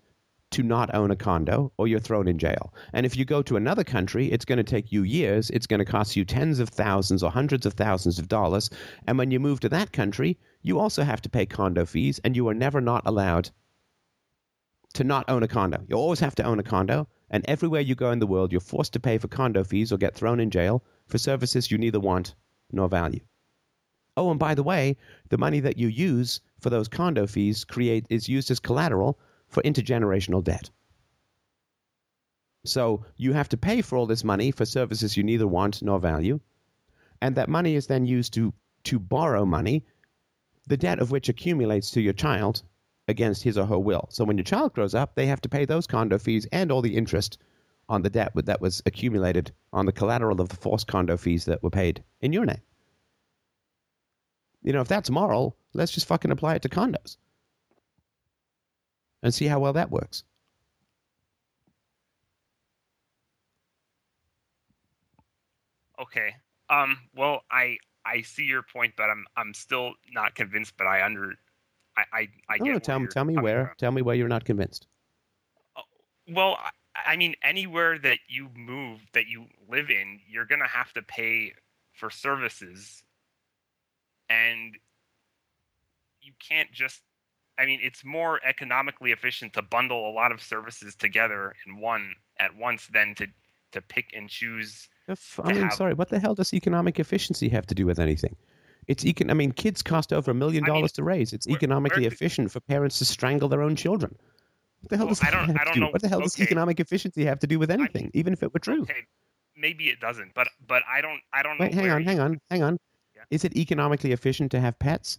[0.50, 2.74] to not own a condo or you're thrown in jail.
[2.92, 5.48] And if you go to another country, it's going to take you years.
[5.50, 8.68] It's going to cost you tens of thousands or hundreds of thousands of dollars.
[9.06, 12.34] And when you move to that country, you also have to pay condo fees, and
[12.34, 13.50] you are never not allowed
[14.94, 15.84] to not own a condo.
[15.88, 18.60] You always have to own a condo, and everywhere you go in the world, you're
[18.60, 22.00] forced to pay for condo fees or get thrown in jail for services you neither
[22.00, 22.34] want
[22.72, 23.20] nor value.
[24.16, 24.96] Oh, and by the way,
[25.28, 29.18] the money that you use for those condo fees create is used as collateral
[29.48, 30.70] for intergenerational debt.
[32.64, 35.98] So you have to pay for all this money for services you neither want nor
[35.98, 36.40] value,
[37.22, 38.52] and that money is then used to
[38.84, 39.84] to borrow money,
[40.66, 42.62] the debt of which accumulates to your child
[43.08, 44.06] against his or her will.
[44.10, 46.80] So when your child grows up, they have to pay those condo fees and all
[46.80, 47.38] the interest
[47.88, 51.62] on the debt that was accumulated on the collateral of the forced condo fees that
[51.62, 52.62] were paid in your name.
[54.62, 57.16] You know, if that's moral, let's just fucking apply it to condos
[59.22, 60.24] and see how well that works.
[66.00, 66.34] Okay.
[66.68, 66.98] Um.
[67.14, 70.74] Well, I I see your point, but I'm I'm still not convinced.
[70.76, 71.34] But I under
[71.96, 73.74] I I, I No, get no, tell me, tell me where, from.
[73.78, 74.86] tell me where you're not convinced.
[76.28, 76.70] Well, I-
[77.06, 81.54] I mean, anywhere that you move, that you live in, you're gonna have to pay
[81.92, 83.02] for services,
[84.28, 84.76] and
[86.30, 87.02] you can't just.
[87.58, 92.14] I mean, it's more economically efficient to bundle a lot of services together in one
[92.38, 93.26] at once than to
[93.72, 94.88] to pick and choose.
[95.08, 97.84] If- to I mean, have- sorry, what the hell does economic efficiency have to do
[97.86, 98.36] with anything?
[98.86, 99.30] It's econ.
[99.30, 101.32] I mean, kids cost over a million dollars to raise.
[101.32, 104.16] It's economically efficient for parents to strangle their own children.
[104.80, 105.80] What the hell Well, does that I don't- have I don't do?
[105.80, 108.52] know- What the hell does economic efficiency have to do with anything, even if it
[108.54, 108.82] were true?
[108.82, 109.02] Okay,
[109.54, 111.82] maybe it doesn't, but but I don't I don't Wait, know.
[111.82, 112.78] hang on, hang on, hang on.
[113.14, 113.22] Yeah.
[113.30, 115.18] Is it economically efficient to have pets?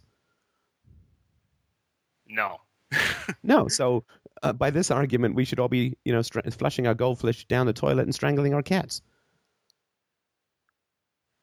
[2.31, 2.57] No.
[3.43, 3.67] No.
[3.67, 4.03] So,
[4.43, 7.65] uh, by this argument, we should all be, you know, str- flushing our goldfish down
[7.65, 9.01] the toilet and strangling our cats.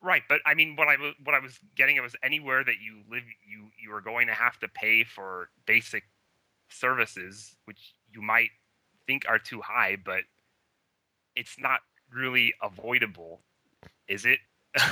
[0.01, 2.77] Right, but I mean, what I wa- what I was getting at was anywhere that
[2.81, 6.05] you live, you you are going to have to pay for basic
[6.69, 8.51] services, which you might
[9.07, 10.23] think are too high, but
[11.35, 11.81] it's not
[12.13, 13.41] really avoidable,
[14.07, 14.39] is it?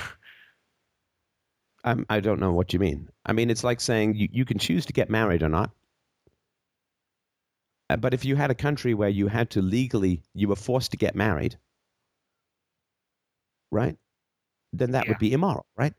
[1.84, 3.08] Um, I don't know what you mean.
[3.26, 5.70] I mean, it's like saying you, you can choose to get married or not.
[7.90, 10.90] Uh, But if you had a country where you had to legally, you were forced
[10.92, 11.58] to get married,
[13.70, 13.98] right?
[14.72, 15.10] Then that Yeah.
[15.10, 15.94] would be immoral, right?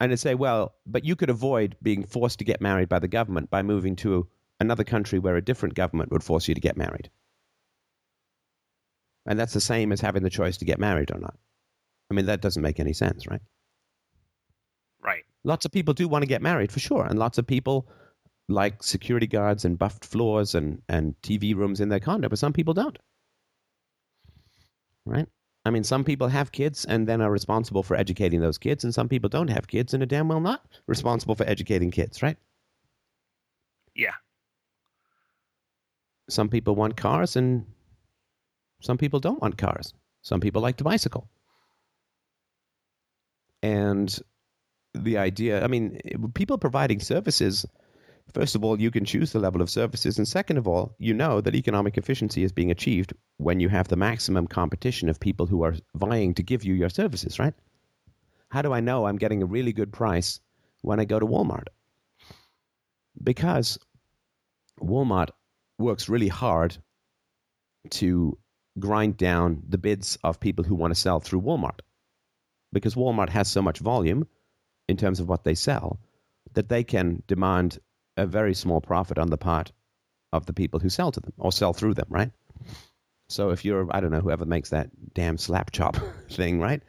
[0.00, 3.08] And to say, well, but you could avoid being forced to get married by the
[3.08, 4.28] government by moving to
[4.60, 7.10] another country where a different government would force you to get married.
[9.26, 11.36] And that's the same as having the choice to get married or not.
[12.10, 13.42] I mean, that doesn't make any sense, right?
[15.00, 15.24] right.
[15.44, 17.88] Lots of people do want to get married for sure, and lots of people
[18.48, 22.52] like security guards and buffed floors and, and TV rooms in their condo, but some
[22.52, 22.98] people don't.
[25.04, 25.26] Right?
[25.64, 28.94] I mean, some people have kids and then are responsible for educating those kids, and
[28.94, 32.36] some people don't have kids and are damn well not responsible for educating kids, right?
[33.94, 34.14] Yeah.
[36.28, 37.66] Some people want cars and
[38.80, 39.92] some people don't want cars.
[40.22, 41.28] Some people like to bicycle.
[43.62, 44.16] And
[44.94, 46.00] the idea, I mean,
[46.34, 47.66] people providing services,
[48.32, 50.18] first of all, you can choose the level of services.
[50.18, 53.88] And second of all, you know that economic efficiency is being achieved when you have
[53.88, 57.54] the maximum competition of people who are vying to give you your services, right?
[58.48, 60.40] How do I know I'm getting a really good price
[60.82, 61.66] when I go to Walmart?
[63.22, 63.78] Because
[64.80, 65.30] Walmart
[65.78, 66.76] works really hard
[67.90, 68.38] to
[68.78, 71.80] grind down the bids of people who want to sell through Walmart.
[72.72, 74.26] Because Walmart has so much volume
[74.88, 75.98] in terms of what they sell
[76.54, 77.78] that they can demand
[78.16, 79.72] a very small profit on the part
[80.32, 82.30] of the people who sell to them or sell through them, right?
[83.28, 85.96] So if you're, I don't know, whoever makes that damn slap chop
[86.30, 86.82] thing, right?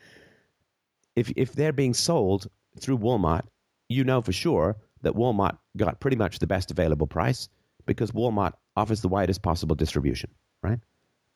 [1.16, 2.48] If if they're being sold
[2.80, 3.46] through Walmart,
[3.90, 7.50] you know for sure that Walmart got pretty much the best available price
[7.86, 10.30] because Walmart offers the widest possible distribution,
[10.62, 10.80] right?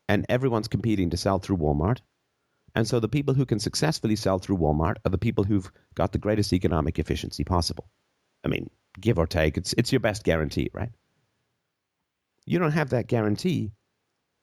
[0.07, 1.99] And everyone's competing to sell through Walmart.
[2.75, 6.11] And so the people who can successfully sell through Walmart are the people who've got
[6.11, 7.89] the greatest economic efficiency possible.
[8.43, 8.69] I mean,
[8.99, 10.91] give or take, it's it's your best guarantee, right?
[12.45, 13.71] You don't have that guarantee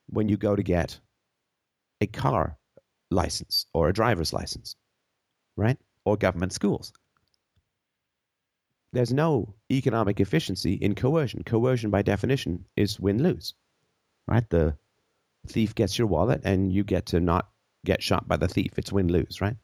[0.08, 0.98] when you go to get
[2.00, 2.56] a car
[3.10, 4.76] license or a driver's license,
[5.56, 5.78] right?
[6.04, 6.92] Or government schools.
[8.92, 11.42] There's no economic efficiency in coercion.
[11.44, 13.54] Coercion, by definition, is win lose,
[14.26, 14.48] right?
[14.48, 14.76] The
[15.46, 17.48] thief gets your wallet and you get to not
[17.84, 18.72] get shot by the thief.
[18.78, 19.56] It's win lose, right?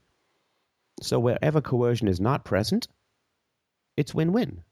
[1.03, 2.89] So wherever coercion is not present,
[3.97, 4.63] it's win win.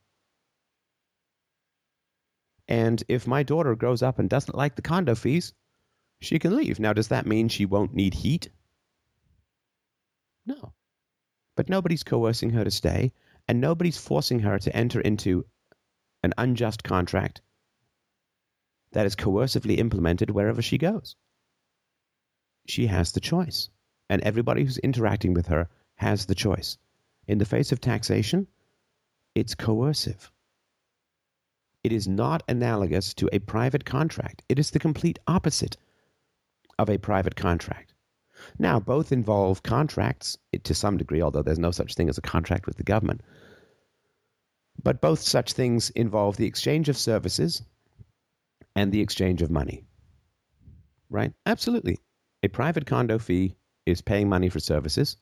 [2.69, 5.53] And if my daughter grows up and doesn't like the condo fees,
[6.21, 6.79] she can leave.
[6.79, 8.49] Now, does that mean she won't need heat?
[10.47, 10.73] No.
[11.57, 13.13] But nobody's coercing her to stay,
[13.49, 15.45] and nobody's forcing her to enter into
[16.23, 17.43] an unjust contract
[18.93, 21.17] that is coercively implemented wherever she goes.
[22.67, 23.71] She has the choice,
[24.09, 26.79] and everybody who's interacting with her has the choice.
[27.27, 28.47] In the face of taxation,
[29.35, 30.31] it's coercive.
[31.85, 34.43] It is not analogous to a private contract.
[34.49, 35.77] It is the complete opposite
[36.79, 37.93] of a private contract.
[38.59, 42.67] Now, both involve contracts to some degree, although there's no such thing as a contract
[42.67, 43.21] with the government.
[44.83, 47.63] But both such things involve the exchange of services
[48.75, 49.85] and the exchange of money.
[51.11, 51.33] Right?
[51.47, 51.99] Absolutely.
[52.43, 53.55] A private condo fee
[53.87, 55.17] is paying money for services,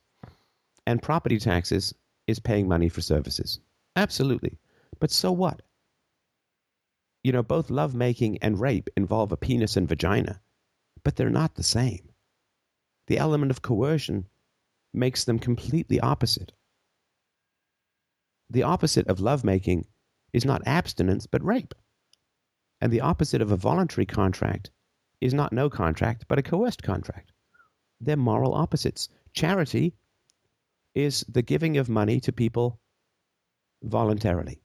[0.87, 1.95] and property taxes
[2.27, 3.61] is paying money for services.
[3.97, 4.59] Absolutely.
[4.99, 5.63] But so what?
[7.23, 10.41] You know, both lovemaking and rape involve a penis and vagina,
[11.05, 12.09] but they're not the same.
[13.09, 14.27] The element of coercion
[14.93, 16.53] makes them completely opposite.
[18.49, 19.87] The opposite of lovemaking
[20.33, 21.75] is not abstinence, but rape.
[22.81, 24.71] And the opposite of a voluntary contract
[25.21, 27.33] is not no contract, but a coerced contract.
[28.01, 29.09] They're moral opposites.
[29.35, 29.95] Charity
[30.95, 32.81] is the giving of money to people
[33.83, 34.63] voluntarily.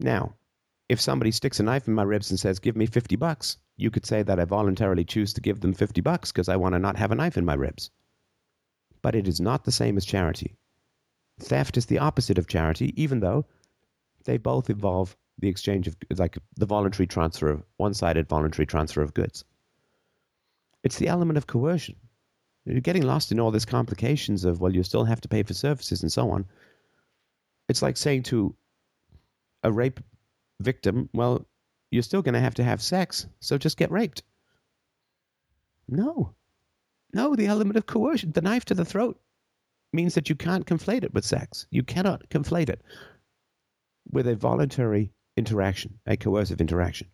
[0.00, 0.34] Now,
[0.88, 3.90] if somebody sticks a knife in my ribs and says, Give me 50 bucks, you
[3.90, 6.78] could say that I voluntarily choose to give them 50 bucks because I want to
[6.78, 7.90] not have a knife in my ribs.
[9.02, 10.56] But it is not the same as charity.
[11.40, 13.46] Theft is the opposite of charity, even though
[14.24, 19.02] they both involve the exchange of, like the voluntary transfer of, one sided voluntary transfer
[19.02, 19.44] of goods.
[20.82, 21.96] It's the element of coercion.
[22.64, 25.54] You're getting lost in all these complications of, well, you still have to pay for
[25.54, 26.46] services and so on.
[27.68, 28.54] It's like saying to
[29.64, 29.98] a rape
[30.60, 31.46] victim, well,
[31.90, 34.22] you're still going to have to have sex, so just get raped.
[35.88, 36.34] No.
[37.12, 39.20] No, the element of coercion, the knife to the throat,
[39.92, 41.66] means that you can't conflate it with sex.
[41.70, 42.82] You cannot conflate it
[44.10, 47.08] with a voluntary interaction, a coercive interaction.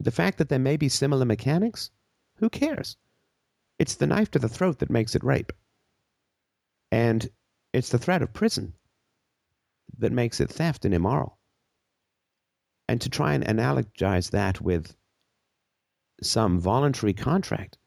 [0.00, 1.90] The fact that there may be similar mechanics,
[2.36, 2.96] who cares?
[3.78, 5.52] It's the knife to the throat that makes it rape.
[6.90, 7.28] And
[7.72, 8.74] it's the threat of prison
[9.98, 11.38] that makes it theft and immoral.
[12.88, 14.94] And to try and analogize that with
[16.22, 17.78] some voluntary contract,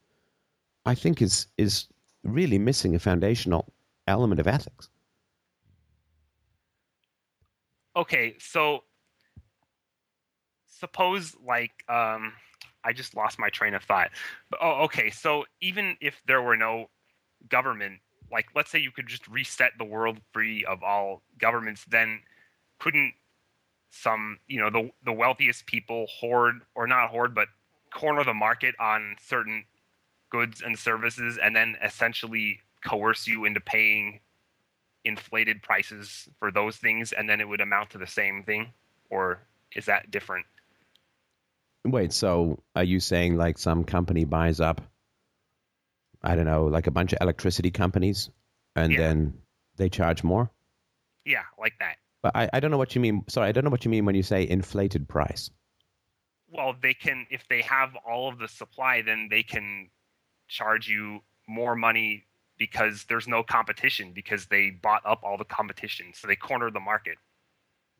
[0.85, 1.87] I think is is
[2.23, 3.73] really missing a foundational
[4.07, 4.89] element of ethics.
[7.95, 8.83] Okay, so
[10.67, 12.33] suppose like um
[12.83, 14.11] I just lost my train of thought.
[14.61, 15.09] Oh, okay.
[15.09, 16.89] So even if there were no
[17.49, 17.99] government,
[18.31, 22.21] like let's say you could just reset the world free of all governments, then
[22.79, 23.13] couldn't
[23.91, 27.47] some, you know, the the wealthiest people hoard or not hoard, but
[27.93, 29.65] corner the market on certain
[30.29, 34.19] goods and services, and then essentially coerce you into paying
[35.05, 38.67] inflated prices for those things, and then it would amount to the same thing,
[39.09, 39.39] or
[39.75, 40.45] is that different?
[41.85, 44.81] Wait, so are you saying like some company buys up,
[46.25, 48.29] I don't know, like a bunch of electricity companies,
[48.75, 48.99] and Yeah.
[48.99, 49.37] then
[49.77, 50.51] they charge more?
[51.25, 51.97] Yeah, like that.
[52.21, 53.23] But I, I don't know what you mean.
[53.27, 55.49] Sorry, I don't know what you mean when you say inflated price.
[56.49, 59.89] Well, they can if they have all of the supply, then they can
[60.47, 62.25] charge you more money
[62.57, 66.79] because there's no competition because they bought up all the competition, so they cornered the
[66.79, 67.17] market.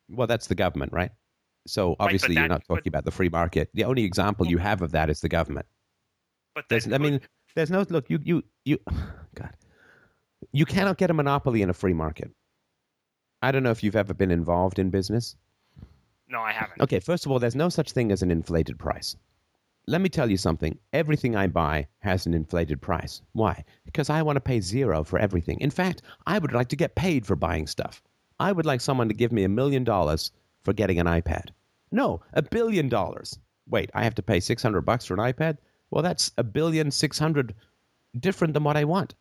[0.09, 1.11] Well, that's the government, right?
[1.67, 3.69] So obviously, that- you're not talking but- about the free market.
[3.73, 5.65] The only example you have of that is the government.
[6.53, 7.19] But There's, I mean,
[7.55, 8.09] there's no look.
[8.09, 8.77] You, you, you.
[9.35, 9.53] God,
[10.51, 12.31] you cannot get a monopoly in a free market.
[13.41, 15.35] I don't know if you've ever been involved in business.
[16.27, 16.81] no, I haven't.
[16.81, 19.15] Okay, first of all, there's no such thing as an inflated price.
[19.87, 20.79] Let me tell you something.
[20.93, 23.21] Everything I buy has an inflated price.
[23.33, 23.63] Why?
[23.85, 25.59] Because I want to pay zero for everything.
[25.61, 28.01] In fact, I would like to get paid for buying stuff.
[28.39, 30.31] I would like someone to give me a million dollars
[30.63, 31.49] for getting an iPad.
[31.91, 33.37] No, a billion dollars.
[33.67, 35.57] Wait, I have to pay 600 bucks for an iPad?
[35.91, 37.53] Well, that's a billion six hundred
[38.19, 39.13] different than what I want.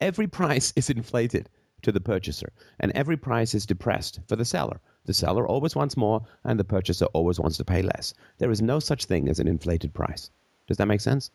[0.00, 1.48] Every price is inflated
[1.82, 4.80] to the purchaser, and every price is depressed for the seller.
[5.06, 8.12] The seller always wants more, and the purchaser always wants to pay less.
[8.38, 10.30] There is no such thing as an inflated price.
[10.66, 11.30] Does that make sense?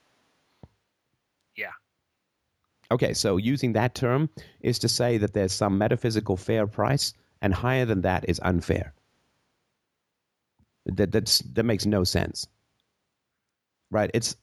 [1.55, 1.71] Yeah.
[2.91, 4.29] Okay, so using that term
[4.61, 8.93] is to say that there's some metaphysical fair price, and higher than that is unfair.
[10.85, 12.47] That that's, that makes no sense,
[13.91, 14.11] right?
[14.13, 14.35] It's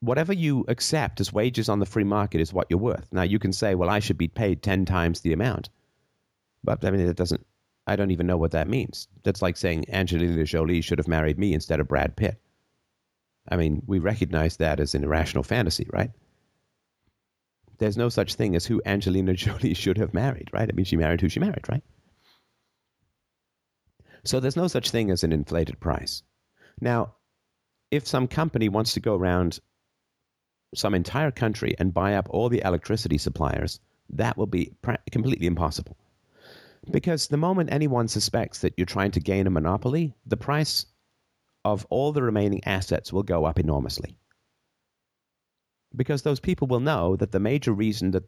[0.00, 3.06] whatever you accept as wages on the free market is what you're worth.
[3.12, 5.68] Now you can say, well, I should be paid ten times the amount,
[6.62, 7.46] but I mean it doesn't.
[7.86, 9.06] I don't even know what that means.
[9.22, 12.40] That's like saying Angelina Jolie should have married me instead of Brad Pitt.
[13.48, 16.10] I mean, we recognize that as an irrational fantasy, right?
[17.78, 20.68] There's no such thing as who Angelina Jolie should have married, right?
[20.68, 21.82] I mean, she married who she married, right?
[24.24, 26.24] So there's no such thing as an inflated price.
[26.80, 27.14] Now,
[27.90, 29.60] if some company wants to go around
[30.74, 33.80] some entire country and buy up all the electricity suppliers,
[34.10, 34.72] that will be
[35.10, 35.96] completely impossible.
[36.90, 40.86] Because the moment anyone suspects that you're trying to gain a monopoly, the price
[41.64, 44.16] of all the remaining assets will go up enormously.
[45.94, 48.24] Because those people will know that the major reason that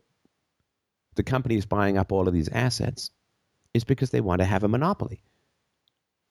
[1.14, 3.10] the company is buying up all of these assets
[3.74, 5.22] is because they want to have a monopoly.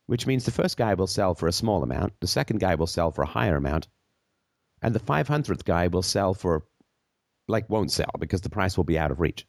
[0.07, 2.87] Which means the first guy will sell for a small amount, the second guy will
[2.87, 3.87] sell for a higher amount,
[4.81, 6.65] and the 500th guy will sell for,
[7.47, 9.45] like, won't sell because the price will be out of reach.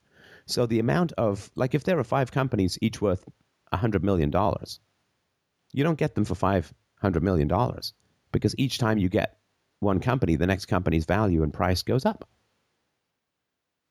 [0.47, 3.25] So the amount of, like, if there are five companies each worth
[3.73, 4.33] $100 million,
[5.73, 7.49] you don't get them for $500 million
[8.33, 9.39] because each time you get
[9.81, 12.29] one company, the next company's value and price goes up.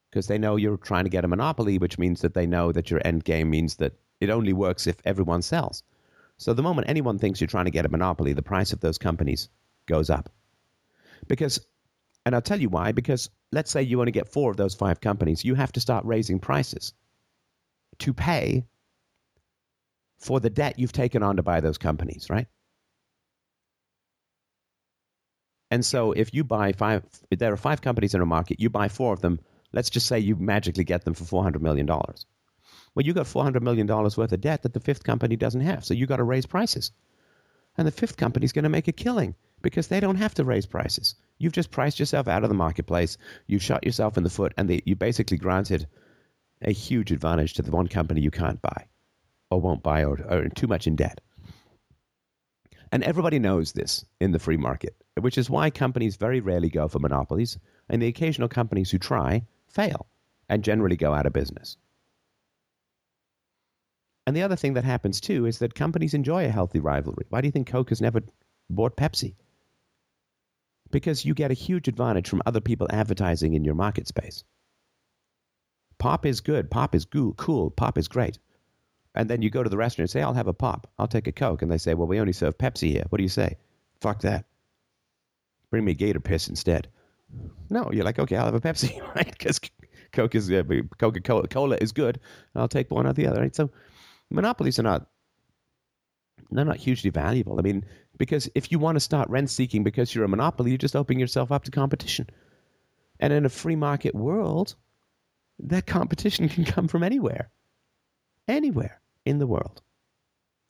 [0.09, 2.89] Because they know you're trying to get a monopoly, which means that they know that
[2.89, 5.83] your end game means that it only works if everyone sells.
[6.37, 8.97] So the moment anyone thinks you're trying to get a monopoly, the price of those
[8.97, 9.49] companies
[9.87, 10.29] goes up.
[11.27, 11.59] Because,
[12.25, 15.01] and I'll tell you why, because let's say you only get four of those five
[15.01, 16.93] companies, you have to start raising prices
[17.99, 18.65] to pay
[20.19, 22.47] for the debt you've taken on to buy those companies, right?
[25.69, 28.87] And so if you buy five, there are five companies in a market, you buy
[28.87, 29.39] four of them,
[29.73, 31.89] let's just say you magically get them for $400 million.
[32.97, 35.85] Well, you got $400 million worth of debt that the fifth company doesn't have.
[35.85, 36.91] So you got to raise prices.
[37.77, 40.43] And the fifth company is going to make a killing because they don't have to
[40.43, 41.13] raise prices.
[41.37, 43.19] You've just priced yourself out of the marketplace.
[43.45, 45.87] You've shot yourself in the foot, and they, you basically granted
[46.63, 48.87] a huge advantage to the one company you can't buy
[49.51, 51.21] or won't buy or are too much in debt.
[52.91, 56.87] And everybody knows this in the free market, which is why companies very rarely go
[56.87, 57.59] for monopolies,
[57.89, 60.07] and the occasional companies who try fail
[60.49, 61.77] and generally go out of business.
[64.27, 67.25] And the other thing that happens too is that companies enjoy a healthy rivalry.
[67.29, 68.21] Why do you think Coke has never
[68.69, 69.33] bought Pepsi?
[70.91, 74.43] because you get a huge advantage from other people advertising in your market space.
[75.97, 76.69] Pop is good.
[76.69, 77.71] Pop is cool.
[77.71, 78.37] Pop is great.
[79.15, 80.91] And then you go to the restaurant and say, I'll have a pop.
[80.99, 81.63] I'll take a Coke.
[81.63, 83.05] And they say, Well, we only serve Pepsi here.
[83.09, 83.57] What do you say?
[83.99, 84.45] Fuck that.
[85.71, 86.87] Bring me Gator piss instead.
[87.69, 89.29] No, you're like, okay, I'll have a Pepsi, right?
[89.29, 89.59] Because
[90.13, 90.63] Coke is uh,
[90.97, 92.19] Coca Cola is good.
[92.55, 93.55] I'll take one or the other, right?
[93.55, 93.71] So
[94.29, 95.07] monopolies are not
[96.51, 97.59] they're not hugely valuable.
[97.59, 97.83] I mean,
[98.17, 101.19] because if you want to start rent seeking because you're a monopoly, you're just opening
[101.19, 102.27] yourself up to competition.
[103.19, 104.75] And in a free market world,
[105.59, 107.49] that competition can come from anywhere,
[108.47, 109.81] anywhere in the world.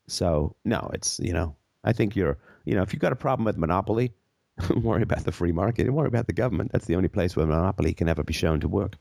[0.07, 3.45] So, no, it's, you know, I think you're, you know, if you've got a problem
[3.45, 4.13] with monopoly,
[4.75, 6.71] worry about the free market and worry about the government.
[6.71, 8.95] That's the only place where monopoly can ever be shown to work,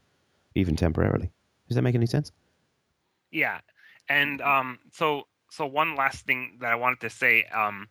[0.55, 1.31] even temporarily.
[1.69, 2.33] Does that make any sense?
[3.31, 3.61] Yeah.
[4.09, 7.89] And um, so, so one last thing that I wanted to say, um,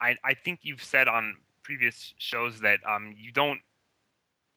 [0.00, 3.60] I, I think you've said on previous shows that um, you don't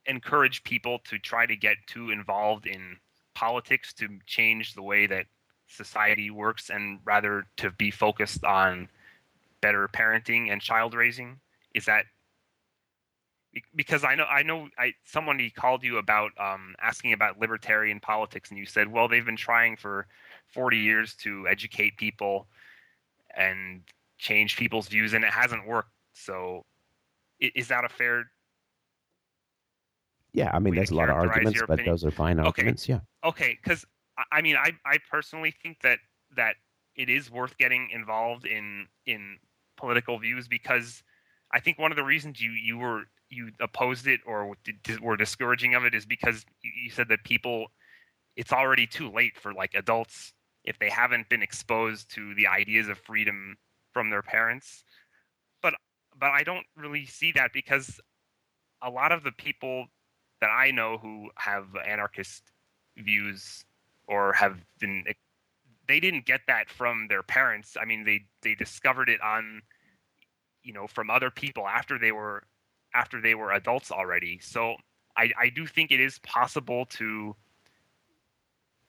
[0.06, 2.98] encourage people to try to get too involved in
[3.34, 5.26] politics to change the way that
[5.68, 8.88] society works and rather to be focused on
[9.62, 11.40] better parenting and child raising.
[11.74, 12.06] Is that
[13.76, 18.50] because I know I know I somebody called you about um, asking about libertarian politics
[18.50, 20.08] and you said well they've been trying for
[20.54, 22.48] 40 years to educate people
[23.36, 23.82] and
[24.18, 25.92] change people's views, and it hasn't worked.
[26.14, 26.66] So,
[27.40, 28.26] is that a fair?
[30.34, 32.48] Yeah, I mean, there's a lot of arguments, but those are fine okay.
[32.48, 32.88] arguments.
[32.88, 33.00] Yeah.
[33.24, 33.86] Okay, because
[34.32, 36.00] I mean, I I personally think that
[36.36, 36.56] that
[36.96, 39.38] it is worth getting involved in in
[39.78, 41.04] political views because
[41.52, 44.56] I think one of the reasons you you were you opposed it or
[45.02, 47.68] were discouraging of it is because you said that people
[48.36, 50.34] it's already too late for like adults
[50.66, 53.58] if they haven't been exposed to the ideas of freedom
[53.94, 54.84] from their parents.
[55.62, 55.76] But
[56.20, 58.00] but I don't really see that because
[58.82, 59.88] a lot of the people
[60.42, 62.44] that I know who have anarchist
[62.98, 63.66] views
[64.08, 65.06] or have been
[65.88, 67.78] they didn't get that from their parents.
[67.80, 69.62] I mean, they they discovered it on
[70.64, 72.44] you know from other people after they were
[72.94, 74.40] after they were adults already.
[74.40, 74.76] So
[75.18, 77.36] I I do think it is possible to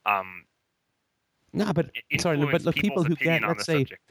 [0.07, 0.45] um
[1.57, 4.03] no, but sorry, but the people who get let's say subject.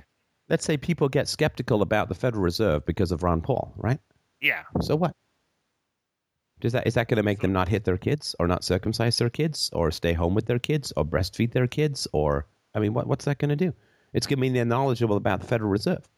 [0.49, 3.99] let's say people get skeptical about the Federal Reserve because of Ron Paul, right?
[4.41, 4.63] Yeah.
[4.81, 5.15] So what?
[6.59, 8.63] Does that is that going to make so, them not hit their kids or not
[8.63, 12.79] circumcise their kids or stay home with their kids or breastfeed their kids or I
[12.79, 13.73] mean what what's that going to do?
[14.13, 16.09] It's going to mean they're knowledgeable about the Federal Reserve.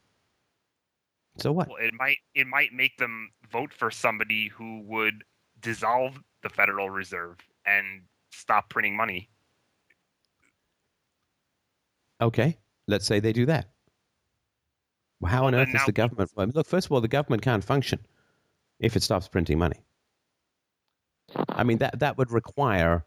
[1.39, 1.67] So what?
[1.67, 5.25] Well, it might it might make them vote for somebody who would
[5.59, 9.29] dissolve the Federal Reserve and stop printing money.
[12.21, 12.57] Okay,
[12.87, 13.69] let's say they do that.
[15.19, 16.31] Well, how on earth is the government?
[16.35, 17.99] Well, look, first of all, the government can't function
[18.79, 19.83] if it stops printing money.
[21.49, 23.05] I mean that that would require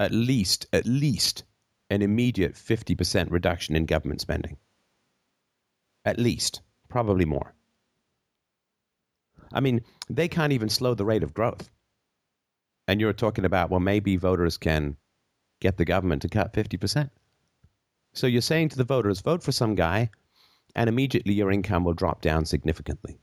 [0.00, 1.44] at least at least
[1.90, 4.58] an immediate fifty percent reduction in government spending.
[6.04, 7.54] At least, probably more.
[9.52, 11.70] I mean, they can't even slow the rate of growth.
[12.86, 14.96] And you're talking about, well, maybe voters can
[15.60, 17.10] get the government to cut 50%.
[18.14, 20.10] So you're saying to the voters, vote for some guy,
[20.74, 23.18] and immediately your income will drop down significantly.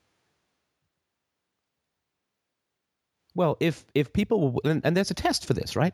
[3.34, 5.94] Well, if if people and, and there's a test for this, right?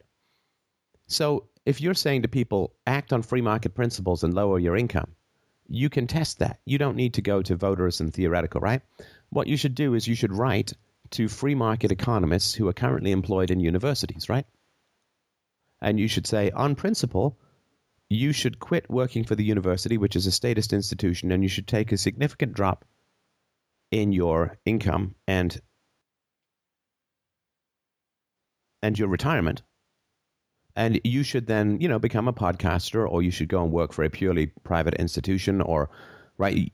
[1.08, 5.16] So if you're saying to people, act on free market principles and lower your income,
[5.68, 6.60] you can test that.
[6.66, 8.82] You don't need to go to voters and theoretical, right?
[9.30, 10.74] What you should do is you should write
[11.12, 14.46] to free market economists who are currently employed in universities, right?
[15.82, 17.38] And you should say, on principle,
[18.12, 21.66] you should quit working for the university, which is a statist institution, and you should
[21.66, 22.84] take a significant drop
[23.90, 25.62] in your income and
[28.84, 29.62] and your retirement.
[30.76, 33.94] And you should then, you know, become a podcaster or you should go and work
[33.94, 35.90] for a purely private institution or
[36.38, 36.70] right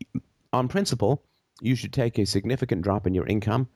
[0.53, 1.23] on principle,
[1.61, 3.68] you should take a significant drop in your income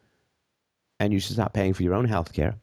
[1.00, 2.56] and you should start paying for your own health care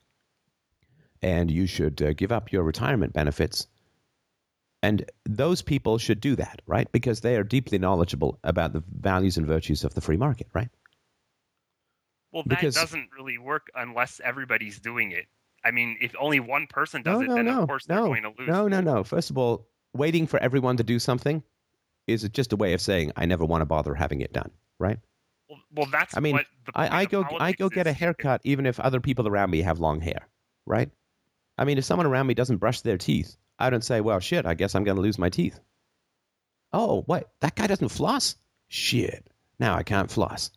[1.22, 3.68] and you should uh, give up your retirement benefits
[4.82, 6.90] and those people should do that, right?
[6.92, 10.68] Because they are deeply knowledgeable about the values and virtues of the free market, right?
[12.32, 15.26] Well, that because, doesn't really work unless everybody's doing it.
[15.64, 17.98] I mean, if only one person does no, it, no, then no, of course they're
[17.98, 18.48] going to lose.
[18.48, 19.02] No, no, no.
[19.02, 21.42] First of all, waiting for everyone to do something
[22.06, 24.98] is just a way of saying I never want to bother having it done, right?
[25.48, 26.38] Well, well that's I mean,
[26.74, 29.80] I, I go I go get a haircut even if other people around me have
[29.80, 30.28] long hair,
[30.66, 30.90] right?
[31.56, 34.46] I mean, if someone around me doesn't brush their teeth, I don't say, well, shit,
[34.46, 35.58] I guess I'm going to lose my teeth.
[36.72, 37.30] Oh, what?
[37.40, 38.36] That guy doesn't floss?
[38.68, 39.28] Shit.
[39.58, 40.50] Now I can't floss.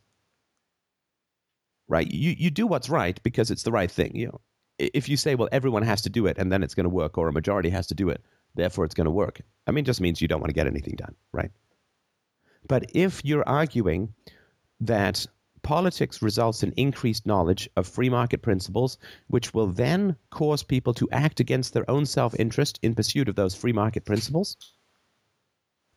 [1.88, 2.08] Right?
[2.08, 4.14] You, you do what's right because it's the right thing.
[4.14, 4.40] You know,
[4.78, 7.18] if you say, well, everyone has to do it and then it's going to work,
[7.18, 8.22] or a majority has to do it,
[8.54, 10.94] therefore it's going to work, I mean, just means you don't want to get anything
[10.96, 11.50] done, right?
[12.68, 14.14] But if you're arguing
[14.80, 15.26] that
[15.62, 18.98] politics results in increased knowledge of free market principles,
[19.28, 23.36] which will then cause people to act against their own self interest in pursuit of
[23.36, 24.56] those free market principles.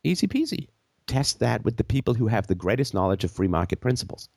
[0.04, 0.68] Easy peasy.
[1.06, 4.28] Test that with the people who have the greatest knowledge of free market principles.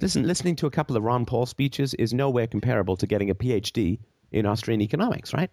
[0.00, 3.34] Listen, listening to a couple of Ron Paul speeches is nowhere comparable to getting a
[3.34, 3.98] PhD
[4.30, 5.50] in Austrian economics, right?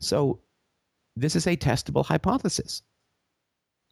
[0.00, 0.40] So,
[1.16, 2.82] this is a testable hypothesis.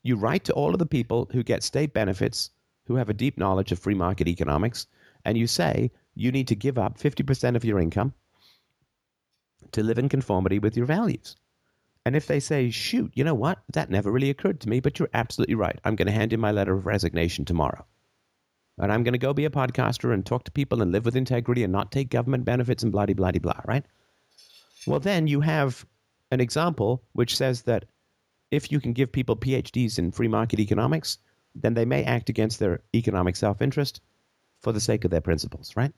[0.03, 2.51] You write to all of the people who get state benefits
[2.89, 4.87] who have a deep knowledge of free market economics,
[5.25, 8.15] and you say you need to give up 50% of your income
[9.73, 11.37] to live in conformity with your values.
[12.07, 13.59] And if they say, shoot, you know what?
[13.75, 15.79] That never really occurred to me, but you're absolutely right.
[15.85, 17.85] I'm going to hand in my letter of resignation tomorrow.
[18.79, 21.17] And I'm going to go be a podcaster and talk to people and live with
[21.17, 23.85] integrity and not take government benefits and blah, blah, blah, blah, right?
[24.87, 25.85] Well, then you have
[26.31, 27.85] an example which says that
[28.51, 31.19] if you can give people PhDs in free market economics,
[31.61, 34.01] then they may act against their economic self interest
[34.61, 35.93] for the sake of their principles, right?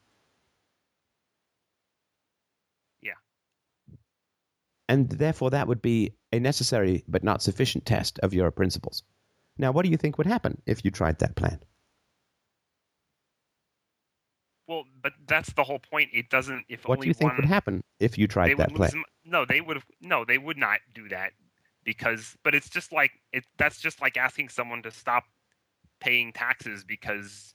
[3.03, 3.13] Yeah.
[4.89, 9.03] And therefore, that would be a necessary but not sufficient test of your principles.
[9.59, 11.61] Now, what do you think would happen if you tried that plan?
[14.67, 16.11] Well, but that's the whole point.
[16.13, 16.65] It doesn't.
[16.69, 18.93] If what do you think one, would happen if you tried that plan?
[18.95, 19.85] Lose, no, they would have.
[20.01, 21.33] No, they would not do that
[21.83, 22.37] because.
[22.45, 23.45] But it's just like it.
[23.59, 25.25] That's just like asking someone to stop
[26.01, 27.55] paying taxes because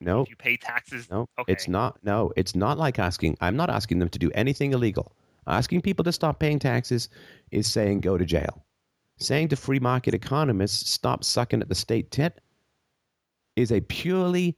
[0.00, 1.08] no, you pay taxes.
[1.10, 1.52] No, okay.
[1.52, 1.98] it's not.
[2.02, 3.36] No, it's not like asking.
[3.40, 5.14] I'm not asking them to do anything illegal.
[5.46, 7.08] Asking people to stop paying taxes
[7.50, 8.64] is saying go to jail.
[9.18, 12.40] Saying to free market economists stop sucking at the state tit
[13.56, 14.56] is a purely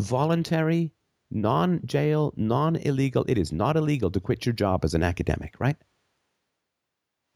[0.00, 0.92] voluntary,
[1.30, 3.24] non-jail, non-illegal.
[3.28, 5.76] It is not illegal to quit your job as an academic, right?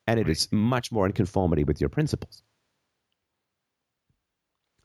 [0.09, 2.42] and it is much more in conformity with your principles.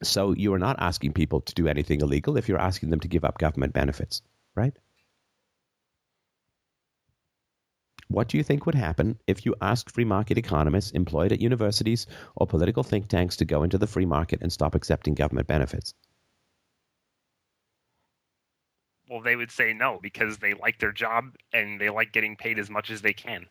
[0.04, 3.08] So you are not asking people to do anything illegal if you're asking them to
[3.08, 4.22] give up government benefits,
[4.56, 4.78] right?
[8.10, 12.06] What do you think would happen if you asked free market economists employed at universities
[12.36, 15.96] or political think tanks to go into the free market and stop accepting government benefits?
[19.10, 22.60] Well, they would say no because they like their job and they like getting paid
[22.60, 23.48] as much as they can.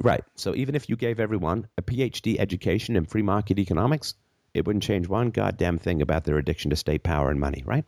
[0.00, 0.22] Right.
[0.36, 4.14] So even if you gave everyone a PhD education in free market economics,
[4.58, 7.84] it wouldn't change one goddamn thing about their addiction to state power and money, right?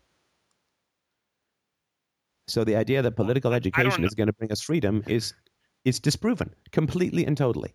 [2.48, 5.34] So the idea that political education is going to bring us freedom is
[5.84, 7.74] is disproven completely and totally.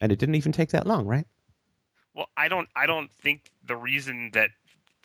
[0.00, 1.26] And it didn't even take that long, right?
[2.14, 4.50] Well, I don't I don't think the reason that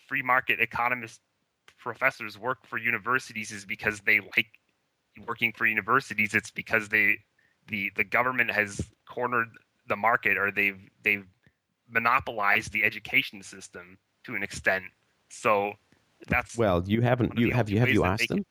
[0.07, 1.21] free market economist
[1.77, 4.47] professors work for universities is because they like
[5.27, 6.33] working for universities.
[6.33, 7.17] It's because they
[7.67, 9.49] the the government has cornered
[9.87, 11.27] the market or they've they've
[11.93, 14.83] monopolized the education system to an extent.
[15.29, 15.73] So
[16.27, 18.43] that's well, you haven't you have you have you asked them?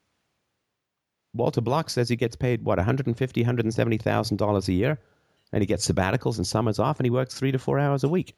[1.35, 4.99] Walter Block says he gets paid what 150 170,000 dollars a year
[5.53, 8.09] and he gets sabbaticals and summers off and he works 3 to 4 hours a
[8.09, 8.35] week.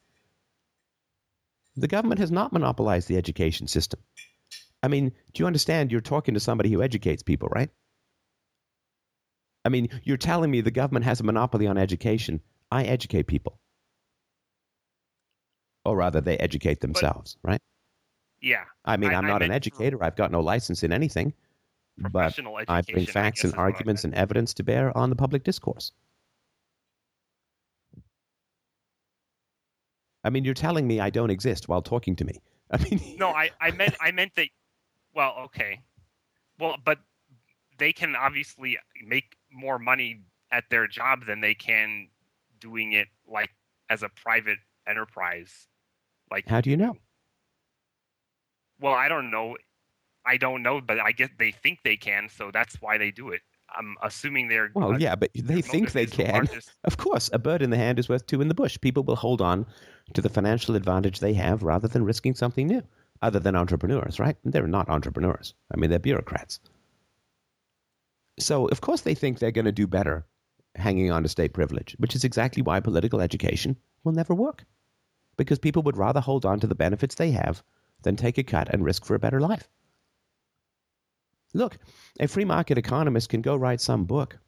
[1.77, 4.01] The government has not monopolized the education system.
[4.83, 7.71] I mean, do you understand you're talking to somebody who educates people, right?
[9.65, 12.41] I mean, you're telling me the government has a monopoly on education.
[12.71, 13.59] I educate people.
[15.85, 17.63] Or rather, they educate themselves, but, right?
[18.41, 18.65] Yeah.
[18.85, 20.03] I mean, I, am not an educator.
[20.03, 21.33] I've got no license in anything.
[21.97, 22.39] But
[22.69, 25.93] I bring facts I and arguments and evidence to bear on the public discourse.
[30.25, 32.41] I mean, you're telling me I don't exist while talking to me.
[32.71, 34.49] I mean, no, I, I meant I meant that.
[35.15, 35.81] Well, okay,
[36.59, 36.99] well, but
[37.79, 42.09] they can obviously make more money at their job than they can
[42.59, 43.51] doing it like
[43.91, 44.59] as a private
[44.89, 45.69] enterprise.
[46.31, 46.97] Like, how do you know?
[48.81, 49.57] Well, I don't know.
[50.27, 53.31] I don't know, but I guess they think they can, so that's why they do
[53.31, 53.43] it.
[53.77, 56.49] I'm assuming they're well, uh, yeah, but they think they can.
[56.85, 58.79] Of course, a bird in the hand is worth two in the bush.
[58.81, 59.67] People will hold on
[60.13, 62.83] to the financial advantage they have rather than risking something new.
[63.23, 64.37] Other than entrepreneurs, right?
[64.45, 65.55] They're not entrepreneurs.
[65.73, 66.61] I mean, they're bureaucrats.
[68.39, 70.27] So, of course, they think they're going to do better
[70.75, 74.65] hanging on to state privilege, which is exactly why political education will never work.
[75.37, 77.63] Because people would rather hold on to the benefits they have
[78.03, 79.69] than take a cut and risk for a better life.
[81.55, 81.79] Look,
[82.19, 84.39] a free market economist can go write some book.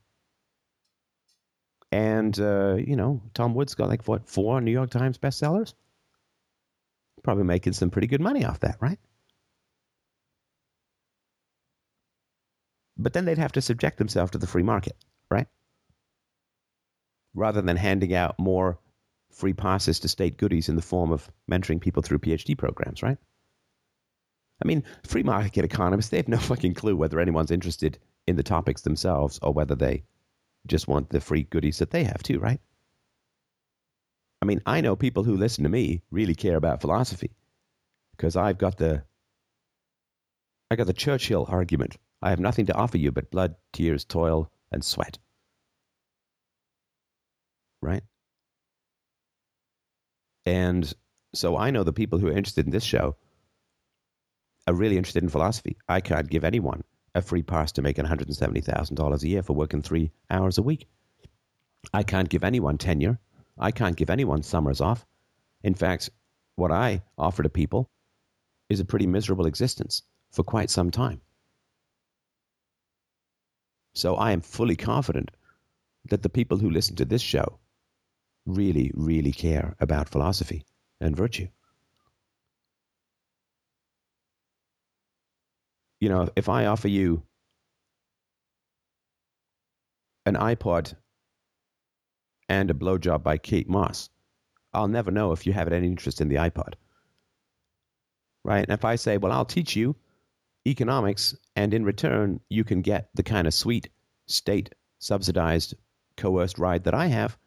[1.93, 5.75] And, uh, you know, Tom Woods got like, what, four New York Times bestsellers?
[7.23, 8.99] Probably making some pretty good money off that, right?
[12.99, 14.97] But then they'd have to subject themselves to the free market,
[15.31, 15.47] right?
[17.35, 18.79] Rather than handing out more
[19.37, 23.19] free passes to state goodies in the form of mentoring people through PhD programs, right?
[24.63, 28.43] I mean, free market economists, they have no fucking clue whether anyone's interested in the
[28.43, 30.05] topics themselves or whether they
[30.67, 32.61] just want the free goodies that they have too, right?
[34.41, 37.37] I mean, I know people who listen to me really care about philosophy
[38.17, 39.05] because I've got the
[40.71, 44.51] I got the Churchill argument I have nothing to offer you but blood, tears, toil,
[44.73, 45.19] and sweat.
[47.83, 48.03] Right?
[50.47, 50.91] And
[51.35, 53.17] so I know the people who are interested in this show
[54.67, 55.77] are really interested in philosophy.
[55.89, 56.83] I can't give anyone
[57.15, 60.87] a free pass to making $170,000 a year for working three hours a week.
[61.93, 63.19] I can't give anyone tenure.
[63.59, 65.05] I can't give anyone summers off.
[65.63, 66.11] In fact,
[66.57, 67.91] what I offer to people
[68.69, 71.21] is a pretty miserable existence for quite some time.
[73.95, 75.31] So I am fully confident
[76.11, 77.59] that the people who listen to this show
[78.47, 80.65] really, really care about philosophy
[81.01, 81.49] and virtue.
[86.01, 87.23] You know, if I offer you
[90.25, 90.95] an iPod
[92.49, 94.09] and a blowjob by Kate Moss,
[94.73, 96.75] I'll never know if you have any interest in the iPod.
[98.45, 98.69] Right?
[98.69, 99.97] And if I say, well, I'll teach you
[100.67, 103.89] economics, and in return, you can get the kind of sweet,
[104.27, 105.75] state subsidized,
[106.17, 107.39] coerced ride that I have,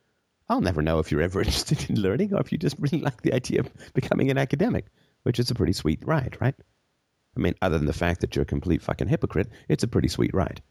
[0.49, 3.21] I'll never know if you're ever interested in learning or if you just really like
[3.21, 4.85] the idea of becoming an academic,
[5.23, 6.55] which is a pretty sweet ride, right?
[7.37, 10.07] I mean, other than the fact that you're a complete fucking hypocrite, it's a pretty
[10.07, 10.61] sweet ride.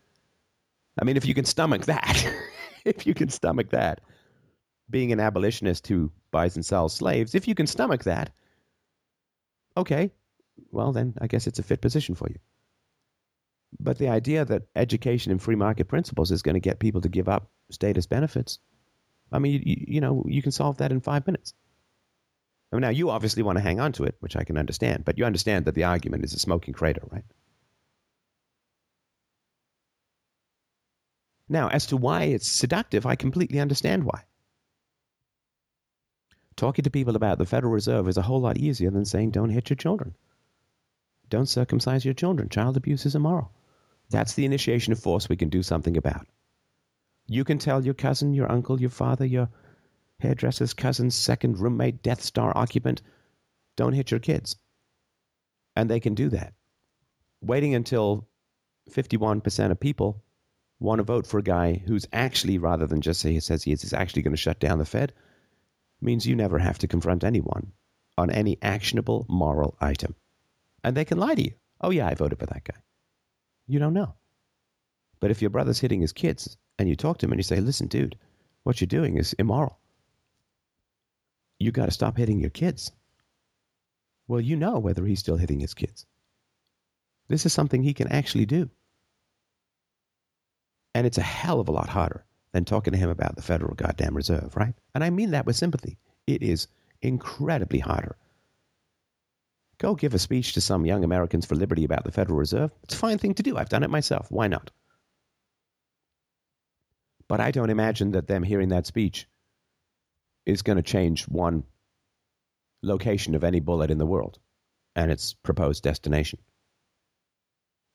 [1.00, 2.26] I mean, if you can stomach that,
[2.84, 4.00] if you can stomach that,
[4.90, 8.30] being an abolitionist who buys and sells slaves, if you can stomach that,
[9.76, 10.10] okay,
[10.72, 12.38] well, then I guess it's a fit position for you.
[13.78, 17.08] But the idea that education and free market principles is going to get people to
[17.08, 18.58] give up status benefits,
[19.30, 21.54] I mean, you, you know, you can solve that in five minutes.
[22.70, 25.24] Now, you obviously want to hang on to it, which I can understand, but you
[25.24, 27.24] understand that the argument is a smoking crater, right?
[31.48, 34.24] Now, as to why it's seductive, I completely understand why.
[36.56, 39.48] Talking to people about the Federal Reserve is a whole lot easier than saying don't
[39.48, 40.14] hit your children.
[41.30, 42.48] Don't circumcise your children.
[42.48, 43.50] Child abuse is immoral.
[44.10, 46.26] That's the initiation of force we can do something about.
[47.28, 49.50] You can tell your cousin, your uncle, your father, your
[50.18, 53.02] hairdresser's cousin's second roommate, Death Star occupant,
[53.76, 54.56] don't hit your kids.
[55.76, 56.54] And they can do that.
[57.40, 58.26] Waiting until
[58.90, 60.24] 51% of people
[60.80, 63.72] want to vote for a guy who's actually, rather than just say he says he
[63.72, 65.12] is, is actually going to shut down the Fed,
[66.00, 67.72] means you never have to confront anyone
[68.16, 70.14] on any actionable moral item.
[70.82, 71.52] And they can lie to you.
[71.80, 72.80] Oh, yeah, I voted for that guy.
[73.66, 74.14] You don't know.
[75.20, 77.60] But if your brother's hitting his kids and you talk to him and you say,
[77.60, 78.16] listen, dude,
[78.62, 79.78] what you're doing is immoral.
[81.58, 82.92] You got to stop hitting your kids.
[84.28, 86.06] Well, you know whether he's still hitting his kids.
[87.28, 88.70] This is something he can actually do.
[90.94, 93.74] And it's a hell of a lot harder than talking to him about the Federal
[93.74, 94.74] Goddamn Reserve, right?
[94.94, 95.98] And I mean that with sympathy.
[96.26, 96.68] It is
[97.02, 98.16] incredibly harder.
[99.78, 102.70] Go give a speech to some young Americans for liberty about the Federal Reserve.
[102.82, 103.56] It's a fine thing to do.
[103.56, 104.30] I've done it myself.
[104.30, 104.70] Why not?
[107.28, 109.28] But I don't imagine that them hearing that speech
[110.46, 111.64] is going to change one
[112.82, 114.38] location of any bullet in the world
[114.96, 116.38] and its proposed destination.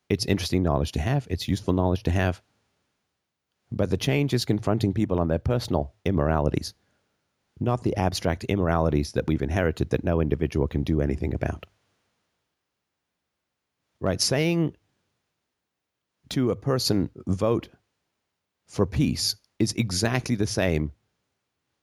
[0.07, 2.41] It's interesting knowledge to have, it's useful knowledge to have.
[3.71, 6.75] But the change is confronting people on their personal immoralities,
[7.59, 11.65] not the abstract immoralities that we've inherited that no individual can do anything about.
[13.99, 14.21] Right?
[14.21, 14.75] Saying
[16.29, 17.69] to a person, vote
[18.67, 20.91] for peace is exactly the same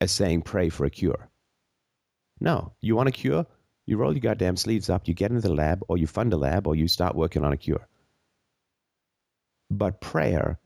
[0.00, 1.28] as saying pray for a cure.
[2.40, 3.46] No, you want a cure?
[3.86, 6.36] You roll your goddamn sleeves up, you get into the lab, or you fund a
[6.36, 7.86] lab, or you start working on a cure.
[9.70, 10.58] But prayer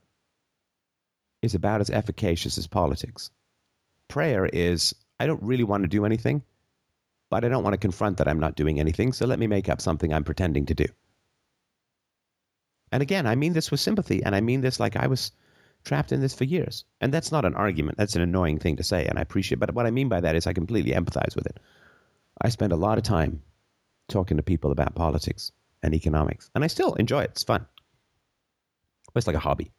[1.42, 3.30] is about as efficacious as politics.
[4.08, 6.42] Prayer is, I don't really want to do anything,
[7.30, 9.68] but I don't want to confront that I'm not doing anything, so let me make
[9.68, 10.86] up something I'm pretending to do.
[12.92, 15.32] And again, I mean this with sympathy, and I mean this like I was
[15.84, 16.84] trapped in this for years.
[17.00, 17.98] And that's not an argument.
[17.98, 19.58] That's an annoying thing to say, and I appreciate.
[19.58, 21.60] But what I mean by that is I completely empathize with it.
[22.40, 23.42] I spend a lot of time
[24.08, 25.52] talking to people about politics
[25.82, 27.30] and economics, and I still enjoy it.
[27.30, 27.66] It's fun.
[29.14, 29.70] It's like a hobby.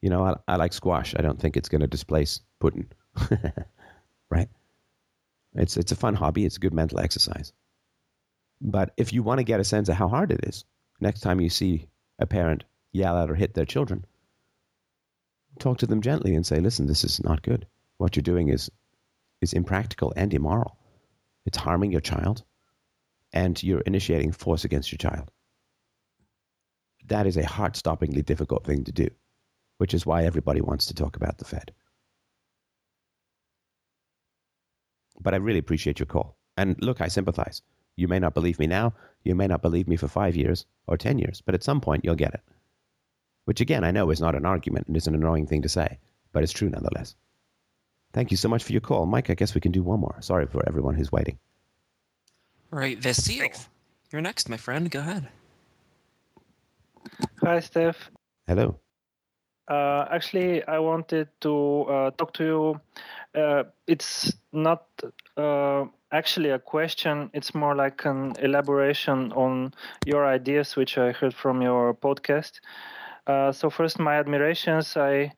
[0.00, 1.14] You know, I, I like squash.
[1.18, 2.86] I don't think it's going to displace Putin,
[4.30, 4.48] right?
[5.54, 6.44] It's it's a fun hobby.
[6.44, 7.52] It's a good mental exercise.
[8.60, 10.64] But if you want to get a sense of how hard it is,
[11.00, 14.04] next time you see a parent yell at or hit their children,
[15.58, 17.66] talk to them gently and say, listen, this is not good.
[17.98, 18.70] What you're doing is,
[19.40, 20.76] is impractical and immoral.
[21.46, 22.42] It's harming your child,
[23.32, 25.30] and you're initiating force against your child.
[27.06, 29.08] That is a heart stoppingly difficult thing to do,
[29.78, 31.72] which is why everybody wants to talk about the Fed.
[35.20, 36.36] But I really appreciate your call.
[36.56, 37.62] And look, I sympathize.
[37.96, 38.94] You may not believe me now.
[39.22, 42.04] You may not believe me for five years or 10 years, but at some point
[42.04, 42.42] you'll get it
[43.44, 45.98] which again I know is not an argument and is an annoying thing to say,
[46.32, 47.14] but it's true nonetheless.
[48.12, 49.06] Thank you so much for your call.
[49.06, 50.16] Mike, I guess we can do one more.
[50.20, 51.38] Sorry for everyone who's waiting.
[52.70, 53.66] Right, Vasil.
[54.12, 54.90] You're next, my friend.
[54.90, 55.28] Go ahead.
[57.42, 58.10] Hi, Steph.
[58.46, 58.78] Hello.
[59.66, 62.80] Uh, actually, I wanted to uh, talk to you.
[63.34, 64.86] Uh, it's not
[65.36, 69.74] uh, actually a question, it's more like an elaboration on
[70.06, 72.60] your ideas, which I heard from your podcast.
[73.26, 74.96] Uh, so first, my admirations.
[74.96, 75.32] I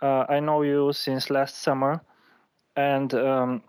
[0.00, 2.00] uh, I know you since last summer,
[2.76, 3.62] and um,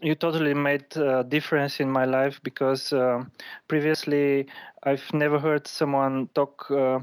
[0.00, 3.24] you totally made a difference in my life because uh,
[3.68, 4.46] previously
[4.84, 7.00] I've never heard someone talk uh,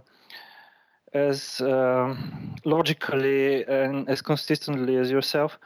[1.14, 2.16] as uh,
[2.66, 5.60] logically and as consistently as yourself.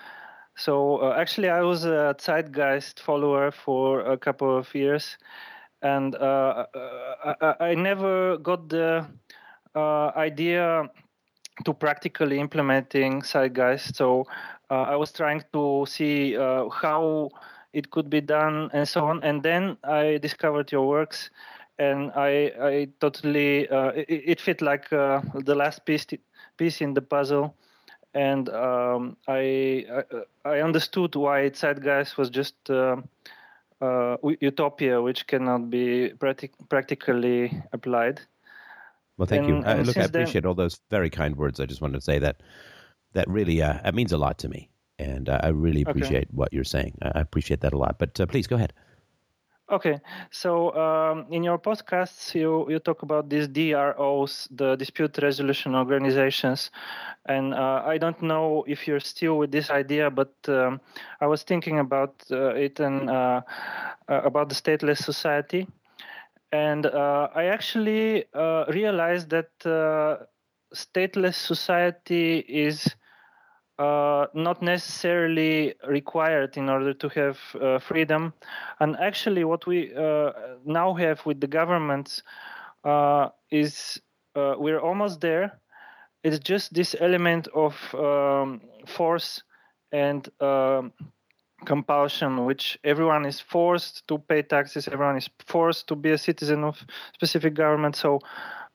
[0.55, 5.17] So uh, actually, I was a Zeitgeist follower for a couple of years,
[5.81, 6.65] and I,
[7.59, 9.05] I, never got the uh,
[9.79, 10.89] idea
[11.65, 13.95] to practically implementing Zeitgeist.
[13.95, 14.25] So
[14.69, 17.29] uh, I was trying to see uh, how
[17.73, 19.23] it could be done and so on.
[19.23, 21.29] And then I discovered your works,
[21.79, 26.05] and I I totally uh, it, it, fit like uh, the last piece
[26.57, 27.55] piece in the puzzle.
[28.15, 30.03] And um, I, I,
[30.45, 32.97] I understood why Zeitgeist was just uh,
[34.39, 38.21] utopia, which cannot be practic- practically applied.
[39.17, 39.63] Well, thank and, you.
[39.65, 41.59] Uh, look, I appreciate then, all those very kind words.
[41.59, 42.41] I just wanted to say that
[43.13, 44.69] that really uh, it means a lot to me,
[44.99, 45.91] and uh, I really Okay.
[45.91, 46.97] appreciate what you're saying.
[47.01, 47.99] I I appreciate that a lot.
[47.99, 48.73] But uh, please go ahead.
[49.71, 49.99] Okay,
[50.29, 56.69] so um, in your podcasts, you, you talk about these DROs, the dispute resolution organizations,
[57.25, 60.81] and uh, I don't know if you're still with this idea, but um,
[61.21, 63.41] I was thinking about uh, it and uh,
[64.09, 65.65] uh, about the stateless society,
[66.53, 70.23] and uh, I actually uh, realized that uh,
[70.73, 72.95] stateless society is
[73.79, 78.33] uh, not necessarily required in order to have uh, freedom.
[78.79, 80.31] And actually, what we uh,
[80.63, 82.21] now have with the governments
[83.51, 83.99] is
[84.35, 85.59] we're almost there.
[86.23, 89.43] It's just this element of um, force
[89.91, 90.93] and um,
[91.63, 96.63] compulsion, which everyone is forced to pay taxes, everyone is forced to be a citizen
[96.63, 97.95] of specific government.
[97.95, 98.19] So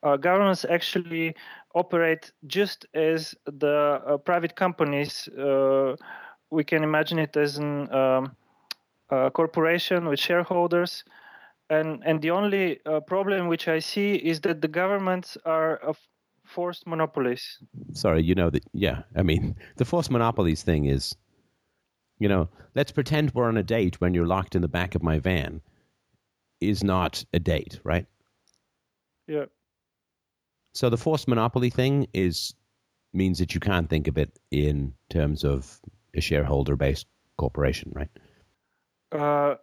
[0.03, 1.35] uh, governments actually
[1.75, 5.29] operate just as the uh, private companies.
[5.29, 5.97] Uh,
[6.51, 8.35] we can imagine it as um,
[9.11, 11.05] a corporation with shareholders,
[11.71, 15.81] and and the only uh, problem which I see is that the governments are
[16.45, 17.59] forced monopolies.
[17.93, 18.65] Sorry, you know that.
[18.73, 21.15] Yeah, I mean the forced monopolies thing is,
[22.19, 25.03] you know, let's pretend we're on a date when you're locked in the back of
[25.03, 25.61] my van.
[26.61, 28.07] Is not a date, right?
[29.29, 29.45] Yeah.
[30.75, 32.55] So the forced monopoly thing is
[33.13, 35.81] means that you can't think of it in terms of
[36.15, 38.11] a shareholder-based corporation, right?
[39.13, 39.55] Uh,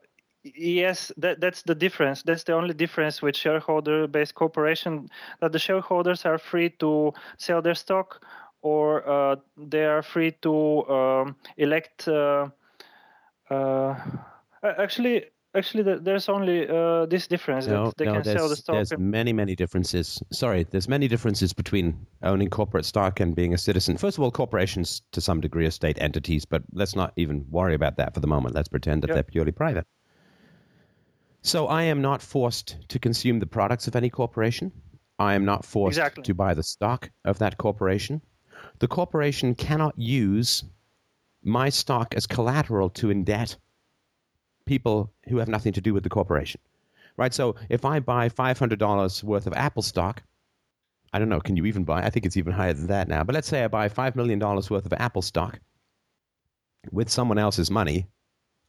[0.44, 2.24] yes, that, that's the difference.
[2.24, 5.10] That's the only difference with shareholder-based corporation.
[5.42, 8.26] That the shareholders are free to sell their stock,
[8.66, 12.08] or uh, they are free to um, elect.
[12.08, 12.50] Uh,
[13.52, 13.96] uh,
[14.64, 18.74] actually, actually, there's only uh, this difference No, that they no, can sell the stock.
[18.76, 20.20] there's and- many, many differences.
[20.32, 23.98] Sorry, there's many differences between owning corporate stock and being a citizen.
[23.98, 27.76] First of all, corporations to some degree are state entities, but let's not even worry
[27.76, 28.56] about that for the moment.
[28.56, 29.14] Let's pretend that Yeah.
[29.16, 29.86] they're purely private.
[31.44, 34.72] So I am not forced to consume the products of any corporation.
[35.20, 36.24] I am not forced Exactly.
[36.24, 38.22] to buy the stock of that corporation.
[38.80, 40.64] The corporation cannot use
[41.44, 43.58] my stock as collateral to indebt
[44.66, 46.60] people who have nothing to do with the corporation.
[47.18, 47.34] Right?
[47.34, 50.24] So if I buy $500 worth of Apple stock,
[51.14, 52.04] I don't know, can you even buy?
[52.04, 53.24] I think it's even higher than that now.
[53.24, 55.60] But let's say I buy $5 million worth of Apple stock
[56.92, 58.08] with someone else's money.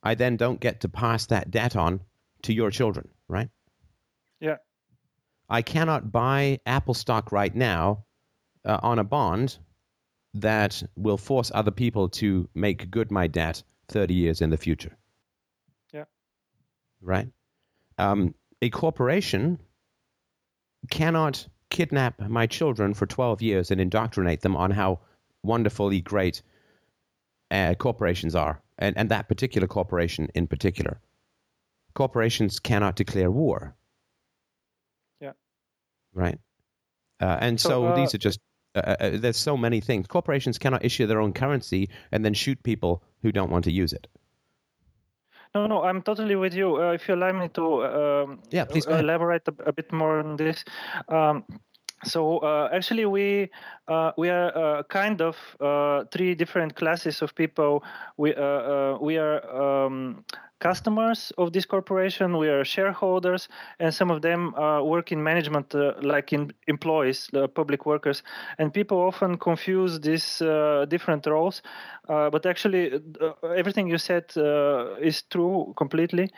[0.02, 2.00] I then don't get to pass that debt on
[2.42, 3.48] to your children, right?
[4.40, 4.56] yeah.
[5.48, 8.04] I cannot buy Apple stock right now
[8.64, 9.58] uh, on a bond
[10.40, 14.96] that will force other people to make good my debt 30 years in the future.
[15.92, 16.04] Yeah.
[17.00, 17.28] Right?
[17.98, 19.58] Um, a corporation
[20.90, 25.00] cannot kidnap my children for 12 years and indoctrinate them on how
[25.42, 26.42] wonderfully great
[27.50, 31.00] uh, corporations are, and, and that particular corporation in particular.
[31.94, 33.74] Corporations cannot declare war.
[35.20, 35.32] Yeah.
[36.12, 36.38] Right.
[37.20, 38.40] Uh, and so, So, uh, these are just,
[38.76, 40.06] uh, uh, there's so many things.
[40.06, 43.92] Corporations cannot issue their own currency and then shoot people who don't want to use
[43.92, 44.06] it.
[45.54, 46.76] No, no, I'm totally with you.
[46.76, 50.36] Uh, if you allow me to um, Yeah, please elaborate a, a bit more on
[50.36, 50.64] this.
[51.08, 51.44] Um,
[52.04, 53.50] so uh, actually, we
[53.88, 57.82] uh, we are uh, kind of uh, three different classes of people.
[58.18, 59.40] We uh, uh, we are
[59.86, 60.24] um,
[60.58, 62.36] customers of this corporation.
[62.38, 67.28] We are shareholders, and some of them uh, work in management, uh, like in employees,
[67.34, 68.22] uh, public workers.
[68.58, 71.62] And people often confuse these uh, different roles.
[72.08, 74.24] Uh, but actually, uh, everything you said
[75.00, 76.30] is true completely.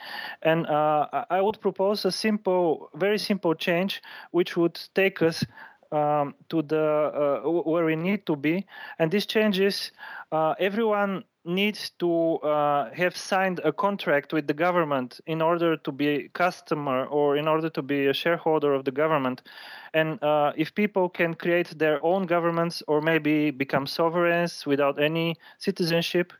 [0.42, 5.44] And I would propose a simple, very simple change, which would take us
[5.92, 8.66] um, to the uh, where we need to be.
[8.98, 9.92] And this changes,
[10.32, 15.90] uh, everyone needs to uh, have signed a contract with the government in order to
[15.90, 19.42] be a customer or in order to be a shareholder of the government.
[19.94, 25.36] And uh, if people can create their own governments or maybe become sovereigns without any
[25.58, 26.32] citizenship,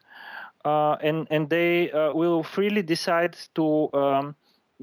[0.65, 4.35] uh, and and they uh, will freely decide to um,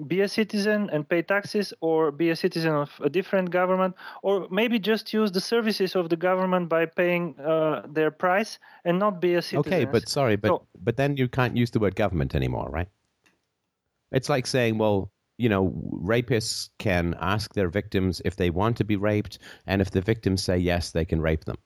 [0.07, 4.47] be a citizen and pay taxes, or be a citizen of a different government, or
[4.51, 9.22] maybe just use the services of the government by paying uh, their price and not
[9.22, 9.73] be a citizen.
[9.73, 12.89] Okay, but sorry, but So- but then you can't use the word government anymore, right?
[14.11, 18.84] It's like saying, well, you know, rapists can ask their victims if they want to
[18.84, 21.57] be raped, and if the victims say yes, they can rape them.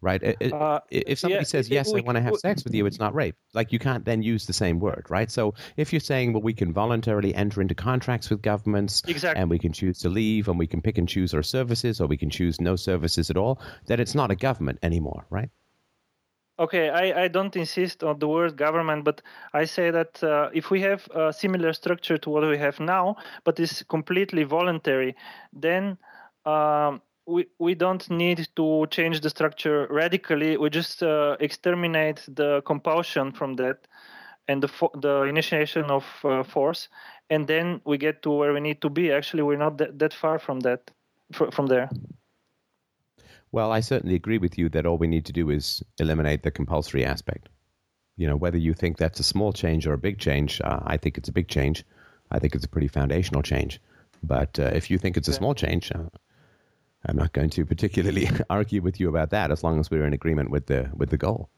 [0.00, 0.22] Right?
[0.22, 3.00] Uh, if somebody yeah, says yes, I want to have we- sex with you, it's
[3.00, 3.34] not rape.
[3.52, 5.28] Like you can't then use the same word, right?
[5.28, 9.40] So if you're saying, well, we can voluntarily enter into contracts with governments, Exactly.
[9.40, 12.06] and we can choose to leave, and we can pick and choose our services, or
[12.06, 15.50] we can choose no services at all, then it's not a government anymore, right?
[16.60, 19.22] Okay, I, I don't insist on the word government, but
[19.52, 23.16] I say that uh, if we have a similar structure to what we have now,
[23.44, 25.14] but it's completely voluntary,
[25.52, 25.98] then
[26.44, 30.56] um, we, we don't need to change the structure radically.
[30.56, 33.86] We just uh, exterminate the compulsion from that
[34.48, 36.88] and the, fo- the initiation of uh, force,
[37.28, 39.12] and then we get to where we need to be.
[39.12, 40.90] Actually, we're not that, that far from that,
[41.32, 41.90] fr- from there.
[43.52, 46.50] Well, I certainly agree with you that all we need to do is eliminate the
[46.50, 47.50] compulsory aspect.
[48.16, 50.96] You know, whether you think that's a small change or a big change, uh, I
[50.96, 51.84] think it's a big change.
[52.30, 53.80] I think it's a pretty foundational change.
[54.22, 56.08] But uh, if you think it's a small change, uh,
[57.06, 60.12] I'm not going to particularly argue with you about that as long as we're in
[60.12, 61.50] agreement with the with the goal.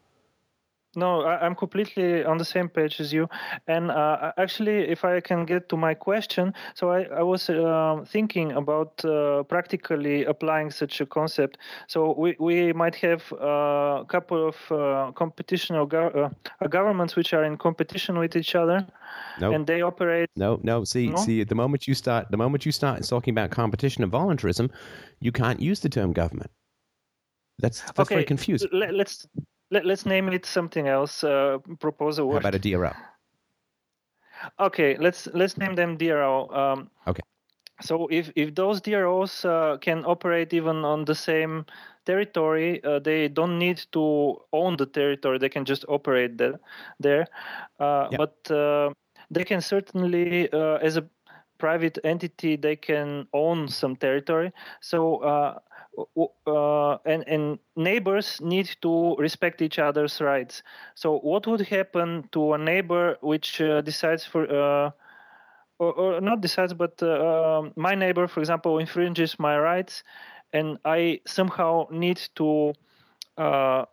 [0.97, 3.29] No, I, am completely on the same page as you.
[3.69, 8.05] And uh, actually, if I can get to my question, so I, I was uh,
[8.09, 11.59] thinking about uh, practically applying such a concept.
[11.87, 15.13] So we, we might have uh, a couple of uh,
[15.71, 18.85] or go- uh, governments which are in competition with each other,
[19.41, 19.55] nope.
[19.55, 20.29] and they operate.
[20.35, 20.83] No, no.
[20.83, 21.17] See, no?
[21.17, 24.71] see, the moment you start, the moment you start talking about competition and voluntarism,
[25.21, 26.51] you can't use the term government.
[27.61, 28.71] That's that's okay, very confusing.
[28.73, 29.27] Let, let's
[29.71, 31.25] let, us name it something else.
[31.25, 32.43] Uh, propose a word.
[32.43, 32.97] How about a DRL?
[34.59, 36.49] Okay, let's let's name them DRO.
[36.49, 37.21] Um, okay.
[37.83, 41.67] So if if those DROs uh, can operate even on the same
[42.07, 45.39] territory, uh, they don't need to own the territory.
[45.39, 46.59] They can just operate the,
[46.99, 47.27] there.
[47.79, 48.09] Uh.
[48.17, 48.91] But uh,
[49.31, 51.09] they can certainly, uh, as a
[51.59, 54.53] private entity, they can own some territory.
[54.81, 55.23] So
[56.47, 60.63] uh, and, and neighbors need to respect each other's rights.
[60.95, 64.91] So, what would happen to a neighbor which uh, decides for, uh,
[65.79, 70.03] or, or, not decides, but uh, um, my neighbor, for example, infringes my rights,
[70.53, 72.73] and I somehow need to
[73.37, 73.85] uh,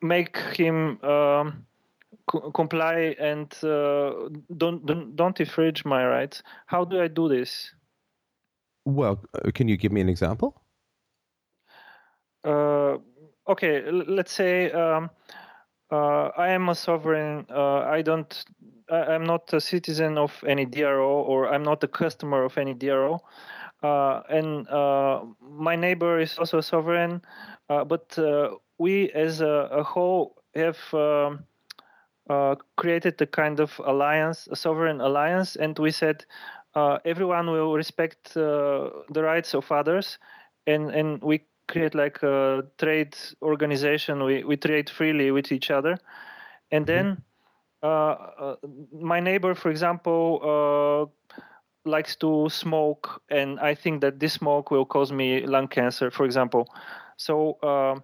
[0.00, 1.66] make him um,
[2.26, 6.42] co- comply and uh, don't, don't don't infringe my rights?
[6.66, 7.72] How do I do this?
[8.84, 10.61] Well, can you give me an example?
[12.44, 12.98] Uh,
[13.48, 15.10] okay, let's say um,
[15.90, 17.46] uh, I am a sovereign.
[17.50, 18.44] Uh, I don't.
[18.90, 22.74] I, am not a citizen of any DRO, or I'm not a customer of any
[22.74, 23.20] DRO.
[23.82, 27.20] Uh, and uh, my neighbor is also a sovereign,
[27.68, 28.18] uh, but
[28.78, 30.78] we, as a, a whole, have.
[30.92, 31.44] Um,
[32.78, 36.24] created a kind of alliance, a sovereign alliance, and we said
[37.04, 40.16] everyone will respect the rights of others,
[40.66, 44.24] and and we create like a trade organization.
[44.24, 45.98] We we trade freely with each other,
[46.70, 47.16] and then
[47.84, 47.86] mm-hmm.
[47.86, 48.56] uh, uh,
[48.92, 51.40] my neighbor, for example, uh,
[51.84, 56.24] likes to smoke, and I think that this smoke will cause me lung cancer, for
[56.24, 56.68] example.
[57.16, 57.96] So uh,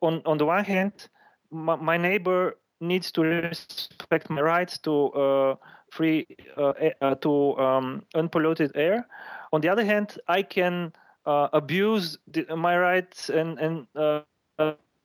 [0.00, 1.08] on on the one hand,
[1.50, 5.54] my, my, neighbor needs to respect my rights to uh,
[5.90, 9.06] free uh, to um, unpolluted air.
[9.52, 10.92] On the other hand, I can
[11.26, 14.20] uh, abuse the, my rights and and uh,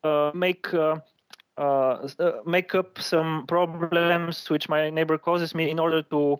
[0.03, 0.67] uh, make
[2.45, 6.37] make up some problems which my neighbor causes me in order to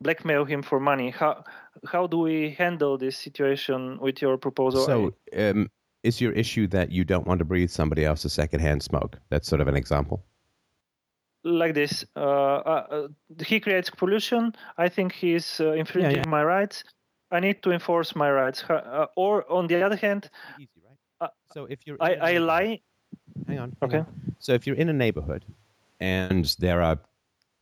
[0.00, 1.10] blackmail him for money.
[1.10, 1.44] How
[1.86, 4.84] how do we handle this situation with your proposal?
[4.84, 5.14] So.
[5.36, 5.70] Um,
[6.02, 9.18] is your issue that you don't want to breathe somebody else's secondhand smoke?
[9.30, 10.22] That's sort of an example
[11.44, 12.04] like this.
[12.16, 13.08] Uh, uh,
[13.44, 14.54] he creates pollution.
[14.78, 16.30] I think he's uh, infringing yeah, yeah.
[16.30, 16.84] my rights.
[17.34, 18.62] I need to enforce my rights.
[18.64, 20.98] Uh, or on the other hand, easy, right?
[21.20, 22.80] Uh, so if you're, I, I lie.
[23.46, 23.76] Hang on.
[23.80, 23.98] Hang okay.
[23.98, 24.06] On.
[24.38, 25.44] So if you're in a neighborhood,
[26.00, 26.98] and there are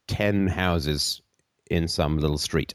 [0.06, 1.22] ten houses
[1.70, 2.74] in some little street,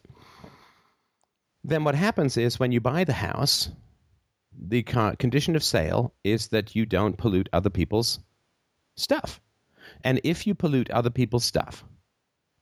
[1.64, 3.70] then what happens is when you buy the house,
[4.60, 8.20] the condition of sale is that you don't pollute other people's
[8.96, 9.40] stuff.
[10.04, 11.84] And if you pollute other people's stuff,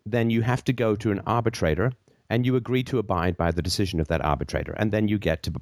[0.05, 1.93] then you have to go to an arbitrator
[2.29, 5.43] and you agree to abide by the decision of that arbitrator, and then you get
[5.43, 5.53] to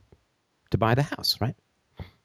[0.72, 1.56] to buy the house, right?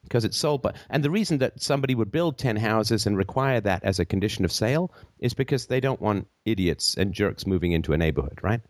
[0.03, 0.63] Because it's sold.
[0.63, 4.05] But and the reason that somebody would build ten houses and require that as a
[4.05, 8.39] condition of sale is because they don't want idiots and jerks moving into a neighborhood,
[8.43, 8.61] right?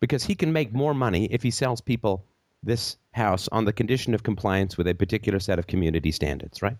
[0.00, 2.24] Because he can make more money if he sells people
[2.62, 6.76] this house on the condition of compliance with a particular set of community standards, right?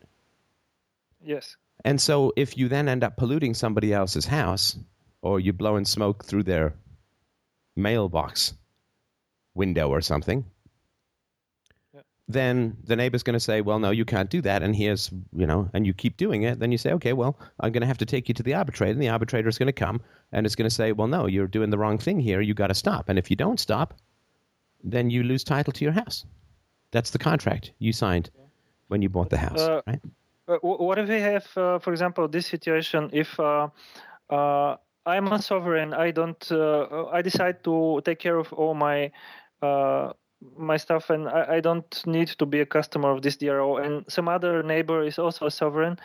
[1.23, 1.57] Yes.
[1.85, 4.77] And so if you then end up polluting somebody else's house,
[5.23, 6.75] or you blow in smoke through their
[7.79, 8.55] mailbox
[9.55, 10.45] window or something,
[11.95, 12.01] yeah.
[12.29, 14.63] then the neighbor's going to say, well, no, you can't do that.
[14.63, 16.59] And here's, you know, and you keep doing it.
[16.59, 18.93] Then you say, okay, well, I'm going to have to take you to the arbitrator.
[18.93, 20.01] And the arbitrator is going to come
[20.33, 22.41] and it's going to say, well, no, you're doing the wrong thing here.
[22.41, 23.09] You got to stop.
[23.09, 23.95] And if you don't stop,
[24.85, 26.25] then you lose title to your house.
[26.91, 28.31] That's the contract you signed
[28.89, 30.01] when you bought the house, uh, right?
[30.63, 33.11] what if we have, uh, for example, this situation?
[33.13, 33.69] If uh,
[34.31, 34.77] uh,
[35.09, 36.53] I'm a sovereign, I don't.
[36.53, 39.11] Uh, I decide to take care of all my
[39.63, 40.13] uh,
[40.57, 43.79] my stuff, and I, I, don't need to be a customer of this DRO.
[43.79, 45.99] And some other neighbor is also a sovereign,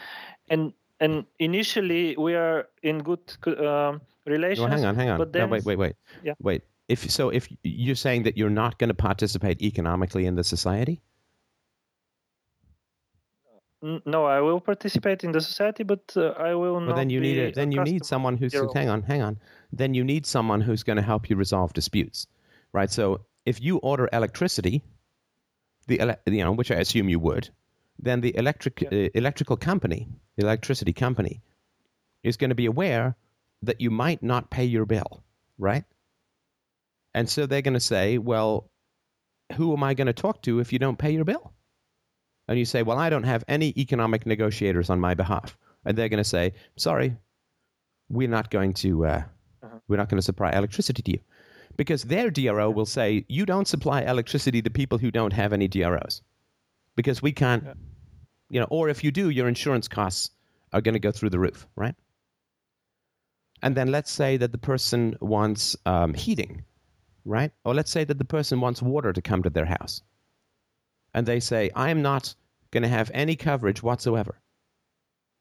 [0.49, 4.71] and and initially we are in good uh, relations.
[4.71, 5.17] Hang on, hang on.
[5.17, 5.95] But then, no, wait, wait, wait.
[6.23, 6.33] Yeah.
[6.39, 6.63] Wait.
[6.89, 11.01] If so, if you're saying that you're not going to participate economically in the society.
[14.05, 16.87] No, I will participate in the society, but uh, I will not.
[16.87, 19.37] Well, then you need a, then you need someone who's hang on, hang on.
[19.73, 22.25] Then you need someone who's going to help you resolve disputes,
[22.71, 22.89] right?
[22.89, 24.83] So if you order electricity,
[25.87, 27.49] the you know which I assume you would,
[27.99, 28.89] then the electric yeah.
[28.89, 30.07] uh, electrical company,
[30.37, 31.41] the electricity company,
[32.23, 33.17] is going to be aware
[33.63, 35.23] that you might not pay your bill,
[35.57, 35.83] right?
[37.13, 38.69] And so they're going to say, well,
[39.57, 41.53] who am I going to talk to if you don't pay your bill?
[42.47, 45.57] And you say, well, I don't have any economic negotiators on my behalf.
[45.85, 47.15] And they're going to say, sorry,
[48.09, 49.23] we're not going to, uh,
[49.63, 49.79] uh-huh.
[49.87, 51.19] we're not going to supply electricity to you.
[51.75, 55.67] Because their DRO will say, you don't supply electricity to people who don't have any
[55.67, 56.21] DROs.
[56.95, 57.73] Because we can't, yeah.
[58.49, 60.29] you know, or if you do, your insurance costs
[60.71, 61.95] are going to go through the roof, right?
[63.63, 66.63] And then let's say that the person wants um, heating,
[67.25, 67.51] right?
[67.63, 70.03] Or let's say that the person wants water to come to their house
[71.13, 72.35] and they say, I'm not
[72.71, 74.39] going to have any coverage whatsoever.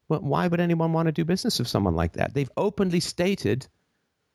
[0.09, 2.35] Well, why would anyone want to do business with someone like that?
[2.35, 3.67] They've openly stated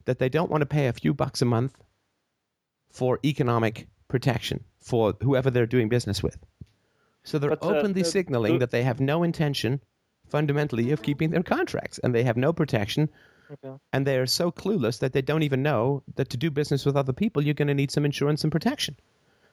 [0.06, 1.80] that they don't want to pay a few bucks a month
[2.90, 6.38] for economic protection for whoever they're doing business with.
[7.24, 9.80] So they're but, uh, openly uh, signaling uh, that they have no intention,
[10.28, 13.10] fundamentally, of keeping their contracts, and they have no protection.
[13.50, 13.76] Okay.
[13.92, 16.96] And they are so clueless that they don't even know that to do business with
[16.96, 18.96] other people, you're going to need some insurance and protection.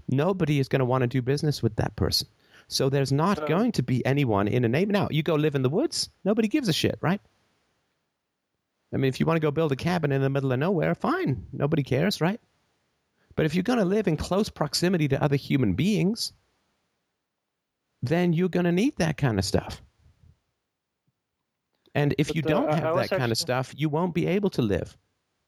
[0.08, 2.28] Nobody is going to want to do business with that person.
[2.68, 4.92] So there's not so, going to be anyone in a neighbor.
[4.92, 7.22] Now, you go live in the woods, nobody gives a shit, right?
[8.94, 10.96] I mean, if you want to go build a cabin in the middle of nowhere,
[10.96, 11.46] fine.
[11.52, 12.40] Nobody cares, right?
[13.36, 16.34] But if you're going to live in close proximity to other human beings,
[18.02, 19.82] then you're going to need that kind of stuff.
[21.94, 24.50] And if but, you don't uh, have that kind of stuff, you won't be able
[24.52, 24.98] to live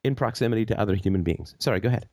[0.04, 1.54] in proximity to other human beings.
[1.58, 2.08] Sorry, go ahead.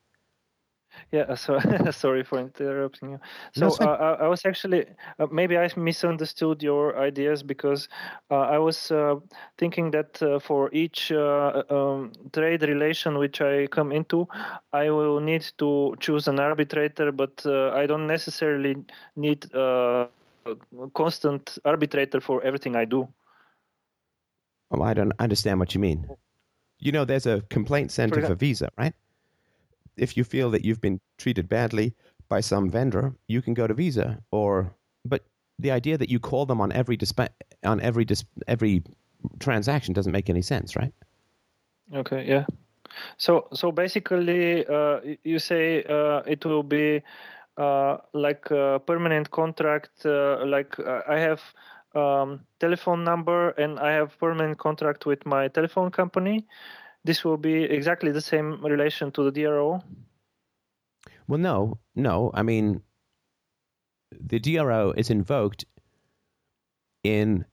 [1.12, 1.60] Yeah, so
[1.92, 3.20] sorry for interrupting you.
[3.54, 4.86] So no, uh, I, was actually
[5.20, 7.90] uh, maybe I misunderstood your ideas because
[8.32, 9.16] uh, I was uh,
[9.58, 14.28] thinking that uh, for each uh, um, trade relation which I come into,
[14.74, 18.76] I will need to choose an arbitrator, but I don't necessarily
[19.16, 20.08] need a
[20.94, 23.08] constant arbitrator for everything I do.
[24.70, 26.08] Well, I don't understand what you mean.
[26.80, 28.94] You know, there's a complaint center for, for Visa, right?
[29.98, 31.94] If you feel that you've been treated badly
[32.30, 34.20] by some vendor, you can go to Visa.
[34.32, 34.74] Or,
[35.06, 35.24] but
[35.60, 37.32] the idea that you call them on every disp-
[37.64, 38.84] on every dis- every
[39.40, 40.94] transaction doesn't make any sense, right?
[41.94, 42.26] Okay.
[42.28, 42.46] Yeah.
[43.18, 47.02] So so basically, uh, you say uh, it will be
[47.58, 50.06] uh, like a permanent contract.
[50.06, 51.42] Uh, like uh, I have
[51.96, 56.46] um, telephone number and I have permanent contract with my telephone company
[57.06, 59.82] this will be exactly the same relation to the DRO?
[61.28, 62.32] Well, no, no.
[62.34, 62.82] I mean,
[64.20, 65.66] the DRO is invoked
[67.04, 67.46] in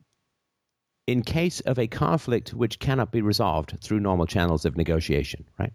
[1.07, 5.73] in case of a conflict which cannot be resolved through normal channels of negotiation, right?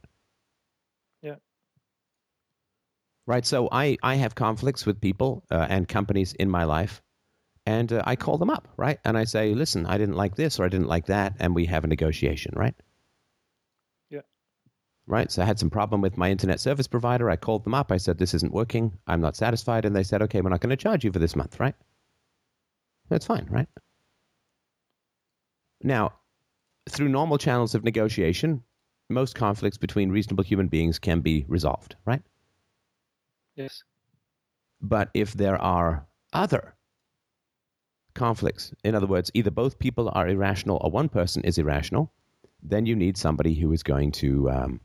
[1.21, 1.35] Yeah.
[3.27, 3.45] Right.
[3.45, 7.03] So I I have conflicts with people uh, and companies in my life,
[7.67, 8.99] and uh, I call them up, right?
[9.05, 11.65] And I say, listen, I didn't like this or I didn't like that, and we
[11.65, 12.75] have a negotiation, right?
[15.07, 15.31] Right?
[15.31, 17.29] So I had some problem with my internet service provider.
[17.29, 17.91] I called them up.
[17.91, 18.97] I said, this isn't working.
[19.07, 19.85] I'm not satisfied.
[19.85, 21.75] And they said, okay, we're not going to charge you for this month, right?
[23.09, 23.69] That's fine, right?
[25.81, 26.13] Now,
[26.89, 28.63] through normal channels of negotiation,
[29.09, 32.21] most conflicts between reasonable human beings can be resolved, right?
[33.55, 33.83] Yes.
[34.81, 36.75] But if there are other
[38.13, 42.11] conflicts, in other words, either both people are irrational or one person is irrational,
[42.61, 44.81] then you need somebody who is going to um,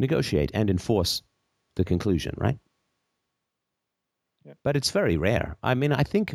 [0.00, 1.22] negotiate and enforce
[1.76, 2.58] the conclusion, right?
[4.44, 4.54] Yeah.
[4.64, 5.56] But it's very rare.
[5.62, 6.34] I mean, I think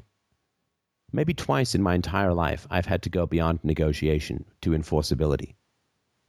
[1.11, 5.55] maybe twice in my entire life I've had to go beyond negotiation to enforceability.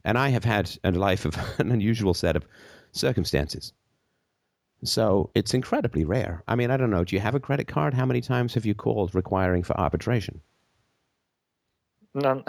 [0.03, 2.45] And I have had a life of an unusual set of
[2.91, 3.73] circumstances.
[4.83, 6.43] So it's incredibly rare.
[6.47, 7.03] I mean, I don't know.
[7.03, 7.93] Do you have a credit card?
[7.93, 10.41] How many times have you called requiring for arbitration?
[12.13, 12.43] None.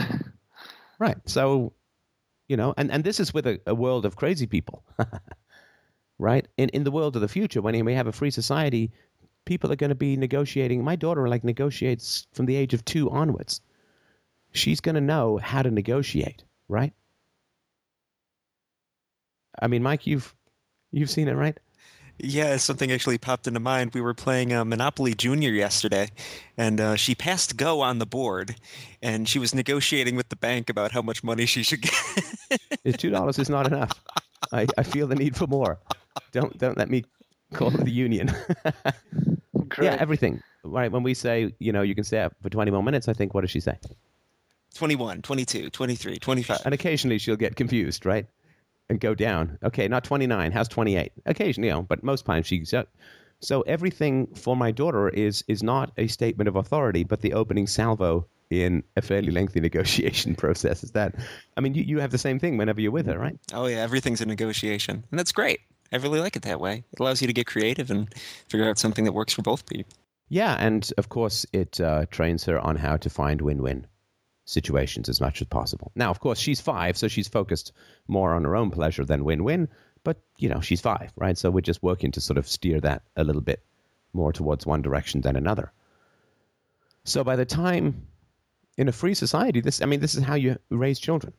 [0.98, 1.16] right.
[1.26, 1.72] So
[2.48, 4.84] you know and, and this is with a, a world of crazy people
[6.18, 8.92] right in, in the world of the future when we have a free society
[9.48, 10.84] people are going to be negotiating.
[10.84, 13.62] My daughter like negotiates from the age of two onwards.
[14.52, 16.92] She's going to know how to negotiate, right?
[19.60, 20.34] I mean, Mike, you've
[20.92, 21.58] you've seen it, right?
[22.18, 23.94] Yeah, something actually popped into mind.
[23.94, 26.08] We were playing uh, Monopoly Junior yesterday,
[26.56, 28.56] and uh, she passed go on the board,
[29.00, 31.82] and she was negotiating with the bank about how much money she should
[32.84, 32.98] get.
[32.98, 33.92] two dollars is not enough.
[34.52, 35.78] I, I feel the need for more.
[36.32, 37.04] Don't don't let me
[37.52, 38.34] call the union.
[39.80, 40.42] yeah, everything.
[40.64, 40.90] Right.
[40.90, 43.32] When we say, you know, you can stay up for 20 more minutes, I think,
[43.32, 43.78] what does she say?
[44.74, 46.60] 21, 22, 23, 25.
[46.64, 48.26] And occasionally she'll get confused, right?
[48.90, 49.58] And go down.
[49.62, 50.50] Okay, not 29.
[50.52, 51.12] How's 28?
[51.26, 52.72] Occasionally, you know, but most times she's.
[52.72, 52.88] up.
[53.40, 57.66] so everything for my daughter is is not a statement of authority, but the opening
[57.66, 60.82] salvo in a fairly lengthy negotiation process.
[60.82, 61.14] Is that?
[61.56, 63.38] I mean, you, you have the same thing whenever you're with her, right?
[63.52, 65.60] Oh yeah, everything's a negotiation, and that's great.
[65.92, 66.84] I really like it that way.
[66.92, 68.12] It allows you to get creative and
[68.48, 69.92] figure out something that works for both people.
[70.28, 73.86] Yeah, and of course, it uh, trains her on how to find win-win
[74.48, 75.92] situations as much as possible.
[75.94, 77.72] Now, of course, she's five, so she's focused
[78.06, 79.68] more on her own pleasure than win-win.
[80.04, 81.36] But you know, she's five, right?
[81.36, 83.62] So we're just working to sort of steer that a little bit
[84.12, 85.72] more towards one direction than another.
[87.04, 88.06] So by the time
[88.78, 91.34] in a free society, this I mean, this is how you raise children.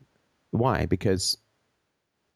[0.52, 0.86] Why?
[0.86, 1.38] Because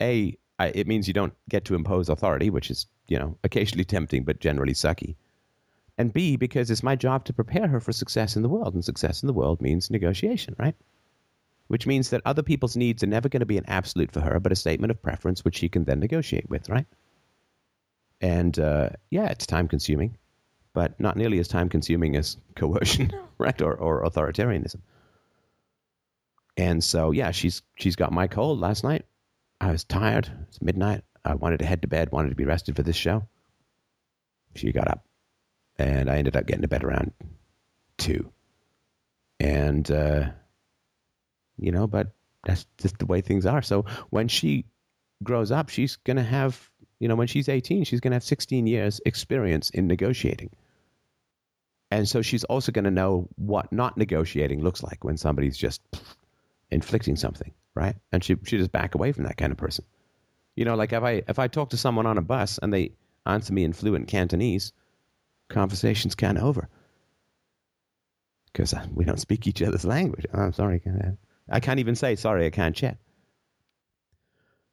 [0.02, 4.24] a it means you don't get to impose authority, which is you know occasionally tempting
[4.24, 5.16] but generally sucky.
[5.98, 8.84] And B, because it's my job to prepare her for success in the world, and
[8.84, 10.76] success in the world means negotiation, right?
[11.68, 14.40] Which means that other people's needs are never going to be an absolute for her,
[14.40, 16.88] but a statement of preference which she can then negotiate with, right?
[18.22, 20.18] And uh, yeah, it's time consuming,
[20.74, 24.82] but not nearly as time consuming as coercion, right, or, or authoritarianism.
[26.57, 29.06] And so, yeah, she's she's got my cold last night.
[29.60, 30.30] I was tired.
[30.48, 31.03] It's midnight.
[31.26, 33.28] I wanted to head to bed, wanted to be rested for this show.
[34.56, 35.06] She got up,
[35.78, 37.12] and I ended up getting to bed around
[37.98, 38.32] two.
[39.40, 40.30] And, uh,
[41.58, 42.14] you know, but
[42.45, 43.62] that's just the way things are.
[43.62, 44.66] So when she
[45.24, 46.70] grows up, she's going to have,
[47.00, 50.52] you know, when she's 18, she's going to have 16 years experience in negotiating.
[51.91, 55.82] And so she's also going to know what not negotiating looks like when somebody's just
[56.72, 57.95] inflicting something, right?
[58.12, 59.86] And she she just back away from that kind of person.
[60.56, 62.94] You know, like if I if I talk to someone on a bus and they
[63.28, 64.74] answer me in fluent Cantonese,
[65.54, 66.68] conversation's kind of over
[68.52, 70.26] because uh, we don't speak each other's language.
[70.34, 70.82] I'm sorry,
[71.50, 72.46] I can't even say sorry.
[72.46, 72.98] I can't chat.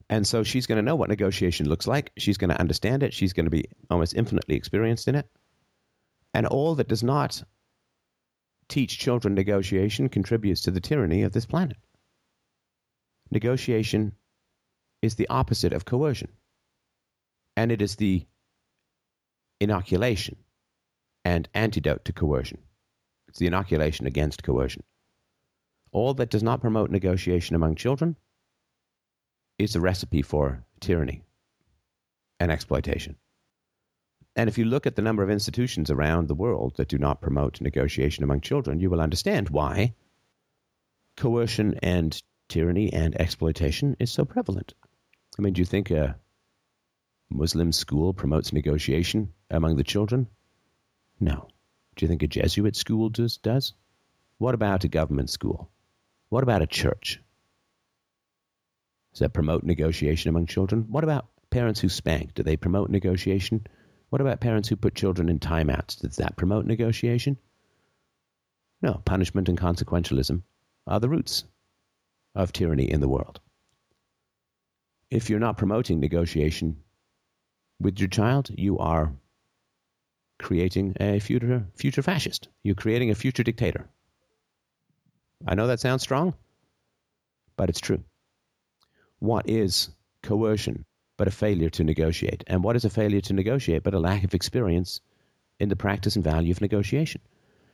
[0.09, 2.13] And so she's going to know what negotiation looks like.
[2.19, 3.15] She's going to understand it.
[3.15, 5.27] She's going to be almost infinitely experienced in it.
[6.35, 7.43] And all that does not
[8.69, 11.77] teach children negotiation contributes to the tyranny of this planet.
[13.31, 14.13] Negotiation
[15.01, 16.31] is the opposite of coercion,
[17.57, 18.27] and it is the
[19.61, 20.37] inoculation
[21.25, 22.59] and antidote to coercion.
[23.29, 24.83] It's the inoculation against coercion.
[25.93, 28.17] All that does not promote negotiation among children
[29.59, 31.23] is a recipe for tyranny
[32.39, 33.17] and exploitation.
[34.37, 37.21] And if you look at the number of institutions around the world that do not
[37.21, 39.95] promote negotiation among children, you will understand why
[41.17, 44.75] coercion and tyranny and exploitation is so prevalent.
[45.39, 46.17] I mean, do you think a
[47.29, 50.29] Muslim school promotes negotiation among the children?
[51.21, 51.49] No.
[51.97, 53.37] Do you think a Jesuit school does?
[53.37, 53.75] does?
[54.39, 55.71] What about a government school?
[56.31, 57.21] What about a church?
[59.13, 60.87] Does that promote negotiation among children?
[60.89, 62.35] What about parents who spank?
[62.35, 63.67] Do they promote negotiation?
[64.09, 66.01] What about parents who put children in timeouts?
[66.01, 67.37] Does that promote negotiation?
[68.81, 70.43] No, punishment and consequentialism
[70.87, 71.45] are the roots
[72.35, 73.41] of tyranny in the world.
[75.11, 76.77] If you're not promoting negotiation
[77.81, 79.13] with your child, you are
[80.41, 82.49] creating a future future fascist.
[82.63, 83.89] You're creating a future dictator.
[85.47, 86.35] I know that sounds strong,
[87.57, 88.03] but it's true.
[89.19, 89.91] What is
[90.23, 90.87] coercion
[91.19, 92.43] but a failure to negotiate?
[92.47, 95.01] And what is a failure to negotiate but a lack of experience
[95.59, 97.21] in the practice and value of negotiation?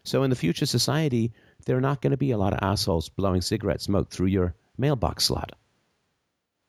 [0.04, 1.32] So in the future society,
[1.66, 4.54] there are not going to be a lot of assholes blowing cigarette smoke through your
[4.76, 5.52] mailbox slot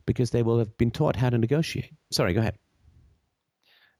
[0.05, 1.91] because they will have been taught how to negotiate.
[2.11, 2.57] Sorry, go ahead.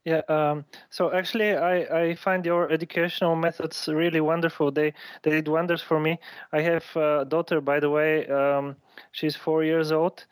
[0.08, 1.76] Yeah, um, so actually, I,
[2.10, 4.70] I find your educational methods really wonderful.
[4.72, 6.18] They they did wonders for me.
[6.52, 8.26] I have a daughter, by the way.
[8.28, 8.76] Um,
[9.12, 10.24] she's four years old,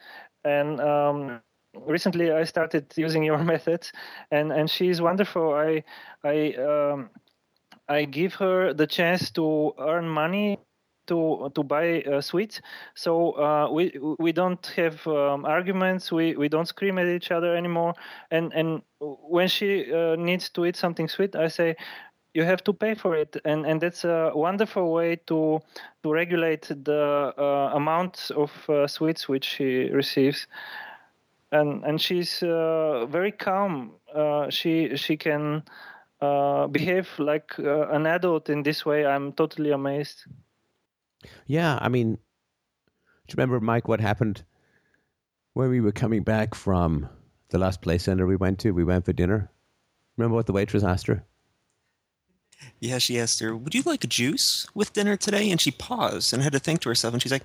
[0.44, 1.40] and um,
[1.86, 3.92] recently I started using your methods,
[4.30, 5.54] and, and she's wonderful.
[5.54, 5.84] I
[6.24, 7.10] I um,
[7.88, 10.58] I give her the chance to earn money
[11.06, 12.60] to to buy uh, sweets.
[12.94, 16.12] So uh, we we don't have um, arguments.
[16.12, 17.94] We we don't scream at each other anymore.
[18.30, 21.76] And and when she uh, needs to eat something sweet, I say,
[22.34, 25.60] you have to pay for it, and and that's a wonderful way to
[26.02, 30.46] to regulate the uh, amount of uh, sweets which she receives.
[31.52, 33.92] And and she's very calm.
[34.50, 35.62] She she can
[36.20, 39.04] uh, behave like uh, an adult in this way.
[39.04, 40.24] I'm totally amazed.
[41.46, 44.44] Yeah, I mean, do you remember, Mike, what happened
[45.54, 47.08] when we were coming back from
[47.50, 48.72] the last play center we went to?
[48.72, 49.50] We went for dinner.
[50.16, 51.24] Remember what the waitress asked her?
[52.80, 56.32] Yeah, she asked her, "Would you like a juice with dinner today?" And she paused
[56.32, 57.44] and had to think to herself, and she's like,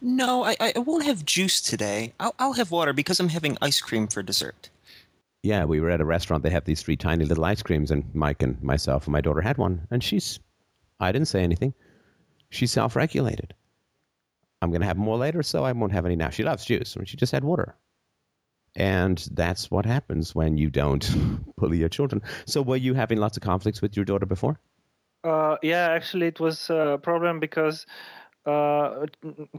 [0.00, 2.12] "No, I, I won't have juice today.
[2.20, 4.70] I'll, I'll have water because I'm having ice cream for dessert."
[5.42, 6.42] Yeah, we were at a restaurant.
[6.42, 9.40] They have these three tiny little ice creams, and Mike and myself and my daughter
[9.40, 9.86] had one.
[9.90, 10.38] And she's,
[11.00, 11.74] I didn't say anything.
[12.54, 13.54] She's self regulated.
[14.62, 16.30] I'm going to have more later, so I won't have any now.
[16.30, 16.96] She loves juice.
[16.96, 17.74] And she just had water.
[18.76, 21.04] And that's what happens when you don't
[21.56, 22.22] bully your children.
[22.46, 24.58] So, were you having lots of conflicts with your daughter before?
[25.22, 27.86] Uh, yeah, actually, it was a problem because
[28.46, 29.06] uh,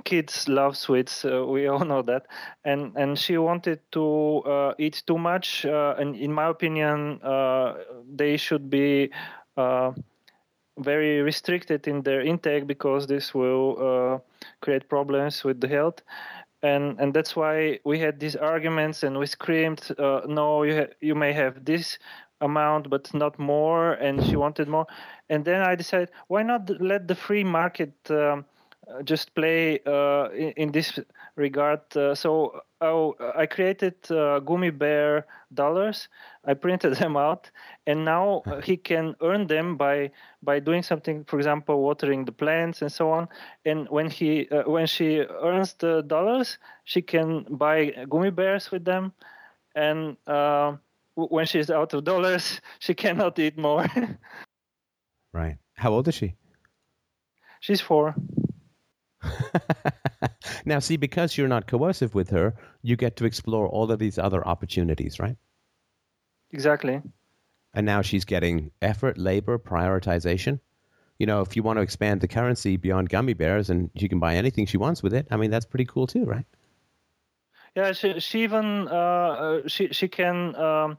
[0.04, 1.26] kids love sweets.
[1.26, 2.28] Uh, we all know that,
[2.64, 5.66] and and she wanted to uh, eat too much.
[5.66, 7.76] Uh, and in my opinion, uh,
[8.08, 9.12] they should be
[10.80, 14.22] very restricted in their intake because this will
[14.62, 16.02] create problems with the health.
[16.64, 21.16] And, and that's why we had these arguments and we screamed, no, you, ha- you
[21.16, 21.98] may have this
[22.42, 24.86] amount but not more and she wanted more
[25.30, 28.46] and then i decided why not let the free market um,
[28.88, 31.00] uh, just play uh, in, in, this
[31.36, 31.82] regard.
[31.96, 36.08] Uh, so oh, I created uh, gummy bear dollars.
[36.46, 37.52] I printed them out,
[37.88, 41.26] and now he can earn them by by doing something.
[41.26, 43.28] For example, watering the plants and so on.
[43.66, 48.86] And when he uh, when she earns the dollars, she can buy gummy bears with
[48.86, 49.14] them.
[49.76, 50.18] And
[51.16, 53.86] when she's out of dollars, she cannot eat more.
[55.34, 55.58] right.
[55.74, 56.36] How old is she?
[57.60, 58.16] She's four.
[60.66, 64.18] now, see, because you're not coercive with her, you get to explore all of these
[64.18, 65.38] other opportunities, right?
[66.52, 67.02] Exactly.
[67.74, 70.60] And now she's getting effort, labor, prioritization.
[71.20, 74.20] You know, if you want to expand the currency beyond gummy bears and she can
[74.20, 76.46] buy anything she wants with it, I mean, that's pretty cool too, right?
[77.76, 80.98] Yeah, she, she even uh, uh she she can um,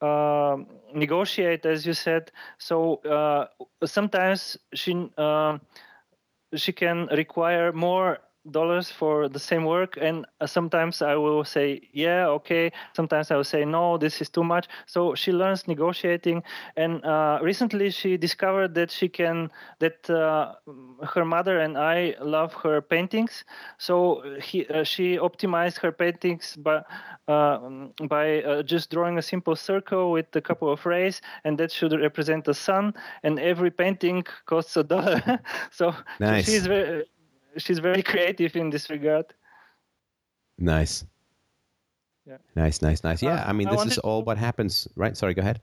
[0.00, 0.56] uh,
[0.94, 2.32] negotiate, as you said.
[2.58, 3.46] So uh,
[3.84, 5.58] sometimes she uh,
[6.54, 8.18] she can require more
[8.52, 12.72] dollars for the same work and uh, sometimes i will say yeah okay.
[12.94, 14.66] Sometimes i will say no this is too much.
[14.86, 16.42] So she learns negotiating
[16.76, 20.54] and uh, recently she discovered that she can that uh,
[21.02, 23.44] her mother and i love her paintings.
[23.78, 26.82] So he, uh, she optimized her paintings by
[27.28, 27.58] uh,
[28.08, 31.92] by uh, just drawing a simple circle with a couple of rays and that should
[31.92, 35.22] represent the sun and every painting costs a dollar.
[35.70, 36.46] So, nice.
[36.46, 37.04] so she's very
[37.56, 39.26] she's very creative in this regard.
[40.58, 41.04] Nice.
[42.26, 42.36] Yeah.
[42.54, 43.22] Nice, nice, nice.
[43.22, 45.16] Yeah, uh, I mean, I this is all what happens, right?
[45.16, 45.60] Sorry, go ahead.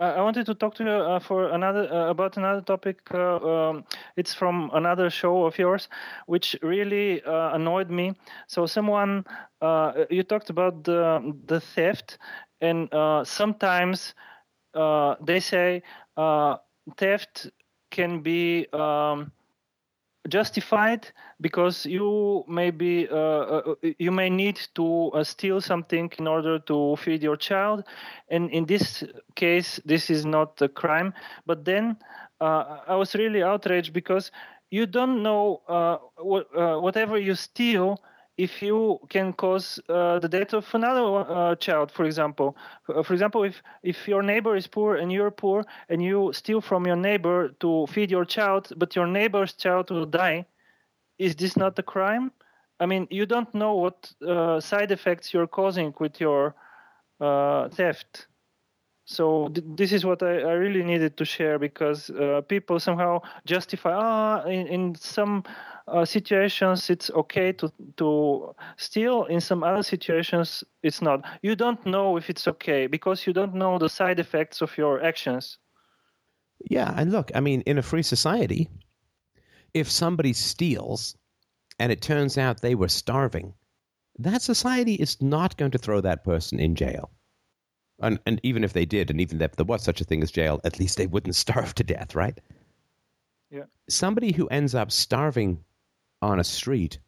[0.00, 3.00] Uh, I wanted to talk to you uh, for another uh, about another topic.
[3.12, 3.84] Uh, um,
[4.16, 5.88] it's from another show of yours,
[6.26, 8.14] which really uh, annoyed me.
[8.46, 9.24] So, someone
[10.08, 12.16] you talked about the the theft,
[12.62, 12.88] and
[13.26, 14.14] sometimes
[14.74, 15.82] they say
[16.96, 17.50] theft
[17.90, 19.32] can be um,
[20.30, 21.08] justified
[21.40, 26.58] because you may be uh, uh, you may need to uh, steal something in order
[26.60, 27.84] to feed your child.
[28.30, 29.04] And in this
[29.36, 31.12] case this is not a crime.
[31.46, 31.96] But then
[32.40, 34.30] uh, i was really outraged because
[34.70, 35.60] you don't know
[36.16, 36.46] what,
[36.82, 37.98] whatever you steal
[38.40, 42.56] if you can cause uh, the death of another uh, child, for example.
[42.88, 46.60] Uh, for example, if, if your neighbor is poor and you're poor and you steal
[46.62, 50.46] from your neighbor to feed your child, but your neighbor's child will die,
[51.18, 52.32] is this not a crime?
[52.80, 56.54] I mean, you don't know what uh, side effects you're causing with your
[57.20, 58.26] uh, theft.
[59.10, 63.22] So th- this is what I, I, really needed to share because uh, people somehow
[63.44, 65.42] justify, ah, in, in some
[65.88, 69.24] uh, situations it's okay to to steal.
[69.24, 71.24] In some other situations it's not.
[71.42, 75.02] You don't know if it's okay because you don't know the side effects of your
[75.02, 75.58] actions.
[76.70, 78.70] Yeah, and look, I mean, in a free society,
[79.74, 81.16] if somebody steals
[81.80, 83.54] and it turns out they were starving,
[84.20, 87.10] that society is not going to throw that person in jail.
[88.02, 90.30] And, and even if they did, and even if there was such a thing as
[90.30, 92.38] jail, at least they wouldn't starve to death, right?
[93.50, 93.64] Yeah.
[93.88, 95.64] Somebody who ends up starving
[96.22, 96.98] on a street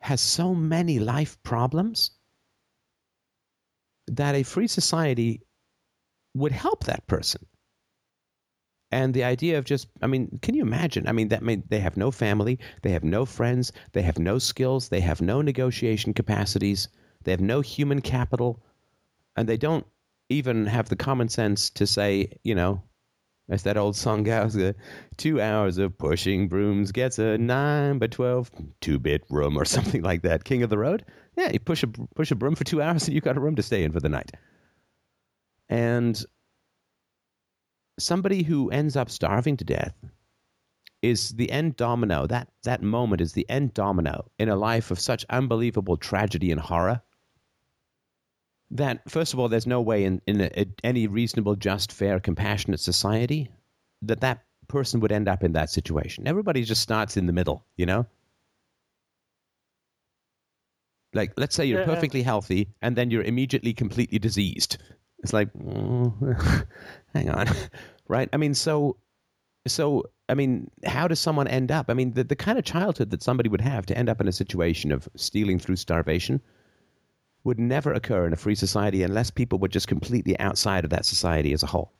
[0.00, 2.12] has so many life problems
[4.06, 5.40] that a free society
[6.34, 7.46] would help that person.
[8.90, 11.08] And the idea of just, I mean, can you imagine?
[11.08, 14.38] I mean, that mean they have no family, they have no friends, they have no
[14.38, 16.88] skills, they have no negotiation capacities,
[17.24, 18.62] they have no human capital,
[19.36, 19.86] and they don't
[20.28, 22.82] even have the common sense to say, you know,
[23.48, 24.72] as that old song goes, uh,
[25.16, 30.02] two hours of pushing brooms gets a nine by twelve two bit room or something
[30.02, 30.44] like that.
[30.44, 31.04] King of the road.
[31.36, 33.56] Yeah, you push a push a broom for two hours and you got a room
[33.56, 34.32] to stay in for the night.
[35.68, 36.22] And
[37.98, 39.94] somebody who ends up starving to death
[41.02, 42.26] is the end domino.
[42.26, 46.60] That that moment is the end domino in a life of such unbelievable tragedy and
[46.60, 47.02] horror
[48.70, 52.20] that first of all, there's no way in, in a, a, any reasonable, just, fair,
[52.20, 53.50] compassionate society
[54.02, 56.26] that that person would end up in that situation.
[56.26, 58.06] Everybody just starts in the middle, you know.
[61.12, 64.78] Like, let's say you're yeah, perfectly healthy, and then you're immediately completely diseased.
[65.22, 66.12] It's like, oh,
[67.14, 67.46] hang on,
[68.08, 68.28] right?
[68.32, 68.96] I mean, so,
[69.66, 71.86] so, I mean, how does someone end up?
[71.88, 74.26] I mean, the, the kind of childhood that somebody would have to end up in
[74.26, 76.40] a situation of stealing through starvation
[77.44, 81.04] would never occur in a free society unless people were just completely outside of that
[81.04, 81.92] society as a whole.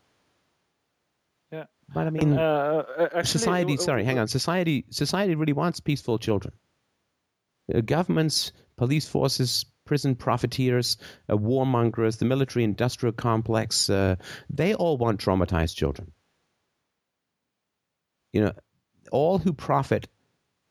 [1.52, 1.64] Yeah.
[1.92, 3.76] But I mean, uh, uh actually, society.
[3.76, 4.26] Sorry, hang on.
[4.26, 4.86] Society.
[4.90, 6.54] Society really wants peaceful children.
[7.72, 10.96] Uh, governments, police forces, prison profiteers,
[11.28, 13.90] uh, warmongers, the military-industrial complex.
[13.90, 14.16] Uh,
[14.48, 16.10] they all want traumatized children.
[18.32, 18.52] You know,
[19.12, 20.08] all who profit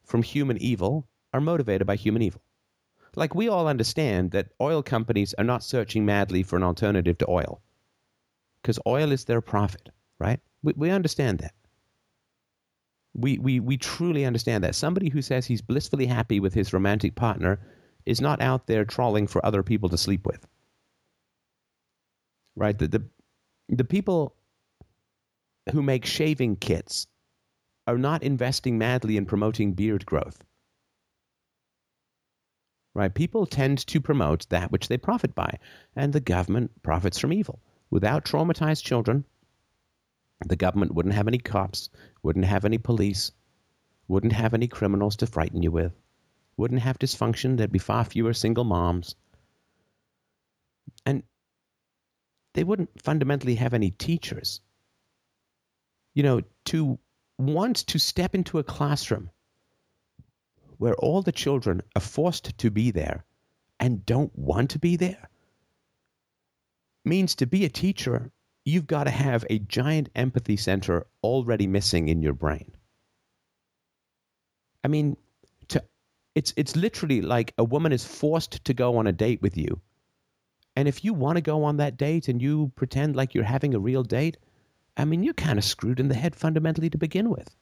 [0.04, 2.42] from human evil are motivated by human evil
[3.16, 7.30] like we all understand that oil companies are not searching madly for an alternative to
[7.30, 7.62] oil
[8.62, 10.40] because oil is their profit, right?
[10.64, 11.54] We, we understand that.
[13.14, 14.74] We, we, we truly understand that.
[14.74, 17.60] Somebody who says he's blissfully happy with his romantic partner
[18.06, 20.48] is not out there trawling for other people to sleep with.
[22.56, 22.78] Right?
[22.78, 23.04] The, the,
[23.70, 24.36] the people
[25.72, 27.08] who make shaving kits
[27.86, 30.44] are not investing madly in promoting beard growth
[32.94, 33.14] right?
[33.14, 35.60] People tend to promote that which they profit by,
[35.96, 37.60] and the government profits from evil.
[37.90, 39.26] Without traumatized children,
[40.46, 41.90] the government wouldn't have any cops,
[42.22, 43.32] wouldn't have any police,
[44.08, 45.94] wouldn't have any criminals to frighten you with,
[46.58, 49.16] wouldn't have dysfunction, there'd be far fewer single moms.
[51.06, 51.24] And
[52.54, 54.62] they wouldn't fundamentally have any teachers.
[56.14, 57.00] You know, to
[57.40, 59.32] want to step into a classroom
[60.84, 63.24] where all the children are forced to be there
[63.80, 65.30] and don't want to be there
[67.06, 68.30] means to be a teacher,
[68.66, 72.70] you've got to have a giant empathy center already missing in your brain.
[74.84, 75.16] I mean,
[75.70, 75.82] to,
[76.36, 79.80] it's, it's literally like a woman is forced to go on a date with you.
[80.76, 83.74] And if you want to go on that date and you pretend like you're having
[83.74, 84.36] a real date,
[84.98, 87.56] I mean, you're kind of screwed in the head fundamentally to begin with.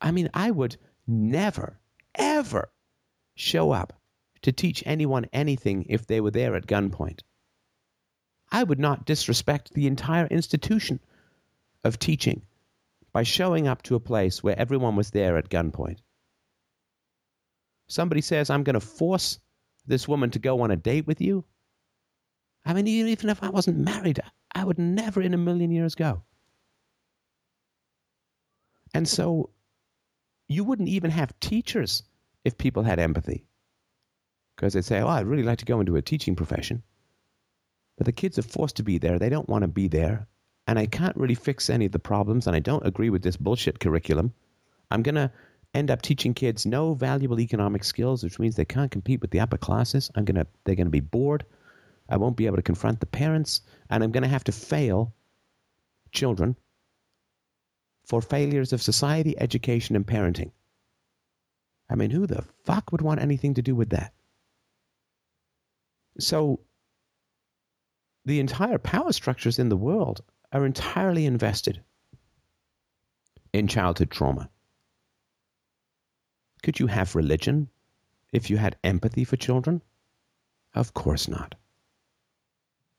[0.00, 0.76] I mean, I would
[1.06, 1.78] never,
[2.14, 2.70] ever
[3.34, 3.92] show up
[4.42, 7.20] to teach anyone anything if they were there at gunpoint.
[8.50, 11.00] I would not disrespect the entire institution
[11.84, 12.42] of teaching
[13.12, 15.98] by showing up to a place where everyone was there at gunpoint.
[17.88, 19.38] Somebody says, I'm going to force
[19.86, 21.44] this woman to go on a date with you.
[22.64, 24.20] I mean, even if I wasn't married,
[24.54, 26.22] I would never in a million years go.
[28.94, 29.50] And so
[30.50, 32.02] you wouldn't even have teachers
[32.44, 33.46] if people had empathy.
[34.56, 36.82] Because they'd say, oh, I'd really like to go into a teaching profession.
[37.96, 39.18] But the kids are forced to be there.
[39.18, 40.26] They don't want to be there.
[40.66, 42.48] And I can't really fix any of the problems.
[42.48, 44.34] And I don't agree with this bullshit curriculum.
[44.90, 45.30] I'm going to
[45.72, 49.40] end up teaching kids no valuable economic skills, which means they can't compete with the
[49.40, 50.10] upper classes.
[50.16, 51.44] I'm to, they're to be bored.
[52.08, 53.60] I won't be able to confront the parents.
[53.88, 55.14] And I'm to have to fail
[56.10, 56.56] children
[58.10, 60.50] for failures of society, education, and parenting.
[61.88, 64.12] I mean, who the fuck would want anything to do with that?
[66.18, 66.58] So,
[68.24, 71.84] the entire power structures in the world are entirely invested
[73.52, 74.50] in childhood trauma.
[76.64, 77.68] Could you have religion
[78.32, 79.82] if you had empathy for children?
[80.74, 81.54] Of course not.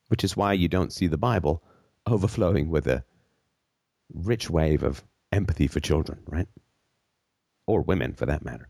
[0.07, 1.61] Which is why you don't see the Bible
[2.07, 3.03] overflowing with a
[4.13, 6.47] rich wave of empathy for children, right?
[7.67, 8.69] Or women, for that matter.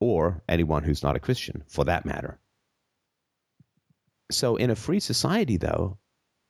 [0.00, 2.38] Or anyone who's not a Christian, for that matter.
[4.30, 5.98] So, in a free society, though,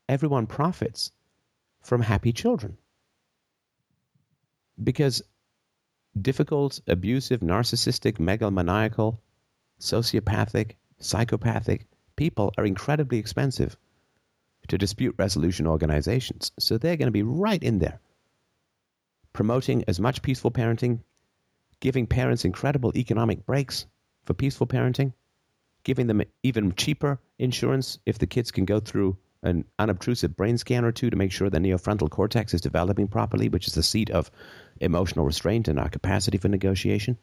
[0.08, 1.12] everyone profits
[1.82, 2.76] from happy children.
[4.82, 5.22] Because
[6.20, 9.18] difficult, abusive, narcissistic, megalomaniacal,
[9.80, 13.76] sociopathic, psychopathic people are incredibly expensive
[14.68, 16.52] to dispute resolution organizations.
[16.58, 18.00] So they're going to be right in there,
[19.32, 21.00] promoting as much peaceful parenting,
[21.80, 23.86] giving parents incredible economic breaks
[24.24, 25.12] for peaceful parenting,
[25.84, 30.84] giving them even cheaper insurance if the kids can go through an unobtrusive brain scan
[30.84, 34.10] or two to make sure the neofrontal cortex is developing properly, which is the seat
[34.10, 34.30] of
[34.80, 37.16] emotional restraint and our capacity for negotiation.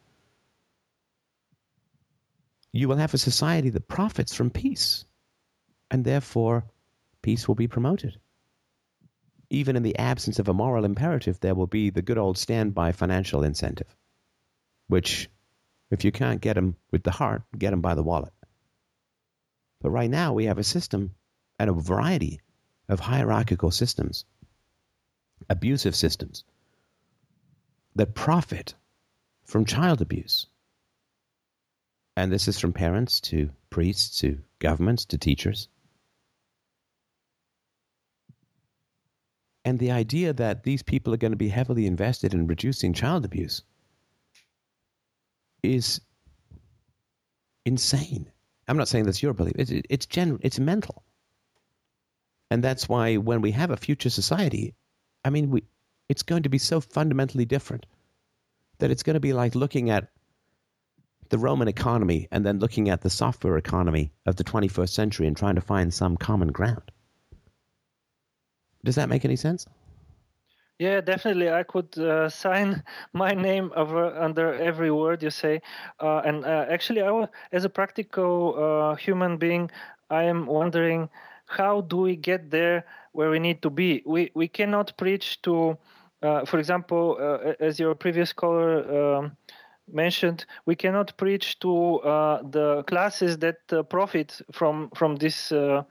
[2.72, 5.04] You will have a society that profits from peace,
[5.90, 6.64] and therefore
[7.26, 8.20] peace will be promoted.
[9.50, 12.92] Even in the absence of a moral imperative, there will be the good old standby
[12.92, 13.96] financial incentive,
[14.86, 15.28] which,
[15.90, 18.32] if you can't get them with the heart, get them by the wallet.
[19.80, 21.16] But right now, we have a system
[21.58, 22.38] and a variety
[22.88, 24.24] of hierarchical systems,
[25.50, 26.44] abusive systems,
[27.96, 28.76] that profit
[29.44, 30.46] from child abuse.
[32.16, 35.68] And this is from parents to priests to governments to teachers.
[39.66, 43.24] And the idea that these people are going to be heavily invested in reducing child
[43.24, 43.62] abuse
[45.64, 46.00] is
[47.64, 48.30] insane.
[48.68, 49.54] I'm not saying that's your belief.
[49.58, 50.38] It's it's general.
[50.42, 51.02] It's mental.
[52.48, 54.76] And that's why when we have a future society,
[55.24, 55.64] I mean, we,
[56.08, 57.86] it's going to be so fundamentally different
[58.78, 60.12] that it's going to be like looking at
[61.30, 65.36] the Roman economy and then looking at the software economy of the 21st century and
[65.36, 66.92] trying to find some common ground.
[68.84, 69.66] Does that make any sense?
[70.78, 71.50] Yeah, definitely.
[71.50, 72.82] I could uh, sign
[73.12, 75.60] my name over, under every word you say.
[76.00, 79.70] Uh, and uh, actually, I, as a practical uh, human being,
[80.10, 81.08] I am wondering
[81.46, 84.02] how do we get there where we need to be?
[84.04, 85.78] We we cannot preach to,
[86.22, 89.36] uh, for example, uh, as your previous caller um,
[89.90, 95.82] mentioned, we cannot preach to uh, the classes that uh, profit from from this uh,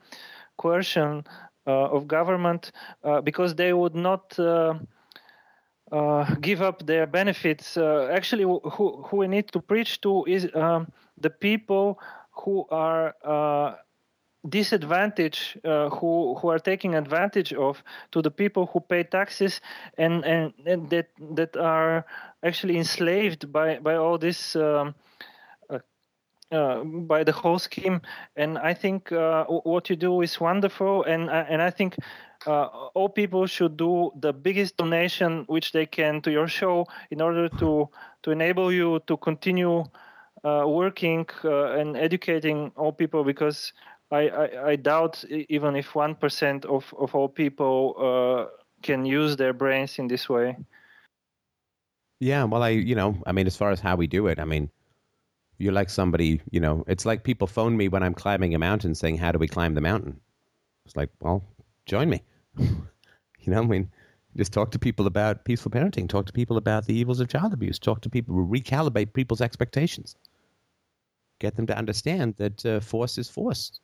[0.58, 2.72] coercion uh, of government
[3.24, 4.38] because they would not.
[6.42, 7.78] give up their benefits.
[7.78, 10.88] actually, who, who we need to preach to is um,
[11.22, 12.00] the people
[12.32, 13.16] who are
[14.50, 19.62] disadvantage uh, who who are taking advantage of to the people who pay taxes
[19.98, 22.06] and and, and that that are
[22.44, 24.94] actually enslaved by by all this um,
[26.52, 28.02] uh, uh, by the whole scheme.
[28.36, 31.04] And i think uh, what you do is wonderful.
[31.04, 31.96] And uh, and i think
[32.48, 37.22] uh, all people should do the biggest donation which they can to your show in
[37.22, 37.90] order to
[38.24, 39.84] to enable you to continue
[40.44, 43.24] working and educating all people.
[43.24, 43.74] Because
[44.12, 48.46] I, I, I doubt even if one percent of, of all people uh,
[48.84, 50.56] can use their brains in this way.
[52.20, 54.46] Yeah, well, I you know, I mean, as far as how we do it, I
[54.46, 54.70] mean,
[55.58, 58.96] you're like somebody, you know, it's like people phone me when I'm climbing a mountain
[58.96, 60.20] saying, "How do we climb the mountain?"
[60.86, 61.44] It's like, well,
[61.86, 62.22] join me.
[62.58, 62.78] you
[63.48, 63.92] know, I mean,
[64.38, 66.10] just talk to people about peaceful parenting.
[66.10, 67.80] Talk to people about the evils of child abuse.
[67.80, 70.16] Talk to people, recalibrate people's expectations.
[71.40, 73.80] Get them to understand that uh, force is force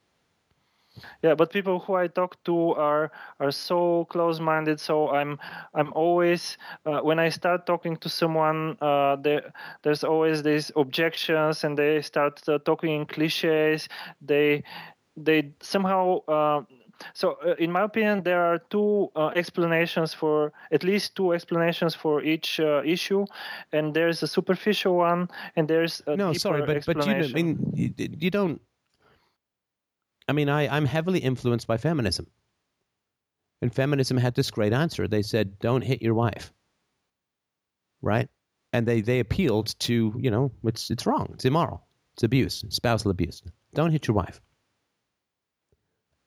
[1.24, 5.40] yeah but people who i talk to are are so close minded so i'm
[5.74, 9.54] i'm always uh, when i start talking to someone uh, there
[9.84, 13.90] there's always these objections and they start uh, talking in cliches.
[14.22, 14.64] They
[15.18, 16.62] they somehow uh,
[17.14, 21.96] so uh, in my opinion there are two uh, explanations for at least two explanations
[21.96, 23.26] for each issue.
[23.74, 27.72] And there's a superficial one and there's a no sorry but but you, I mean,
[27.74, 28.62] you, you don't
[30.28, 32.28] I mean, I, I'm heavily influenced by feminism.
[33.62, 35.08] And feminism had this great answer.
[35.08, 36.52] They said, don't hit your wife.
[38.02, 38.30] Right?
[38.74, 41.32] And they, they appealed to, you know, it's, it's wrong.
[41.34, 41.86] It's immoral.
[42.14, 43.42] It's abuse, spousal abuse.
[43.74, 44.42] Don't hit your wife.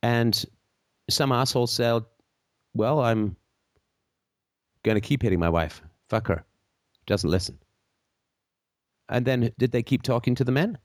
[0.03, 0.45] And
[1.09, 2.03] some asshole said,
[2.75, 3.37] well, I'm
[4.83, 5.83] going to keep hitting my wife.
[6.09, 6.45] Fuck her.
[7.07, 7.59] Doesn't listen.
[9.09, 10.79] And then did they keep talking to the men?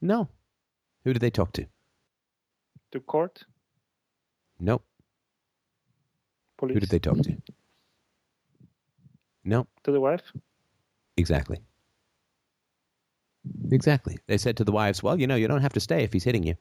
[0.00, 0.28] No.
[1.04, 1.66] Who did they talk to?
[2.92, 3.44] To court?
[4.60, 4.84] Nope.
[6.58, 6.74] Police.
[6.74, 7.36] Who did they talk to?
[9.44, 9.68] Nope.
[9.84, 10.32] To the wife?
[11.16, 11.58] Exactly.
[13.72, 14.18] Exactly.
[14.28, 16.24] They said to the wives, well, you know, you don't have to stay if he's
[16.24, 16.54] hitting you.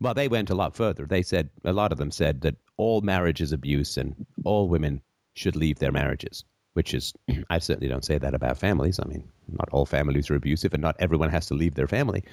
[0.00, 1.04] Well, they went a lot further.
[1.04, 5.02] They said, a lot of them said that all marriage is abuse and all women
[5.34, 7.12] should leave their marriages, which is,
[7.50, 8.98] I certainly don't say that about families.
[8.98, 12.24] I mean, not all families are abusive and not everyone has to leave their family.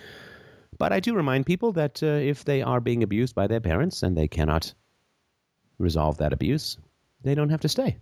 [0.78, 4.04] But I do remind people that uh, if they are being abused by their parents
[4.04, 4.74] and they cannot
[5.78, 6.78] resolve that abuse,
[7.24, 7.98] they don't have to stay.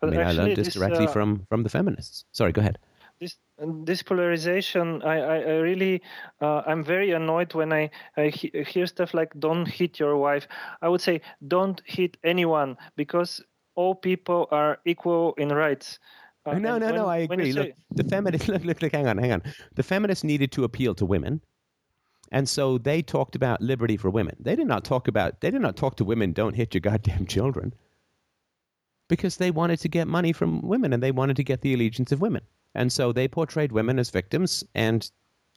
[0.00, 2.24] But I mean, actually, I learned this, this directly uh, from from the feminists.
[2.32, 2.78] Sorry, go ahead.
[3.18, 6.02] This this polarization I, I, I really
[6.42, 10.46] uh, i'm very annoyed when i, I he- hear stuff like don't hit your wife
[10.82, 13.42] i would say don't hit anyone because
[13.74, 15.98] all people are equal in rights
[16.46, 17.06] Uh, no, no, when- no.
[17.06, 17.52] I agree.
[17.52, 18.48] Look, the feminists.
[18.56, 18.92] Look, look, look.
[18.92, 19.42] Hang on, hang on.
[19.74, 21.40] The feminists needed to appeal to women,
[22.32, 24.36] and so they talked about liberty for women.
[24.40, 25.40] They did not talk about.
[25.40, 26.32] They did not talk to women.
[26.32, 27.72] Don't hit your goddamn children.
[29.08, 32.10] Because they wanted to get money from women, and they wanted to get the allegiance
[32.12, 32.42] of women,
[32.74, 34.64] and so they portrayed women as victims.
[34.74, 35.10] And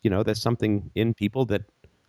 [0.04, 1.64] you know, there's something in people that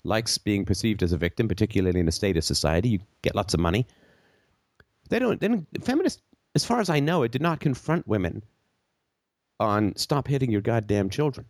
[0.05, 2.91] likes being perceived as a victim, particularly in a statist society.
[2.91, 3.87] You get lots of money.
[5.09, 5.41] They don't.
[5.41, 6.23] They don't feminists,
[6.55, 8.43] as far as I know, it did not confront women
[9.61, 11.47] on stop hitting your goddamn children.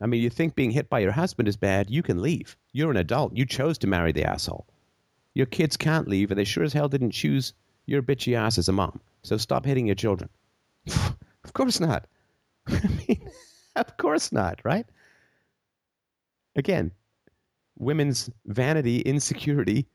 [0.00, 2.56] I mean, you think being hit by your husband is bad, you can leave.
[2.72, 3.36] You're an adult.
[3.36, 4.66] You chose to marry the asshole.
[5.34, 7.54] Your kids can't leave, and they sure as hell didn't choose
[7.86, 9.00] your bitchy ass as a mom.
[9.22, 10.28] So stop hitting your children.
[10.86, 12.06] of course not.
[12.66, 13.30] I mean,
[13.76, 14.86] of course not, right?
[16.56, 16.92] Again,
[17.78, 19.86] women's vanity, insecurity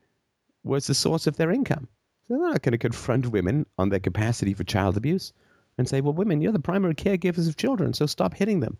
[0.64, 1.88] was the source of their income.
[2.26, 5.32] So they're not going to confront women on their capacity for child abuse
[5.80, 8.78] and say, well, women, you're the primary caregivers of children, so stop hitting them.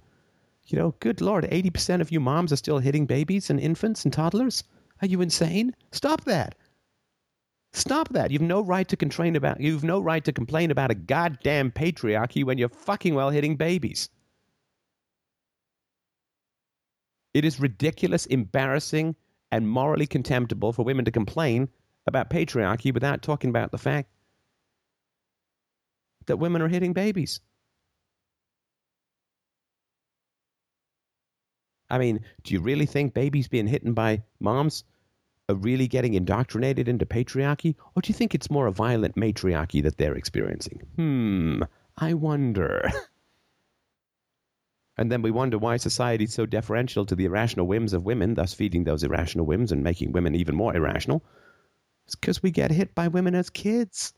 [0.66, 4.12] You know, good Lord, 80% of you moms are still hitting babies and infants and
[4.12, 4.62] toddlers?
[5.02, 5.74] Are you insane?
[5.90, 6.54] Stop that.
[7.72, 8.30] Stop that.
[8.30, 12.44] You've no right to complain about you've no right to complain about a goddamn patriarchy
[12.44, 14.08] when you're fucking well hitting babies.
[17.32, 19.14] It is ridiculous, embarrassing,
[19.52, 21.68] and morally contemptible for women to complain
[22.06, 24.10] about patriarchy without talking about the fact
[26.31, 27.41] that women are hitting babies.
[31.91, 34.84] I mean, do you really think babies being hit by moms
[35.49, 37.75] are really getting indoctrinated into patriarchy?
[37.97, 40.83] Or do you think it's more a violent matriarchy that they're experiencing?
[40.94, 41.62] Hmm,
[41.99, 42.89] I wonder.
[44.97, 48.55] and then we wonder why society's so deferential to the irrational whims of women, thus
[48.55, 51.25] feeding those irrational whims and making women even more irrational.
[52.07, 54.12] It's because we get hit by women as kids.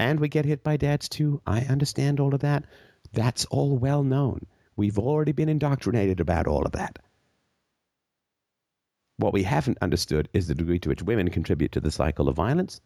[0.00, 1.42] And we get hit by dads too.
[1.46, 2.64] I understand all of that.
[3.12, 4.46] That's all well known.
[4.74, 6.98] We've already been indoctrinated about all of that.
[9.18, 12.36] What we haven't understood is the degree to which women contribute to the cycle of
[12.36, 12.80] violence.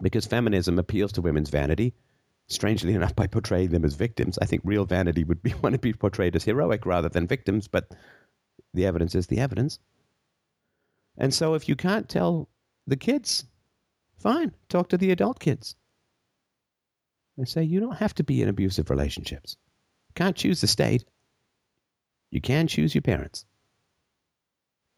[0.00, 1.94] Because feminism appeals to women's vanity,
[2.46, 4.38] strangely enough, by portraying them as victims.
[4.40, 7.66] I think real vanity would be want to be portrayed as heroic rather than victims,
[7.66, 7.92] but
[8.72, 9.80] the evidence is the evidence.
[11.16, 12.48] And so if you can't tell
[12.86, 13.46] the kids,
[14.16, 15.74] fine, talk to the adult kids.
[17.38, 19.56] And say, you don't have to be in abusive relationships.
[20.08, 21.04] You Can't choose the state.
[22.30, 23.46] You can choose your parents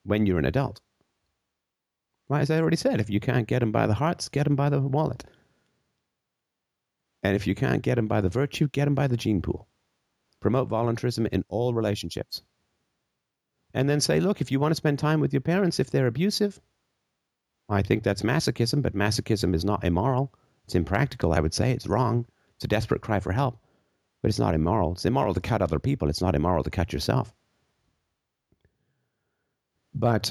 [0.05, 0.81] when you're an adult.
[2.27, 4.57] Why, as I already said, if you can't get them by the hearts, get them
[4.57, 5.25] by the wallet.
[7.23, 9.69] And if you can't get them by the virtue, get them by the gene pool.
[10.41, 12.43] Promote voluntarism in all relationships.
[13.75, 16.07] And then say, look, if you want to spend time with your parents, if they're
[16.07, 16.59] abusive,
[17.69, 20.33] I think that's masochism, but masochism is not immoral.
[20.71, 21.73] It's impractical, I would say.
[21.73, 22.27] It's wrong.
[22.55, 23.59] It's a desperate cry for help.
[24.23, 24.93] But it's not immoral.
[24.93, 26.09] It's immoral to cut other people.
[26.09, 27.35] It's not immoral to cut yourself.
[29.93, 30.31] But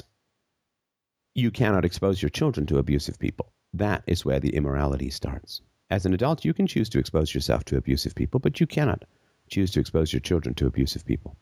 [1.34, 3.52] you cannot expose your children to abusive people.
[3.74, 5.60] That is where the immorality starts.
[5.90, 9.04] As an adult, you can choose to expose yourself to abusive people, but you cannot
[9.50, 11.36] choose to expose your children to abusive people.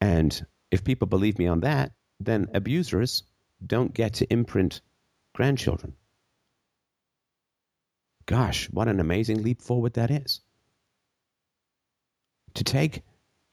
[0.00, 3.24] And if people believe me on that, then abusers
[3.66, 4.82] don't get to imprint
[5.36, 5.92] grandchildren.
[8.24, 10.40] Gosh, what an amazing leap forward that is.
[12.54, 13.02] To take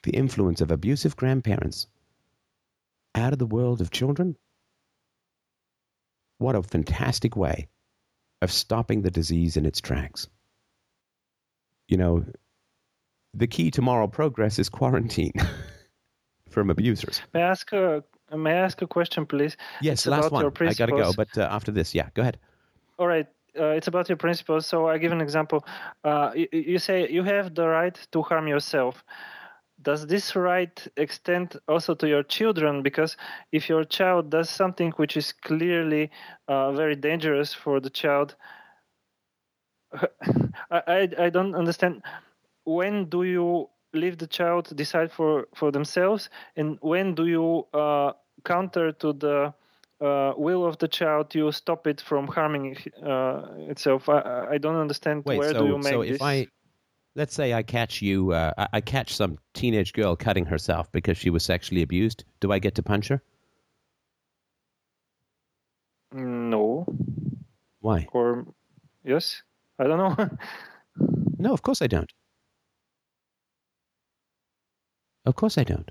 [0.04, 1.88] the influence of abusive grandparents
[3.14, 4.38] out of the world of children?
[6.38, 7.68] What a fantastic way
[8.42, 10.28] of stopping the disease in its tracks.
[11.90, 12.26] You know,
[13.34, 15.34] the key to moral progress is quarantine
[16.50, 17.22] from abusers.
[17.34, 18.06] May I ask a
[18.38, 19.58] may I ask a question, please?
[19.82, 20.46] Yes, It's last one.
[20.46, 22.38] I got to go, but uh, after this, yeah, go ahead.
[22.98, 23.28] All right.
[23.60, 24.66] Uh, it's about your principles.
[24.66, 25.66] So I give an example.
[26.04, 29.04] Uh, you, you say you have the right to harm yourself.
[29.82, 32.82] Does this right extend also to your children?
[32.82, 33.18] Because
[33.52, 36.10] if your child does something which is clearly
[36.48, 38.36] uh, very dangerous for the child,
[40.72, 42.02] I, I, I don't understand.
[42.64, 48.14] When do you leave the child decide for, for themselves, and when do you uh,
[48.44, 49.54] counter to the
[50.02, 54.10] uh, will of the child, you stop it from harming uh, itself.
[54.10, 56.22] I, I, don't understand Wait, where so, do you make so if this?
[56.22, 56.48] I,
[57.16, 61.18] let's say I catch you, uh, I, I, catch some teenage girl cutting herself because
[61.18, 62.26] she was sexually abused.
[62.42, 63.22] Do I get to punch her?
[66.12, 66.86] No.
[67.80, 68.08] Why?
[68.12, 68.46] Or
[69.04, 69.42] yes,
[69.80, 70.30] I don't know.
[71.38, 72.12] no, of course I don't.
[75.26, 75.90] Of course I don't.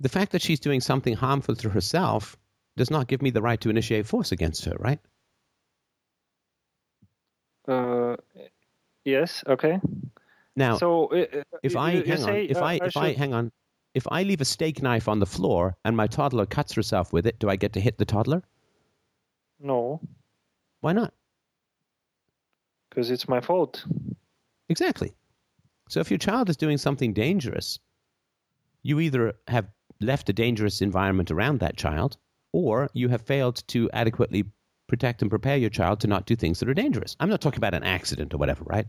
[0.00, 2.36] The fact that she's doing something harmful to herself
[2.76, 5.00] does not give me the right to initiate force against her, right?
[7.66, 8.16] Uh,
[9.04, 9.42] yes.
[9.46, 9.80] Okay.
[10.54, 13.34] Now, So uh, if I hang on, say, if uh, I if I should- hang
[13.34, 13.52] on,
[13.94, 17.26] if I leave a steak knife on the floor and my toddler cuts herself with
[17.26, 18.42] it, do I get to hit the toddler?
[19.58, 20.00] no,
[20.80, 21.14] Why not?
[22.90, 23.84] because it's my fault.
[24.68, 25.14] Exactly.
[25.88, 27.78] So if your child is doing something dangerous,
[28.82, 29.66] you either have
[30.00, 32.16] left a dangerous environment around that child,
[32.52, 34.44] or you have failed to adequately
[34.88, 37.16] protect and prepare your child to not do things that are dangerous.
[37.18, 38.88] I'm not talking about an accident or whatever, right?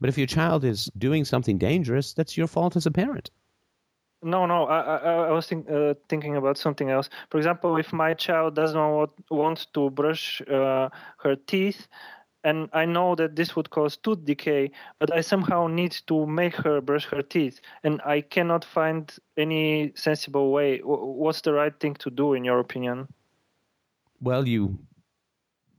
[0.00, 3.30] But if your child is doing something dangerous, that's your fault as a parent.
[4.22, 4.64] No, no.
[4.64, 7.08] I I, I was think, uh, thinking about something else.
[7.30, 10.88] For example, if my child doesn't want, want to brush uh,
[11.18, 11.86] her teeth,
[12.44, 16.54] and I know that this would cause tooth decay, but I somehow need to make
[16.56, 20.78] her brush her teeth, and I cannot find any sensible way.
[20.78, 23.08] What's the right thing to do, in your opinion?
[24.20, 24.78] Well, you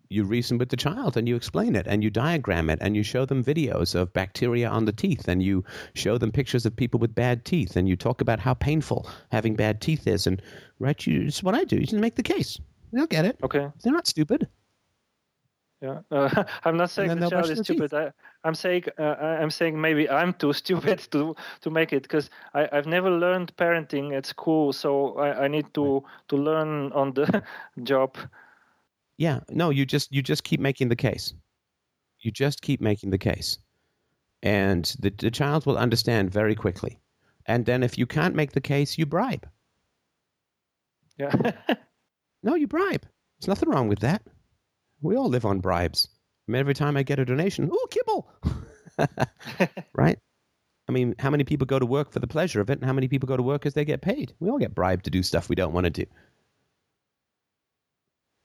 [0.10, 3.04] you reason with the child and you explain it and you diagram it and you
[3.04, 5.64] show them videos of bacteria on the teeth and you
[5.94, 9.56] show them pictures of people with bad teeth and you talk about how painful having
[9.56, 10.42] bad teeth is and
[10.80, 11.76] right you it's what I do.
[11.76, 12.60] You just make the case.
[12.92, 13.38] They'll get it.
[13.44, 13.68] Okay.
[13.84, 14.48] They're not stupid.
[15.82, 17.94] Yeah, uh, I'm not saying the child is stupid.
[17.94, 18.12] I,
[18.44, 22.86] I'm saying uh, I'm saying maybe I'm too stupid to to make it because I've
[22.86, 27.44] never learned parenting at school, so I, I need to to learn on the
[27.84, 28.18] job.
[29.18, 31.34] Yeah, no, you just you just keep making the case.
[32.20, 33.58] You just keep making the case,
[34.44, 37.00] and the the child will understand very quickly.
[37.46, 39.48] And then if you can't make the case, you bribe.
[41.18, 41.52] Yeah,
[42.44, 43.06] No, you bribe.
[43.40, 44.22] There's nothing wrong with that.
[45.02, 46.08] We all live on bribes.
[46.48, 48.28] I mean, every time I get a donation, oh, kibble,
[49.94, 50.20] right?
[50.88, 52.94] I mean, how many people go to work for the pleasure of it, and how
[52.94, 54.34] many people go to work because they get paid?
[54.40, 56.06] We all get bribed to do stuff we don't want to do.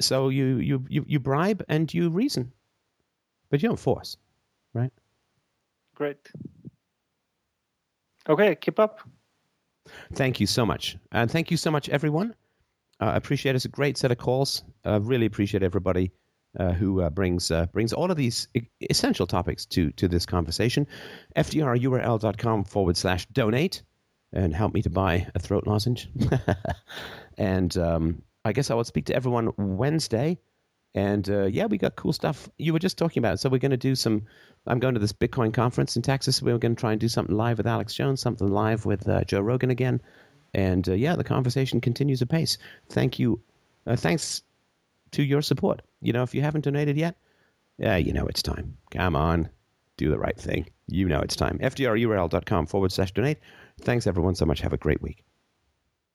[0.01, 2.53] So you you you, you bribe and you reason,
[3.51, 4.17] but you don't force,
[4.75, 4.93] right?
[5.95, 6.19] great.
[8.29, 9.01] Okay, keep up.
[10.13, 12.35] Thank you so much, and thank you so much, everyone.
[13.01, 13.57] Uh, I appreciate it.
[13.57, 14.63] It's a great set of calls.
[14.85, 16.11] Uh, really appreciate everybody
[16.59, 18.49] uh, who uh, brings uh, brings all of these
[18.91, 20.87] essential topics to to this conversation.
[21.37, 23.83] FDRURL.com forward slash donate
[24.33, 26.09] and help me to buy a throat lozenge.
[27.39, 30.39] and um, I guess I will speak to everyone Wednesday.
[30.97, 32.49] And uh, yeah, we got cool stuff.
[32.59, 33.41] You were just talking about.
[33.41, 34.23] So we're going to do some.
[34.67, 36.41] I'm going to this Bitcoin conference in Texas.
[36.41, 39.25] We're going to try and do something live with Alex Jones, something live with uh,
[39.25, 40.01] Joe Rogan again.
[40.53, 42.59] And uh, yeah, the conversation continues apace.
[42.89, 43.41] Thank you.
[43.87, 44.44] Thanks
[45.15, 45.83] to your support.
[46.01, 47.17] You know, if you haven't donated yet,
[47.79, 48.77] yeah, you know it's time.
[48.91, 49.49] Come on,
[49.97, 50.67] do the right thing.
[50.87, 51.59] You know it's time.
[51.59, 53.39] FDRURL.com forward slash donate.
[53.81, 54.61] Thanks everyone so much.
[54.61, 55.25] Have a great week.